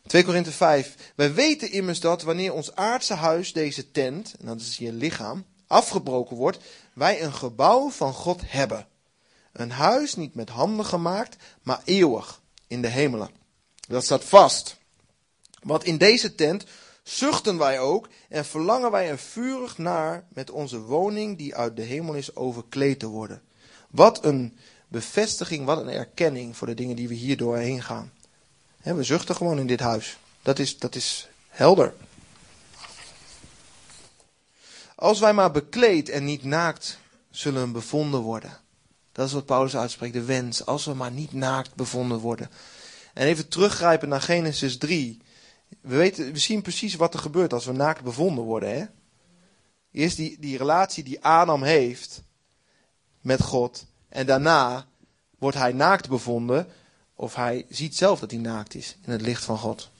2 0.06 0.24
Korinthe 0.24 0.52
5. 0.52 0.94
Wij 1.14 1.34
weten 1.34 1.70
immers 1.70 2.00
dat 2.00 2.22
wanneer 2.22 2.52
ons 2.52 2.74
aardse 2.74 3.14
huis, 3.14 3.52
deze 3.52 3.90
tent, 3.90 4.34
en 4.40 4.46
dat 4.46 4.60
is 4.60 4.76
je 4.76 4.92
lichaam, 4.92 5.44
afgebroken 5.66 6.36
wordt, 6.36 6.58
wij 6.92 7.22
een 7.22 7.32
gebouw 7.32 7.90
van 7.90 8.12
God 8.12 8.40
hebben. 8.44 8.86
Een 9.52 9.70
huis 9.70 10.14
niet 10.14 10.34
met 10.34 10.48
handen 10.48 10.86
gemaakt, 10.86 11.36
maar 11.62 11.80
eeuwig 11.84 12.40
in 12.66 12.82
de 12.82 12.88
hemelen. 12.88 13.30
Dat 13.88 14.04
staat 14.04 14.24
vast. 14.24 14.76
Want 15.62 15.84
in 15.84 15.98
deze 15.98 16.34
tent 16.34 16.64
zuchten 17.02 17.58
wij 17.58 17.80
ook 17.80 18.08
en 18.28 18.44
verlangen 18.44 18.90
wij 18.90 19.08
er 19.08 19.18
vurig 19.18 19.78
naar 19.78 20.24
met 20.28 20.50
onze 20.50 20.80
woning 20.80 21.38
die 21.38 21.54
uit 21.54 21.76
de 21.76 21.82
hemel 21.82 22.14
is 22.14 22.36
overkleed 22.36 22.98
te 22.98 23.06
worden. 23.06 23.42
Wat 23.90 24.24
een 24.24 24.56
bevestiging, 24.88 25.64
wat 25.64 25.78
een 25.78 25.88
erkenning 25.88 26.56
voor 26.56 26.66
de 26.66 26.74
dingen 26.74 26.96
die 26.96 27.08
we 27.08 27.14
hier 27.14 27.36
doorheen 27.36 27.82
gaan. 27.82 28.12
we 28.82 29.02
zuchten 29.02 29.36
gewoon 29.36 29.58
in 29.58 29.66
dit 29.66 29.80
huis. 29.80 30.18
Dat 30.42 30.58
is, 30.58 30.78
dat 30.78 30.94
is 30.94 31.28
helder. 31.48 31.94
Als 34.94 35.18
wij 35.20 35.32
maar 35.32 35.50
bekleed 35.50 36.08
en 36.08 36.24
niet 36.24 36.44
naakt 36.44 36.98
zullen 37.30 37.72
bevonden 37.72 38.20
worden. 38.20 38.60
Dat 39.12 39.26
is 39.26 39.32
wat 39.32 39.46
Paulus 39.46 39.76
uitspreekt, 39.76 40.14
de 40.14 40.24
wens. 40.24 40.66
Als 40.66 40.84
we 40.84 40.94
maar 40.94 41.10
niet 41.10 41.32
naakt 41.32 41.74
bevonden 41.74 42.18
worden. 42.18 42.50
En 43.14 43.26
even 43.26 43.48
teruggrijpen 43.48 44.08
naar 44.08 44.20
Genesis 44.20 44.78
3. 44.78 45.20
We, 45.80 45.96
weten, 45.96 46.32
we 46.32 46.38
zien 46.38 46.62
precies 46.62 46.94
wat 46.94 47.14
er 47.14 47.20
gebeurt 47.20 47.52
als 47.52 47.64
we 47.64 47.72
naakt 47.72 48.02
bevonden 48.02 48.44
worden. 48.44 48.78
Hè? 48.78 48.84
Eerst 49.90 50.16
die, 50.16 50.38
die 50.40 50.56
relatie 50.56 51.04
die 51.04 51.24
Adam 51.24 51.62
heeft 51.62 52.22
met 53.20 53.42
God. 53.42 53.86
En 54.08 54.26
daarna 54.26 54.86
wordt 55.38 55.56
hij 55.56 55.72
naakt 55.72 56.08
bevonden. 56.08 56.68
Of 57.14 57.34
hij 57.34 57.66
ziet 57.68 57.96
zelf 57.96 58.20
dat 58.20 58.30
hij 58.30 58.40
naakt 58.40 58.74
is 58.74 58.96
in 59.04 59.12
het 59.12 59.20
licht 59.20 59.44
van 59.44 59.58
God. 59.58 59.90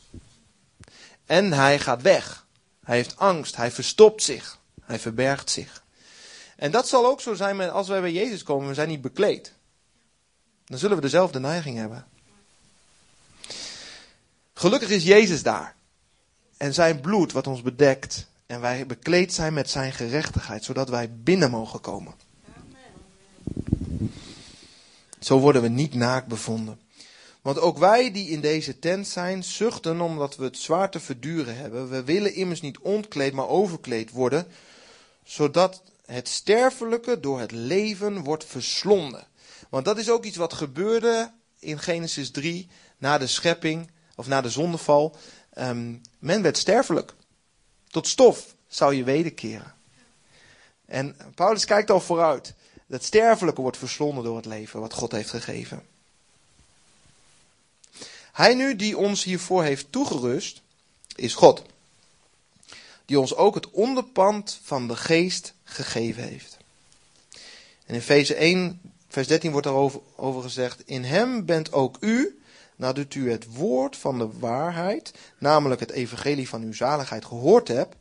En 1.26 1.52
hij 1.52 1.78
gaat 1.78 2.02
weg. 2.02 2.46
Hij 2.84 2.96
heeft 2.96 3.16
angst. 3.16 3.56
Hij 3.56 3.70
verstopt 3.70 4.22
zich. 4.22 4.58
Hij 4.82 4.98
verbergt 4.98 5.50
zich. 5.50 5.84
En 6.56 6.70
dat 6.70 6.88
zal 6.88 7.06
ook 7.06 7.20
zo 7.20 7.34
zijn 7.34 7.56
met 7.56 7.70
als 7.70 7.88
wij 7.88 8.00
bij 8.00 8.12
Jezus 8.12 8.42
komen. 8.42 8.68
We 8.68 8.74
zijn 8.74 8.88
niet 8.88 9.00
bekleed. 9.00 9.52
Dan 10.64 10.78
zullen 10.78 10.96
we 10.96 11.02
dezelfde 11.02 11.40
neiging 11.40 11.76
hebben. 11.76 12.06
Gelukkig 14.54 14.90
is 14.90 15.04
Jezus 15.04 15.42
daar. 15.42 15.76
En 16.56 16.74
zijn 16.74 17.00
bloed 17.00 17.32
wat 17.32 17.46
ons 17.46 17.62
bedekt. 17.62 18.26
En 18.46 18.60
wij 18.60 18.86
bekleed 18.86 19.32
zijn 19.32 19.52
met 19.52 19.70
zijn 19.70 19.92
gerechtigheid, 19.92 20.64
zodat 20.64 20.88
wij 20.88 21.12
binnen 21.12 21.50
mogen 21.50 21.80
komen. 21.80 22.14
Zo 25.20 25.38
worden 25.38 25.62
we 25.62 25.68
niet 25.68 25.94
naakt 25.94 26.26
bevonden. 26.26 26.80
Want 27.42 27.58
ook 27.58 27.78
wij 27.78 28.12
die 28.12 28.28
in 28.28 28.40
deze 28.40 28.78
tent 28.78 29.08
zijn, 29.08 29.44
zuchten 29.44 30.00
omdat 30.00 30.36
we 30.36 30.44
het 30.44 30.58
zwaar 30.58 30.90
te 30.90 31.00
verduren 31.00 31.56
hebben. 31.56 31.88
We 31.88 32.04
willen 32.04 32.34
immers 32.34 32.60
niet 32.60 32.78
ontkleed, 32.78 33.32
maar 33.32 33.48
overkleed 33.48 34.10
worden, 34.10 34.46
zodat 35.24 35.82
het 36.06 36.28
sterfelijke 36.28 37.20
door 37.20 37.40
het 37.40 37.52
leven 37.52 38.22
wordt 38.22 38.44
verslonden. 38.44 39.26
Want 39.68 39.84
dat 39.84 39.98
is 39.98 40.10
ook 40.10 40.24
iets 40.24 40.36
wat 40.36 40.52
gebeurde 40.52 41.32
in 41.58 41.78
Genesis 41.78 42.30
3 42.30 42.68
na 42.98 43.18
de 43.18 43.26
schepping 43.26 43.90
of 44.14 44.26
na 44.26 44.40
de 44.40 44.50
zondeval. 44.50 45.16
Um, 45.58 46.00
men 46.18 46.42
werd 46.42 46.58
sterfelijk. 46.58 47.14
Tot 47.88 48.08
stof 48.08 48.54
zou 48.68 48.94
je 48.94 49.04
wederkeren. 49.04 49.74
En 50.86 51.16
Paulus 51.34 51.64
kijkt 51.64 51.90
al 51.90 52.00
vooruit. 52.00 52.54
Dat 52.86 53.04
sterfelijke 53.04 53.60
wordt 53.60 53.76
verslonden 53.76 54.24
door 54.24 54.36
het 54.36 54.46
leven 54.46 54.80
wat 54.80 54.92
God 54.92 55.12
heeft 55.12 55.30
gegeven. 55.30 55.82
Hij 58.32 58.54
nu 58.54 58.76
die 58.76 58.98
ons 58.98 59.24
hiervoor 59.24 59.62
heeft 59.62 59.92
toegerust, 59.92 60.60
is 61.14 61.34
God. 61.34 61.62
Die 63.04 63.20
ons 63.20 63.34
ook 63.34 63.54
het 63.54 63.70
onderpand 63.70 64.60
van 64.62 64.88
de 64.88 64.96
geest 64.96 65.54
gegeven 65.64 66.22
heeft. 66.22 66.56
En 67.86 67.94
in 67.94 67.94
Efeze 67.94 68.34
1, 68.34 68.80
vers 69.08 69.26
13 69.26 69.50
wordt 69.50 69.66
daarover 69.66 70.00
over 70.16 70.42
gezegd: 70.42 70.82
In 70.86 71.04
hem 71.04 71.44
bent 71.44 71.72
ook 71.72 71.96
u, 72.00 72.41
nadat 72.82 73.14
u 73.14 73.30
het 73.30 73.54
woord 73.54 73.96
van 73.96 74.18
de 74.18 74.30
waarheid, 74.38 75.14
namelijk 75.38 75.80
het 75.80 75.90
evangelie 75.90 76.48
van 76.48 76.62
uw 76.62 76.72
zaligheid, 76.72 77.24
gehoord 77.24 77.68
hebt, 77.68 77.96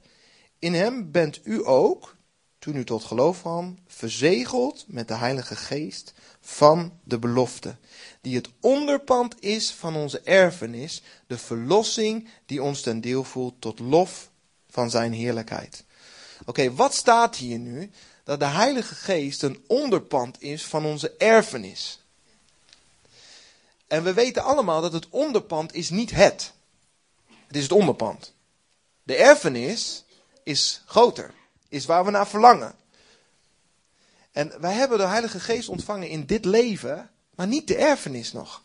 in 0.60 0.74
hem 0.74 1.12
bent 1.12 1.40
u 1.44 1.68
ook, 1.68 2.16
toen 2.60 2.76
u 2.76 2.84
tot 2.84 3.04
geloof 3.04 3.40
kwam, 3.42 3.78
verzegeld 3.88 4.86
met 4.88 5.08
de 5.08 5.14
Heilige 5.14 5.56
Geest 5.56 6.14
van 6.40 7.00
de 7.04 7.20
belofte, 7.20 7.76
die 8.22 8.36
het 8.36 8.50
onderpand 8.60 9.36
is 9.40 9.72
van 9.72 9.96
onze 9.96 10.20
erfenis, 10.20 11.04
de 11.28 11.38
verlossing 11.38 12.30
die 12.46 12.64
ons 12.64 12.82
ten 12.82 13.02
deel 13.02 13.24
voelt 13.24 13.62
tot 13.62 13.80
lof 13.80 14.32
van 14.70 14.90
zijn 14.90 15.14
heerlijkheid. 15.14 15.84
Oké, 16.46 16.74
wat 16.74 16.94
staat 16.94 17.36
hier 17.36 17.60
nu? 17.60 17.92
Dat 18.24 18.40
de 18.40 18.46
Heilige 18.46 18.96
Geest 18.96 19.44
een 19.44 19.64
onderpand 19.68 20.42
is 20.42 20.66
van 20.66 20.86
onze 20.86 21.12
erfenis. 21.18 22.01
En 23.92 24.04
we 24.04 24.14
weten 24.14 24.44
allemaal 24.44 24.82
dat 24.82 24.94
het 24.94 25.10
onderpand 25.10 25.74
is 25.74 25.90
niet 25.90 26.12
het. 26.12 26.54
Het 27.48 27.56
is 27.56 27.64
het 27.64 27.72
onderpand. 27.72 28.34
De 29.04 29.16
erfenis 29.16 30.04
is 30.44 30.84
groter, 30.86 31.34
is 31.70 31.86
waar 31.86 32.06
we 32.06 32.12
naar 32.12 32.28
verlangen. 32.28 32.76
En 34.32 34.62
wij 34.62 34.74
hebben 34.74 34.98
de 34.98 35.06
Heilige 35.06 35.40
Geest 35.40 35.70
ontvangen 35.70 36.10
in 36.10 36.26
dit 36.26 36.46
leven, 36.46 37.10
maar 37.36 37.48
niet 37.48 37.68
de 37.68 37.76
erfenis 37.76 38.32
nog. 38.32 38.62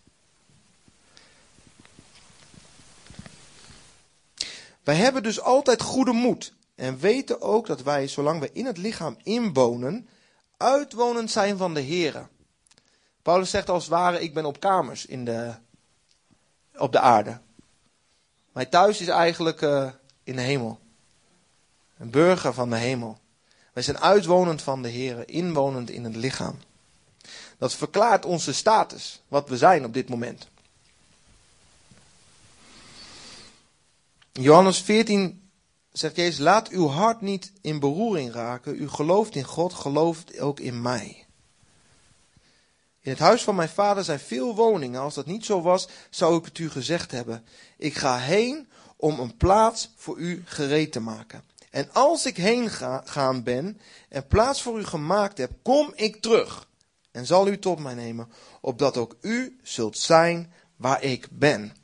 Wij 4.82 4.94
hebben 4.94 5.22
dus 5.22 5.40
altijd 5.40 5.82
goede 5.82 6.12
moed 6.12 6.52
en 6.74 6.98
weten 6.98 7.40
ook 7.40 7.66
dat 7.66 7.82
wij, 7.82 8.08
zolang 8.08 8.40
we 8.40 8.50
in 8.52 8.66
het 8.66 8.78
lichaam 8.78 9.16
inwonen, 9.22 10.08
uitwonend 10.56 11.30
zijn 11.30 11.56
van 11.56 11.74
de 11.74 11.82
Here. 11.82 12.26
Paulus 13.26 13.50
zegt 13.50 13.68
als 13.68 13.82
het 13.82 13.92
ware, 13.92 14.20
ik 14.20 14.34
ben 14.34 14.44
op 14.44 14.60
kamers 14.60 15.06
in 15.06 15.24
de, 15.24 15.54
op 16.76 16.92
de 16.92 17.00
aarde. 17.00 17.40
Mijn 18.52 18.68
thuis 18.68 19.00
is 19.00 19.08
eigenlijk 19.08 19.60
uh, 19.60 19.90
in 20.24 20.36
de 20.36 20.42
hemel. 20.42 20.78
Een 21.98 22.10
burger 22.10 22.54
van 22.54 22.70
de 22.70 22.76
hemel. 22.76 23.18
Wij 23.72 23.82
zijn 23.82 23.98
uitwonend 23.98 24.62
van 24.62 24.82
de 24.82 24.88
Heer, 24.88 25.28
inwonend 25.28 25.90
in 25.90 26.04
het 26.04 26.16
lichaam. 26.16 26.58
Dat 27.58 27.74
verklaart 27.74 28.24
onze 28.24 28.54
status, 28.54 29.22
wat 29.28 29.48
we 29.48 29.56
zijn 29.56 29.84
op 29.84 29.94
dit 29.94 30.08
moment. 30.08 30.48
Johannes 34.32 34.80
14 34.80 35.50
zegt 35.92 36.16
Jezus, 36.16 36.38
laat 36.38 36.68
uw 36.68 36.86
hart 36.88 37.20
niet 37.20 37.52
in 37.60 37.80
beroering 37.80 38.32
raken. 38.32 38.80
U 38.80 38.88
gelooft 38.88 39.34
in 39.34 39.44
God, 39.44 39.72
gelooft 39.74 40.38
ook 40.38 40.60
in 40.60 40.82
mij. 40.82 41.25
In 43.06 43.12
het 43.12 43.20
huis 43.20 43.42
van 43.42 43.54
mijn 43.54 43.68
vader 43.68 44.04
zijn 44.04 44.20
veel 44.20 44.54
woningen. 44.54 45.00
Als 45.00 45.14
dat 45.14 45.26
niet 45.26 45.44
zo 45.44 45.62
was, 45.62 45.88
zou 46.10 46.38
ik 46.38 46.44
het 46.44 46.58
u 46.58 46.70
gezegd 46.70 47.10
hebben. 47.10 47.44
Ik 47.76 47.94
ga 47.94 48.18
heen 48.18 48.68
om 48.96 49.20
een 49.20 49.36
plaats 49.36 49.90
voor 49.96 50.18
u 50.18 50.42
gereed 50.44 50.92
te 50.92 51.00
maken. 51.00 51.42
En 51.70 51.92
als 51.92 52.26
ik 52.26 52.36
heen 52.36 52.70
ga, 52.70 53.02
gaan 53.04 53.42
ben 53.42 53.80
en 54.08 54.26
plaats 54.26 54.62
voor 54.62 54.78
u 54.78 54.84
gemaakt 54.84 55.38
heb, 55.38 55.50
kom 55.62 55.92
ik 55.94 56.20
terug 56.20 56.68
en 57.10 57.26
zal 57.26 57.48
u 57.48 57.58
tot 57.58 57.78
mij 57.78 57.94
nemen, 57.94 58.28
opdat 58.60 58.96
ook 58.96 59.16
u 59.20 59.58
zult 59.62 59.98
zijn 59.98 60.52
waar 60.76 61.02
ik 61.02 61.28
ben. 61.30 61.76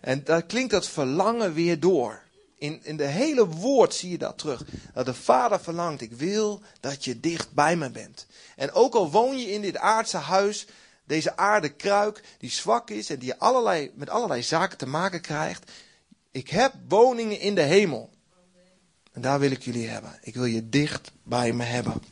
En 0.00 0.24
daar 0.24 0.42
klinkt 0.42 0.70
dat 0.70 0.88
verlangen 0.88 1.54
weer 1.54 1.80
door. 1.80 2.22
In, 2.62 2.80
in 2.82 2.96
de 2.96 3.06
hele 3.06 3.46
woord 3.46 3.94
zie 3.94 4.10
je 4.10 4.18
dat 4.18 4.38
terug. 4.38 4.64
Dat 4.94 5.06
de 5.06 5.14
Vader 5.14 5.60
verlangt, 5.60 6.00
ik 6.00 6.12
wil 6.12 6.62
dat 6.80 7.04
je 7.04 7.20
dicht 7.20 7.52
bij 7.52 7.76
me 7.76 7.90
bent. 7.90 8.26
En 8.56 8.72
ook 8.72 8.94
al 8.94 9.10
woon 9.10 9.38
je 9.38 9.52
in 9.52 9.60
dit 9.60 9.76
aardse 9.76 10.16
huis, 10.16 10.66
deze 11.04 11.36
aardekruik 11.36 12.24
die 12.38 12.50
zwak 12.50 12.90
is 12.90 13.10
en 13.10 13.18
die 13.18 13.34
allerlei, 13.34 13.90
met 13.94 14.10
allerlei 14.10 14.42
zaken 14.42 14.78
te 14.78 14.86
maken 14.86 15.20
krijgt. 15.20 15.70
Ik 16.30 16.48
heb 16.48 16.74
woningen 16.88 17.40
in 17.40 17.54
de 17.54 17.62
hemel. 17.62 18.10
En 19.12 19.20
daar 19.20 19.38
wil 19.38 19.50
ik 19.50 19.62
jullie 19.62 19.88
hebben. 19.88 20.18
Ik 20.22 20.34
wil 20.34 20.44
je 20.44 20.68
dicht 20.68 21.12
bij 21.22 21.52
me 21.52 21.64
hebben. 21.64 22.02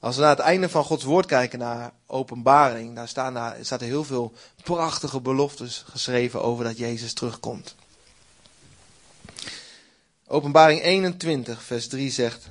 Als 0.00 0.16
we 0.16 0.22
naar 0.22 0.30
het 0.30 0.38
einde 0.38 0.68
van 0.68 0.84
Gods 0.84 1.04
woord 1.04 1.26
kijken, 1.26 1.58
naar 1.58 1.92
openbaring, 2.06 2.94
daar, 2.94 3.08
staan, 3.08 3.34
daar 3.34 3.56
staat 3.60 3.80
er 3.80 3.86
heel 3.86 4.04
veel 4.04 4.32
prachtige 4.62 5.20
beloftes 5.20 5.84
geschreven 5.86 6.42
over 6.42 6.64
dat 6.64 6.78
Jezus 6.78 7.12
terugkomt. 7.12 7.74
Openbaring 10.26 10.82
21, 10.82 11.62
vers 11.62 11.88
3 11.88 12.10
zegt: 12.10 12.50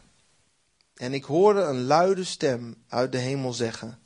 En 0.96 1.14
ik 1.14 1.24
hoorde 1.24 1.62
een 1.62 1.84
luide 1.84 2.24
stem 2.24 2.76
uit 2.88 3.12
de 3.12 3.18
hemel 3.18 3.54
zeggen: 3.54 4.00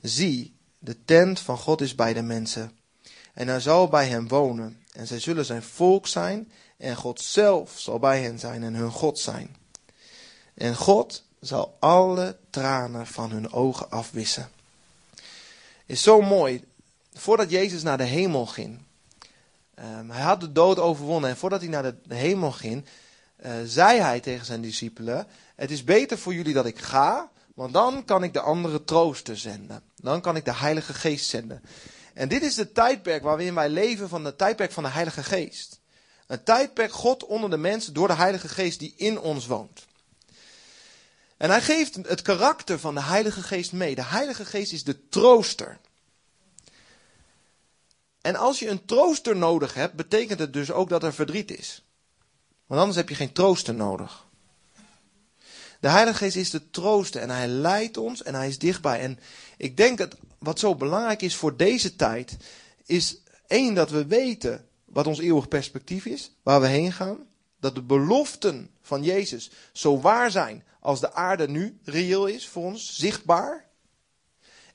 Zie, 0.00 0.56
de 0.78 1.04
tent 1.04 1.40
van 1.40 1.58
God 1.58 1.80
is 1.80 1.94
bij 1.94 2.12
de 2.12 2.22
mensen, 2.22 2.78
en 3.34 3.48
hij 3.48 3.60
zal 3.60 3.88
bij 3.88 4.08
hen 4.08 4.28
wonen, 4.28 4.82
en 4.92 5.06
zij 5.06 5.20
zullen 5.20 5.44
zijn 5.44 5.62
volk 5.62 6.06
zijn, 6.06 6.52
en 6.76 6.96
God 6.96 7.20
zelf 7.20 7.80
zal 7.80 7.98
bij 7.98 8.22
hen 8.22 8.38
zijn 8.38 8.62
en 8.62 8.74
hun 8.74 8.90
God 8.90 9.18
zijn. 9.18 9.56
En 10.54 10.76
God 10.76 11.24
zal 11.42 11.76
alle 11.78 12.36
tranen 12.50 13.06
van 13.06 13.30
hun 13.30 13.52
ogen 13.52 13.90
afwissen. 13.90 14.50
Is 15.86 16.02
zo 16.02 16.20
mooi. 16.20 16.64
Voordat 17.12 17.50
Jezus 17.50 17.82
naar 17.82 17.98
de 17.98 18.04
hemel 18.04 18.46
ging, 18.46 18.78
um, 19.78 20.10
hij 20.10 20.22
had 20.22 20.40
de 20.40 20.52
dood 20.52 20.78
overwonnen 20.78 21.30
en 21.30 21.36
voordat 21.36 21.60
hij 21.60 21.68
naar 21.68 21.82
de 21.82 22.14
hemel 22.14 22.52
ging, 22.52 22.84
uh, 23.44 23.52
zei 23.64 24.00
hij 24.00 24.20
tegen 24.20 24.46
zijn 24.46 24.60
discipelen: 24.60 25.26
Het 25.54 25.70
is 25.70 25.84
beter 25.84 26.18
voor 26.18 26.34
jullie 26.34 26.54
dat 26.54 26.66
ik 26.66 26.78
ga, 26.78 27.30
want 27.54 27.72
dan 27.72 28.04
kan 28.04 28.22
ik 28.22 28.32
de 28.32 28.40
andere 28.40 28.84
trooster 28.84 29.38
zenden. 29.38 29.82
Dan 29.96 30.20
kan 30.20 30.36
ik 30.36 30.44
de 30.44 30.54
Heilige 30.54 30.94
Geest 30.94 31.28
zenden. 31.28 31.62
En 32.14 32.28
dit 32.28 32.42
is 32.42 32.54
de 32.54 32.72
tijdperk 32.72 33.22
waarin 33.22 33.54
wij 33.54 33.68
leven 33.68 34.08
van 34.08 34.24
het 34.24 34.38
tijdperk 34.38 34.72
van 34.72 34.82
de 34.82 34.88
Heilige 34.88 35.22
Geest. 35.22 35.80
Een 36.26 36.42
tijdperk 36.42 36.92
God 36.92 37.24
onder 37.24 37.50
de 37.50 37.56
mensen 37.56 37.94
door 37.94 38.08
de 38.08 38.14
Heilige 38.14 38.48
Geest 38.48 38.78
die 38.78 38.94
in 38.96 39.20
ons 39.20 39.46
woont. 39.46 39.86
En 41.42 41.50
hij 41.50 41.60
geeft 41.60 41.94
het 41.94 42.22
karakter 42.22 42.78
van 42.78 42.94
de 42.94 43.02
Heilige 43.02 43.42
Geest 43.42 43.72
mee. 43.72 43.94
De 43.94 44.04
Heilige 44.04 44.44
Geest 44.44 44.72
is 44.72 44.84
de 44.84 45.08
trooster. 45.08 45.78
En 48.20 48.36
als 48.36 48.58
je 48.58 48.68
een 48.68 48.84
trooster 48.84 49.36
nodig 49.36 49.74
hebt, 49.74 49.94
betekent 49.94 50.38
het 50.38 50.52
dus 50.52 50.70
ook 50.70 50.88
dat 50.88 51.02
er 51.02 51.14
verdriet 51.14 51.58
is. 51.58 51.84
Want 52.66 52.80
anders 52.80 52.98
heb 52.98 53.08
je 53.08 53.14
geen 53.14 53.32
trooster 53.32 53.74
nodig. 53.74 54.26
De 55.80 55.88
Heilige 55.88 56.16
Geest 56.16 56.36
is 56.36 56.50
de 56.50 56.70
trooster 56.70 57.20
en 57.20 57.30
hij 57.30 57.48
leidt 57.48 57.96
ons 57.96 58.22
en 58.22 58.34
hij 58.34 58.48
is 58.48 58.58
dichtbij. 58.58 59.00
En 59.00 59.18
ik 59.56 59.76
denk 59.76 59.98
dat 59.98 60.16
wat 60.38 60.58
zo 60.58 60.74
belangrijk 60.74 61.22
is 61.22 61.36
voor 61.36 61.56
deze 61.56 61.96
tijd, 61.96 62.36
is 62.86 63.16
één 63.46 63.74
dat 63.74 63.90
we 63.90 64.06
weten 64.06 64.66
wat 64.84 65.06
ons 65.06 65.18
eeuwig 65.18 65.48
perspectief 65.48 66.04
is, 66.04 66.32
waar 66.42 66.60
we 66.60 66.66
heen 66.66 66.92
gaan. 66.92 67.18
Dat 67.60 67.74
de 67.74 67.82
beloften 67.82 68.70
van 68.82 69.02
Jezus 69.02 69.50
zo 69.72 70.00
waar 70.00 70.30
zijn 70.30 70.64
als 70.82 71.00
de 71.00 71.12
aarde 71.12 71.48
nu 71.48 71.78
reëel 71.84 72.26
is 72.26 72.48
voor 72.48 72.64
ons, 72.64 72.96
zichtbaar. 72.96 73.68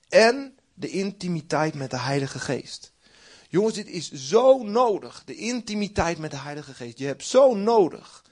En 0.10 0.58
de 0.74 0.90
intimiteit 0.90 1.74
met 1.74 1.92
de 1.92 2.00
Heilige 2.00 2.40
Geest. 2.40 2.94
Jongens, 3.50 3.74
dit 3.74 3.88
is 3.88 4.12
zo 4.12 4.64
nodig. 4.64 5.24
De 5.26 5.36
intimiteit 5.36 6.18
met 6.18 6.32
de 6.32 6.38
Heilige 6.38 6.74
Geest. 6.74 6.98
Je 6.98 7.06
hebt 7.06 7.24
zo 7.24 7.56
nodig 7.56 8.24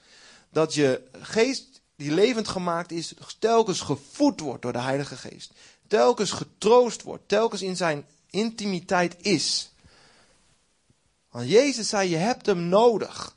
dat 0.50 0.74
je 0.74 1.02
geest 1.12 1.82
die 1.96 2.12
levend 2.12 2.48
gemaakt 2.48 2.92
is, 2.92 3.14
telkens 3.40 3.82
gevoed 3.82 4.40
wordt 4.40 4.62
door 4.62 4.74
de 4.74 4.82
Heilige 4.82 5.16
Geest. 5.16 5.52
Telkens 5.88 6.32
getroost 6.32 7.02
wordt, 7.02 7.28
telkens 7.28 7.62
in 7.62 7.76
zijn 7.76 8.06
intimiteit 8.30 9.16
is. 9.22 9.72
Want 11.30 11.50
Jezus 11.50 11.90
zei, 11.90 12.10
je 12.10 12.16
hebt 12.16 12.46
hem 12.46 12.60
nodig. 12.60 13.35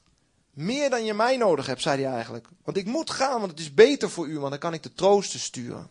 Meer 0.59 0.91
dan 0.91 1.05
je 1.05 1.15
mij 1.15 1.37
nodig 1.37 1.67
hebt, 1.67 1.83
zei 1.83 2.03
hij 2.03 2.13
eigenlijk. 2.13 2.47
Want 2.65 2.77
ik 2.77 2.87
moet 2.87 3.11
gaan, 3.11 3.39
want 3.39 3.51
het 3.51 3.61
is 3.61 3.75
beter 3.75 4.11
voor 4.11 4.29
u, 4.29 4.39
want 4.39 4.51
dan 4.51 4.59
kan 4.59 4.75
ik 4.75 4.83
de 4.83 4.93
troosten 4.93 5.41
sturen. 5.41 5.91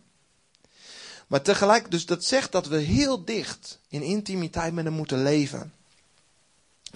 Maar 1.26 1.42
tegelijk, 1.42 1.90
dus 1.90 2.06
dat 2.06 2.24
zegt 2.24 2.52
dat 2.52 2.66
we 2.66 2.76
heel 2.76 3.24
dicht 3.24 3.78
in 3.88 4.02
intimiteit 4.02 4.72
met 4.72 4.84
hem 4.84 4.92
moeten 4.92 5.22
leven. 5.22 5.72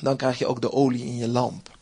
Dan 0.00 0.16
krijg 0.16 0.38
je 0.38 0.46
ook 0.46 0.60
de 0.60 0.72
olie 0.72 1.04
in 1.04 1.16
je 1.16 1.28
lamp. 1.28 1.78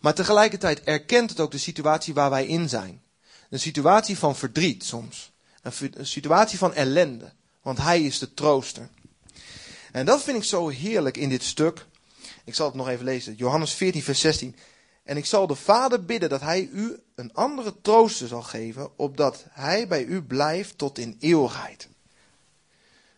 Maar 0.00 0.14
tegelijkertijd 0.14 0.82
erkent 0.82 1.30
het 1.30 1.40
ook 1.40 1.50
de 1.50 1.58
situatie 1.58 2.14
waar 2.14 2.30
wij 2.30 2.46
in 2.46 2.68
zijn. 2.68 3.02
Een 3.50 3.60
situatie 3.60 4.18
van 4.18 4.36
verdriet 4.36 4.84
soms. 4.84 5.32
Een, 5.62 6.06
situatie 6.06 6.58
van 6.58 6.74
ellende. 6.74 7.32
Want 7.62 7.78
hij 7.78 8.02
is 8.02 8.18
de 8.18 8.34
trooster. 8.34 8.88
En 9.92 10.06
dat 10.06 10.22
vind 10.22 10.36
ik 10.36 10.44
zo 10.44 10.68
heerlijk 10.68 11.16
in 11.16 11.28
dit 11.28 11.42
stuk. 11.42 11.86
Ik 12.44 12.54
zal 12.54 12.66
het 12.66 12.74
nog 12.74 12.88
even 12.88 13.04
lezen. 13.04 13.34
Johannes 13.34 13.72
14, 13.72 14.02
vers 14.02 14.20
16. 14.20 14.56
En 15.04 15.16
ik 15.16 15.26
zal 15.26 15.46
de 15.46 15.54
Vader 15.54 16.04
bidden 16.04 16.28
dat 16.28 16.40
hij 16.40 16.68
u 16.72 17.02
een 17.14 17.32
andere 17.32 17.74
trooster 17.80 18.28
zal 18.28 18.42
geven, 18.42 18.98
opdat 18.98 19.44
hij 19.50 19.88
bij 19.88 20.04
u 20.04 20.22
blijft 20.22 20.78
tot 20.78 20.98
in 20.98 21.16
eeuwigheid. 21.20 21.88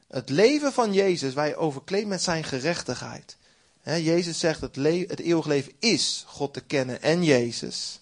Het 0.08 0.30
leven 0.30 0.72
van 0.72 0.92
Jezus, 0.92 1.34
wij 1.34 1.56
overkleed 1.56 2.06
met 2.06 2.22
zijn 2.22 2.44
gerechtigheid. 2.44 3.36
Jezus 3.82 4.38
zegt 4.38 4.60
het, 4.60 4.76
het 5.08 5.20
eeuwig 5.20 5.46
leven 5.46 5.72
is 5.78 6.24
God 6.26 6.52
te 6.52 6.60
kennen 6.60 7.02
en 7.02 7.24
Jezus. 7.24 8.00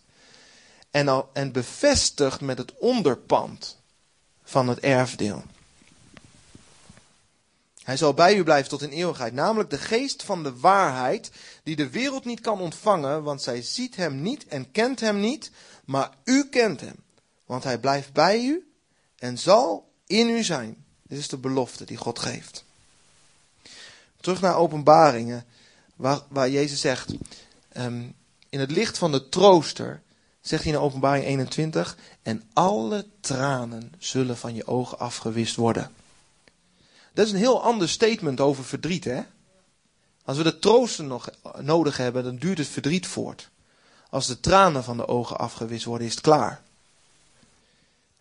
En, 0.91 1.09
al, 1.09 1.31
en 1.33 1.53
bevestigd 1.53 2.41
met 2.41 2.59
het 2.59 2.79
onderpand 2.79 3.79
van 4.43 4.69
het 4.69 4.79
erfdeel. 4.79 5.43
Hij 7.93 8.01
zal 8.01 8.15
bij 8.15 8.37
u 8.37 8.43
blijven 8.43 8.69
tot 8.69 8.83
in 8.83 8.91
eeuwigheid, 8.91 9.33
namelijk 9.33 9.71
de 9.71 9.79
geest 9.79 10.23
van 10.23 10.43
de 10.43 10.59
waarheid, 10.59 11.31
die 11.63 11.77
de 11.77 11.91
wereld 11.91 12.25
niet 12.25 12.41
kan 12.41 12.61
ontvangen, 12.61 13.23
want 13.23 13.43
zij 13.43 13.63
ziet 13.63 13.97
hem 13.97 14.23
niet 14.23 14.47
en 14.47 14.71
kent 14.71 15.01
hem 15.01 15.21
niet, 15.21 15.51
maar 15.85 16.11
u 16.25 16.49
kent 16.49 16.81
hem, 16.81 16.95
want 17.47 17.65
hij 17.65 17.79
blijft 17.79 18.13
bij 18.13 18.45
u 18.45 18.73
en 19.19 19.39
zal 19.39 19.91
in 20.07 20.29
u 20.29 20.43
zijn. 20.43 20.85
Dit 21.03 21.19
is 21.19 21.29
de 21.29 21.37
belofte 21.37 21.85
die 21.85 21.97
God 21.97 22.19
geeft. 22.19 22.65
Terug 24.21 24.41
naar 24.41 24.57
openbaringen, 24.57 25.45
waar, 25.97 26.21
waar 26.29 26.51
Jezus 26.51 26.81
zegt, 26.81 27.13
ehm, 27.69 28.03
in 28.49 28.61
het 28.61 28.71
licht 28.71 28.99
van 28.99 29.13
de 29.13 29.29
trooster, 29.29 30.03
zegt 30.41 30.65
hij 30.65 30.73
in 30.73 30.79
openbaring 30.79 31.25
21, 31.25 31.97
en 32.23 32.43
alle 32.53 33.07
tranen 33.21 33.93
zullen 33.99 34.37
van 34.37 34.55
je 34.55 34.67
ogen 34.67 34.99
afgewist 34.99 35.57
worden. 35.57 36.02
Dat 37.13 37.27
is 37.27 37.33
een 37.33 37.39
heel 37.39 37.63
ander 37.63 37.89
statement 37.89 38.41
over 38.41 38.65
verdriet, 38.65 39.05
hè? 39.05 39.23
Als 40.25 40.37
we 40.37 40.43
de 40.43 40.59
troosten 40.59 41.07
nog 41.07 41.31
nodig 41.61 41.97
hebben, 41.97 42.25
dan 42.25 42.37
duurt 42.37 42.59
het 42.59 42.69
verdriet 42.69 43.07
voort. 43.07 43.51
Als 44.11 44.27
de 44.27 44.41
tranen 44.41 44.85
van 44.85 44.97
de 44.97 45.09
ogen 45.09 45.39
afgewist 45.39 45.85
worden, 45.85 46.07
is 46.07 46.13
het 46.13 46.23
klaar. 46.23 46.63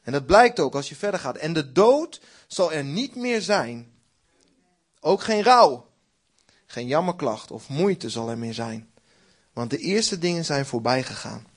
En 0.03 0.11
dat 0.11 0.25
blijkt 0.25 0.59
ook 0.59 0.75
als 0.75 0.89
je 0.89 0.95
verder 0.95 1.19
gaat. 1.19 1.37
En 1.37 1.53
de 1.53 1.71
dood 1.71 2.21
zal 2.47 2.71
er 2.71 2.83
niet 2.83 3.15
meer 3.15 3.41
zijn. 3.41 3.91
Ook 4.99 5.23
geen 5.23 5.43
rouw, 5.43 5.87
geen 6.65 6.87
jammerklacht 6.87 7.51
of 7.51 7.69
moeite 7.69 8.09
zal 8.09 8.29
er 8.29 8.37
meer 8.37 8.53
zijn. 8.53 8.89
Want 9.53 9.69
de 9.69 9.77
eerste 9.77 10.17
dingen 10.17 10.45
zijn 10.45 10.65
voorbij 10.65 11.03
gegaan. 11.03 11.47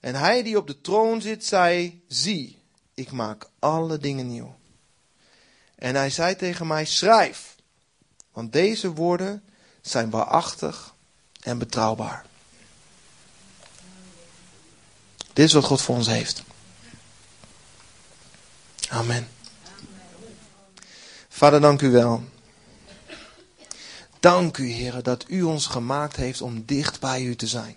En 0.00 0.14
hij 0.14 0.42
die 0.42 0.56
op 0.56 0.66
de 0.66 0.80
troon 0.80 1.20
zit, 1.20 1.44
zei: 1.44 2.02
Zie, 2.08 2.58
ik 2.94 3.12
maak 3.12 3.48
alle 3.58 3.98
dingen 3.98 4.26
nieuw. 4.26 4.56
En 5.76 5.94
hij 5.94 6.10
zei 6.10 6.36
tegen 6.36 6.66
mij: 6.66 6.84
Schrijf, 6.84 7.54
want 8.32 8.52
deze 8.52 8.92
woorden 8.92 9.42
zijn 9.80 10.10
waarachtig 10.10 10.94
en 11.40 11.58
betrouwbaar. 11.58 12.24
Dit 15.32 15.46
is 15.46 15.52
wat 15.52 15.64
God 15.64 15.82
voor 15.82 15.94
ons 15.94 16.06
heeft. 16.06 16.42
Amen. 18.88 19.28
Vader, 21.28 21.60
dank 21.60 21.82
u 21.82 21.90
wel. 21.90 22.22
Dank 24.20 24.56
u, 24.56 24.70
Heer, 24.70 25.02
dat 25.02 25.24
u 25.28 25.42
ons 25.42 25.66
gemaakt 25.66 26.16
heeft 26.16 26.40
om 26.40 26.64
dicht 26.64 27.00
bij 27.00 27.22
u 27.22 27.36
te 27.36 27.46
zijn. 27.46 27.76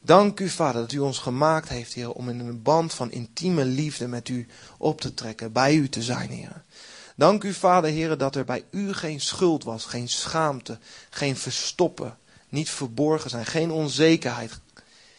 Dank 0.00 0.40
u, 0.40 0.48
Vader, 0.48 0.80
dat 0.80 0.92
u 0.92 0.98
ons 0.98 1.18
gemaakt 1.18 1.68
heeft, 1.68 1.92
Heer, 1.92 2.12
om 2.12 2.28
in 2.28 2.40
een 2.40 2.62
band 2.62 2.94
van 2.94 3.10
intieme 3.10 3.64
liefde 3.64 4.08
met 4.08 4.28
u 4.28 4.46
op 4.78 5.00
te 5.00 5.14
trekken, 5.14 5.52
bij 5.52 5.74
u 5.74 5.88
te 5.88 6.02
zijn, 6.02 6.30
Heer. 6.30 6.64
Dank 7.22 7.44
u, 7.44 7.52
Vader, 7.52 7.90
Heer, 7.90 8.18
dat 8.18 8.36
er 8.36 8.44
bij 8.44 8.64
u 8.70 8.92
geen 8.92 9.20
schuld 9.20 9.64
was, 9.64 9.84
geen 9.84 10.08
schaamte, 10.08 10.78
geen 11.10 11.36
verstoppen, 11.36 12.18
niet 12.48 12.70
verborgen 12.70 13.30
zijn, 13.30 13.46
geen 13.46 13.70
onzekerheid. 13.70 14.58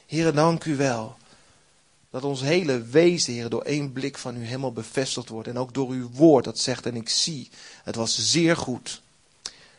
Heer, 0.05 0.33
dank 0.33 0.65
u 0.65 0.75
wel. 0.75 1.17
Dat 2.09 2.23
ons 2.23 2.41
hele 2.41 2.81
wezen, 2.81 3.33
Heer, 3.33 3.49
door 3.49 3.61
één 3.61 3.91
blik 3.91 4.17
van 4.17 4.37
u 4.37 4.45
helemaal 4.45 4.71
bevestigd 4.71 5.29
wordt. 5.29 5.47
En 5.47 5.57
ook 5.57 5.73
door 5.73 5.89
uw 5.89 6.09
woord 6.09 6.43
dat 6.43 6.59
zegt 6.59 6.85
en 6.85 6.95
ik 6.95 7.09
zie. 7.09 7.49
Het 7.83 7.95
was 7.95 8.31
zeer 8.31 8.57
goed. 8.57 9.01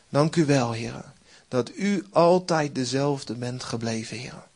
Dank 0.09 0.37
u 0.37 0.45
wel, 0.45 0.72
Heer. 0.72 1.05
Dat 1.49 1.70
u 1.75 2.07
altijd 2.11 2.75
dezelfde 2.75 3.35
bent 3.35 3.64
gebleven, 3.64 4.16
Heer. 4.16 4.47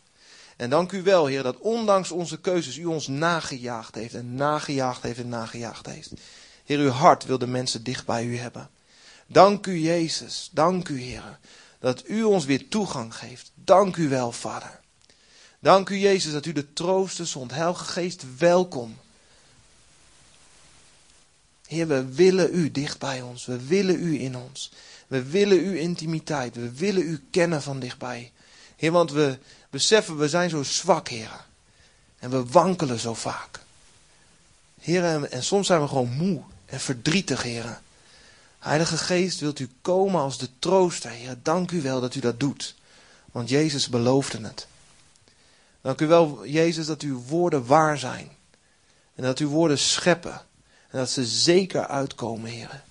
En 0.56 0.70
dank 0.70 0.92
u 0.92 1.02
wel, 1.02 1.26
Heer, 1.26 1.42
dat 1.42 1.58
ondanks 1.58 2.10
onze 2.10 2.40
keuzes 2.40 2.76
u 2.76 2.84
ons 2.84 3.06
nagejaagd 3.06 3.94
heeft 3.94 4.14
en 4.14 4.34
nagejaagd 4.34 5.02
heeft 5.02 5.18
en 5.18 5.28
nagejaagd 5.28 5.86
heeft. 5.86 6.12
Heer, 6.68 6.78
uw 6.78 6.90
hart 6.90 7.24
wil 7.24 7.38
de 7.38 7.46
mensen 7.46 7.82
dicht 7.82 8.06
bij 8.06 8.24
u 8.24 8.38
hebben. 8.38 8.70
Dank 9.26 9.66
u, 9.66 9.78
Jezus. 9.78 10.48
Dank 10.52 10.88
u, 10.88 11.00
Heer, 11.00 11.38
dat 11.78 12.02
u 12.06 12.22
ons 12.22 12.44
weer 12.44 12.68
toegang 12.68 13.14
geeft. 13.14 13.50
Dank 13.54 13.96
u 13.96 14.08
wel, 14.08 14.32
Vader. 14.32 14.80
Dank 15.58 15.88
u 15.88 15.96
Jezus 15.96 16.32
dat 16.32 16.46
u 16.46 16.52
de 16.52 16.72
trooster 16.72 17.26
zond. 17.26 17.50
Heilige 17.50 17.84
Geest, 17.84 18.24
welkom. 18.38 18.96
Heer, 21.66 21.86
we 21.86 22.04
willen 22.04 22.54
u 22.54 22.70
dicht 22.70 22.98
bij 22.98 23.22
ons. 23.22 23.46
We 23.46 23.66
willen 23.66 24.02
u 24.02 24.20
in 24.20 24.36
ons. 24.36 24.72
We 25.06 25.22
willen 25.22 25.58
uw 25.58 25.74
intimiteit. 25.74 26.54
We 26.56 26.72
willen 26.72 27.02
u 27.02 27.26
kennen 27.30 27.62
van 27.62 27.80
dichtbij. 27.80 28.32
Heer, 28.76 28.92
want 28.92 29.12
we 29.12 29.38
beseffen, 29.70 30.18
we 30.18 30.28
zijn 30.28 30.50
zo 30.50 30.62
zwak, 30.62 31.08
Heer. 31.08 31.44
En 32.18 32.30
we 32.30 32.44
wankelen 32.44 32.98
zo 32.98 33.14
vaak. 33.14 33.60
Heer, 34.80 35.04
en, 35.04 35.30
en 35.30 35.42
soms 35.42 35.66
zijn 35.66 35.80
we 35.80 35.88
gewoon 35.88 36.12
moe 36.12 36.42
en 36.68 36.80
verdrietig, 36.80 37.42
Heer. 37.42 37.80
Heilige 38.58 38.96
Geest, 38.98 39.40
wilt 39.40 39.58
u 39.58 39.70
komen 39.80 40.20
als 40.20 40.38
de 40.38 40.48
trooster, 40.58 41.10
Heer. 41.10 41.36
Dank 41.42 41.70
u 41.70 41.82
wel 41.82 42.00
dat 42.00 42.14
u 42.14 42.20
dat 42.20 42.40
doet. 42.40 42.74
Want 43.32 43.48
Jezus 43.48 43.88
beloofde 43.88 44.40
het. 44.40 44.66
Dank 45.80 46.00
u 46.00 46.06
wel, 46.06 46.46
Jezus, 46.46 46.86
dat 46.86 47.02
uw 47.02 47.22
woorden 47.22 47.66
waar 47.66 47.98
zijn. 47.98 48.30
En 49.14 49.22
dat 49.22 49.38
uw 49.38 49.48
woorden 49.48 49.78
scheppen. 49.78 50.42
En 50.90 50.98
dat 50.98 51.10
ze 51.10 51.26
zeker 51.26 51.86
uitkomen, 51.86 52.50
Heer. 52.50 52.82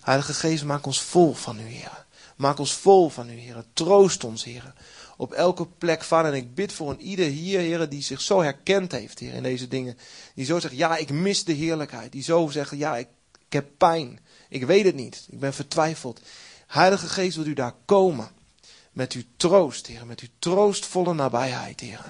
Heilige 0.00 0.34
Geest, 0.34 0.64
maak 0.64 0.86
ons 0.86 1.00
vol 1.00 1.34
van 1.34 1.60
u, 1.60 1.62
Heer. 1.62 2.04
Maak 2.36 2.58
ons 2.58 2.72
vol 2.72 3.08
van 3.08 3.30
u, 3.30 3.32
Heer. 3.32 3.64
Troost 3.72 4.24
ons, 4.24 4.44
Heer. 4.44 4.72
Op 5.20 5.32
elke 5.32 5.66
plek, 5.66 6.02
Vader. 6.02 6.32
En 6.32 6.36
ik 6.36 6.54
bid 6.54 6.72
voor 6.72 6.90
een 6.90 7.00
ieder 7.00 7.26
hier, 7.26 7.58
Heer, 7.60 7.88
die 7.88 8.02
zich 8.02 8.20
zo 8.20 8.40
herkend 8.42 8.92
heeft, 8.92 9.18
Heer, 9.18 9.34
in 9.34 9.42
deze 9.42 9.68
dingen. 9.68 9.98
Die 10.34 10.44
zo 10.44 10.58
zegt, 10.58 10.76
ja, 10.76 10.96
ik 10.96 11.10
mis 11.10 11.44
de 11.44 11.52
heerlijkheid. 11.52 12.12
Die 12.12 12.22
zo 12.22 12.48
zegt, 12.48 12.76
ja, 12.76 12.96
ik, 12.96 13.08
ik 13.46 13.52
heb 13.52 13.68
pijn. 13.76 14.20
Ik 14.48 14.64
weet 14.64 14.84
het 14.84 14.94
niet. 14.94 15.26
Ik 15.30 15.40
ben 15.40 15.54
vertwijfeld. 15.54 16.20
Heilige 16.66 17.08
Geest, 17.08 17.34
wilt 17.34 17.48
u 17.48 17.52
daar 17.52 17.74
komen. 17.84 18.28
Met 18.92 19.12
uw 19.12 19.22
troost, 19.36 19.86
Heer. 19.86 20.06
Met 20.06 20.20
uw 20.20 20.28
troostvolle 20.38 21.14
nabijheid, 21.14 21.80
Heer. 21.80 22.04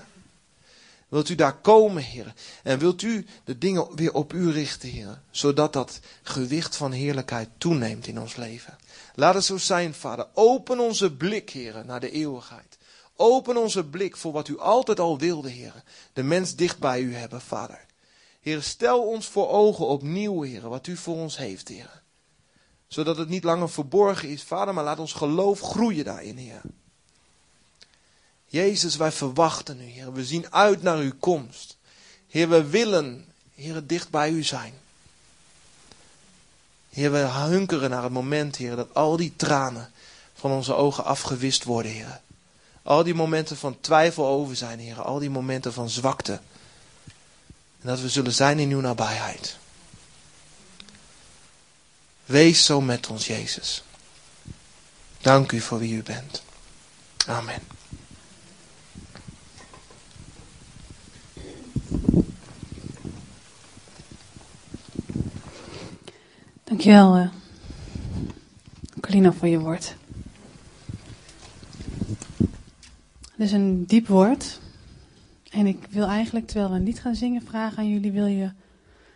Wilt 1.09 1.29
u 1.29 1.35
daar 1.35 1.57
komen, 1.61 2.03
Heer? 2.03 2.35
En 2.63 2.79
wilt 2.79 3.03
u 3.03 3.27
de 3.45 3.59
dingen 3.59 3.97
weer 3.97 4.13
op 4.15 4.33
u 4.33 4.51
richten, 4.51 4.89
Heer? 4.89 5.21
Zodat 5.31 5.73
dat 5.73 6.01
gewicht 6.23 6.77
van 6.77 6.93
heerlijkheid 6.93 7.49
toeneemt 7.59 8.07
in 8.07 8.21
ons 8.21 8.37
leven. 8.37 8.77
Laat 9.15 9.35
het 9.35 9.45
zo 9.45 9.57
zijn, 9.57 9.95
Vader. 9.95 10.27
Open 10.35 10.81
onze 10.81 11.13
blik, 11.13 11.51
Heer, 11.51 11.83
naar 11.87 12.01
de 12.01 12.11
eeuwigheid. 12.11 12.78
Open 13.21 13.57
onze 13.57 13.85
blik 13.85 14.17
voor 14.17 14.33
wat 14.33 14.49
u 14.49 14.59
altijd 14.59 15.01
al 15.01 15.19
wilde, 15.19 15.49
Heer. 15.49 15.83
De 16.13 16.23
mens 16.23 16.55
dicht 16.55 16.79
bij 16.79 17.01
u 17.01 17.15
hebben, 17.15 17.41
Vader. 17.41 17.85
Heer, 18.41 18.63
stel 18.63 19.03
ons 19.03 19.27
voor 19.27 19.49
ogen 19.49 19.87
opnieuw, 19.87 20.43
Heer, 20.43 20.69
wat 20.69 20.87
u 20.87 20.97
voor 20.97 21.15
ons 21.15 21.37
heeft, 21.37 21.69
Heer. 21.69 22.03
Zodat 22.89 23.17
het 23.17 23.29
niet 23.29 23.45
langer 23.45 23.71
verborgen 23.71 24.29
is, 24.29 24.43
Vader, 24.43 24.75
maar 24.75 24.85
laat 24.85 24.99
ons 24.99 25.13
geloof 25.13 25.61
groeien 25.61 26.05
daarin, 26.05 26.37
Heer. 26.37 26.61
Jezus, 28.47 28.97
wij 28.97 29.13
verwachten 29.13 29.81
u, 29.81 29.85
Heer. 29.85 30.13
We 30.13 30.25
zien 30.25 30.53
uit 30.53 30.83
naar 30.83 30.99
uw 30.99 31.17
komst. 31.21 31.77
Heer, 32.29 32.49
we 32.49 32.65
willen, 32.69 33.33
Heer, 33.55 33.87
dicht 33.87 34.11
bij 34.11 34.31
u 34.31 34.43
zijn. 34.43 34.75
Heer, 36.91 37.13
we 37.13 37.19
hunkeren 37.19 37.91
naar 37.91 38.03
het 38.03 38.13
moment, 38.13 38.57
Heer, 38.57 38.77
dat 38.77 38.95
al 38.95 39.17
die 39.17 39.33
tranen 39.37 39.93
van 40.35 40.51
onze 40.51 40.75
ogen 40.75 41.05
afgewist 41.05 41.65
worden, 41.65 41.93
Heer. 41.93 42.21
Al 42.89 43.03
die 43.05 43.15
momenten 43.15 43.57
van 43.57 43.81
twijfel 43.81 44.27
over 44.27 44.57
zijn, 44.57 44.79
Heer. 44.79 45.03
Al 45.03 45.19
die 45.19 45.31
momenten 45.31 45.73
van 45.73 45.91
zwakte. 45.91 46.33
En 47.81 47.89
dat 47.89 48.01
we 48.01 48.09
zullen 48.09 48.33
zijn 48.33 48.59
in 48.59 48.71
uw 48.71 48.81
nabijheid. 48.81 49.57
Wees 52.25 52.65
zo 52.65 52.81
met 52.81 53.07
ons, 53.07 53.27
Jezus. 53.27 53.83
Dank 55.21 55.53
u 55.53 55.61
voor 55.61 55.79
wie 55.79 55.95
u 55.95 56.03
bent. 56.03 56.43
Amen. 57.27 57.61
Dankjewel, 66.65 67.19
uh, 67.19 67.29
Colina, 69.01 69.33
voor 69.33 69.49
je 69.49 69.59
woord. 69.59 69.95
Het 73.39 73.47
is 73.47 73.53
een 73.53 73.87
diep 73.87 74.07
woord. 74.07 74.61
En 75.51 75.67
ik 75.67 75.87
wil 75.91 76.07
eigenlijk, 76.07 76.47
terwijl 76.47 76.73
we 76.73 76.79
niet 76.79 77.01
gaan 77.01 77.15
zingen, 77.15 77.43
vragen 77.43 77.79
aan 77.79 77.89
jullie: 77.89 78.13
wil 78.13 78.27
je 78.27 78.51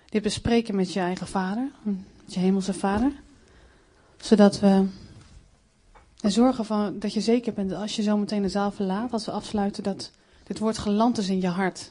dit 0.09 0.23
bespreken 0.23 0.77
met 0.77 0.93
je 0.93 1.01
eigen 1.01 1.27
vader, 1.27 1.71
met 1.83 2.35
je 2.35 2.41
hemelse 2.41 2.73
vader? 2.73 3.13
Zodat 4.17 4.61
we 4.61 4.87
er 6.21 6.31
zorgen 6.31 6.65
van, 6.65 6.99
dat 6.99 7.13
je 7.13 7.21
zeker 7.21 7.53
bent 7.53 7.71
dat 7.71 7.81
als 7.81 7.97
je 7.97 8.03
zo 8.03 8.17
meteen 8.17 8.43
de 8.43 8.49
zaal 8.49 8.71
verlaat, 8.71 9.13
als 9.13 9.25
we 9.25 9.33
afsluiten, 9.33 9.83
dat 9.83 10.11
dit 10.45 10.59
woord 10.59 10.79
geland 10.79 11.19
is 11.19 11.29
in 11.29 11.41
je 11.41 11.49
hart. 11.49 11.91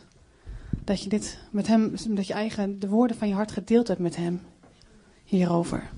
Dat 0.84 1.04
je 1.04 1.10
dit 1.10 1.40
met 1.50 1.68
hem, 1.68 1.96
dat 2.08 2.28
je 2.28 2.34
eigen, 2.34 2.80
de 2.80 2.90
woorden 2.90 3.18
van 3.18 3.28
je 3.28 3.34
hart 3.34 3.52
gedeeld 3.52 3.88
hebt 3.88 4.00
met 4.00 4.16
hem 4.16 4.42
hierover. 5.24 5.90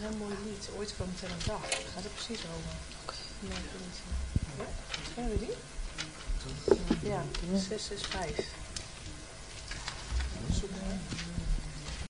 een 0.00 0.08
heel 0.08 0.18
mooi 0.18 0.34
lied, 0.44 0.68
ooit 0.78 0.94
kwam 0.94 1.08
het 1.12 1.22
er 1.22 1.30
een 1.30 1.46
dag. 1.46 1.60
Daar 1.60 1.92
gaat 1.94 2.02
het 2.02 2.14
precies 2.14 2.42
over. 2.54 2.72
Oké. 3.02 3.14
ik 3.40 3.70
weet 3.72 3.80
niet. 3.86 3.98
Ja? 4.58 4.66
Kennen 5.14 5.32
we 5.32 5.38
die? 5.46 5.56
Ja, 7.10 7.22
665. 7.68 8.44
Zoek 10.60 10.69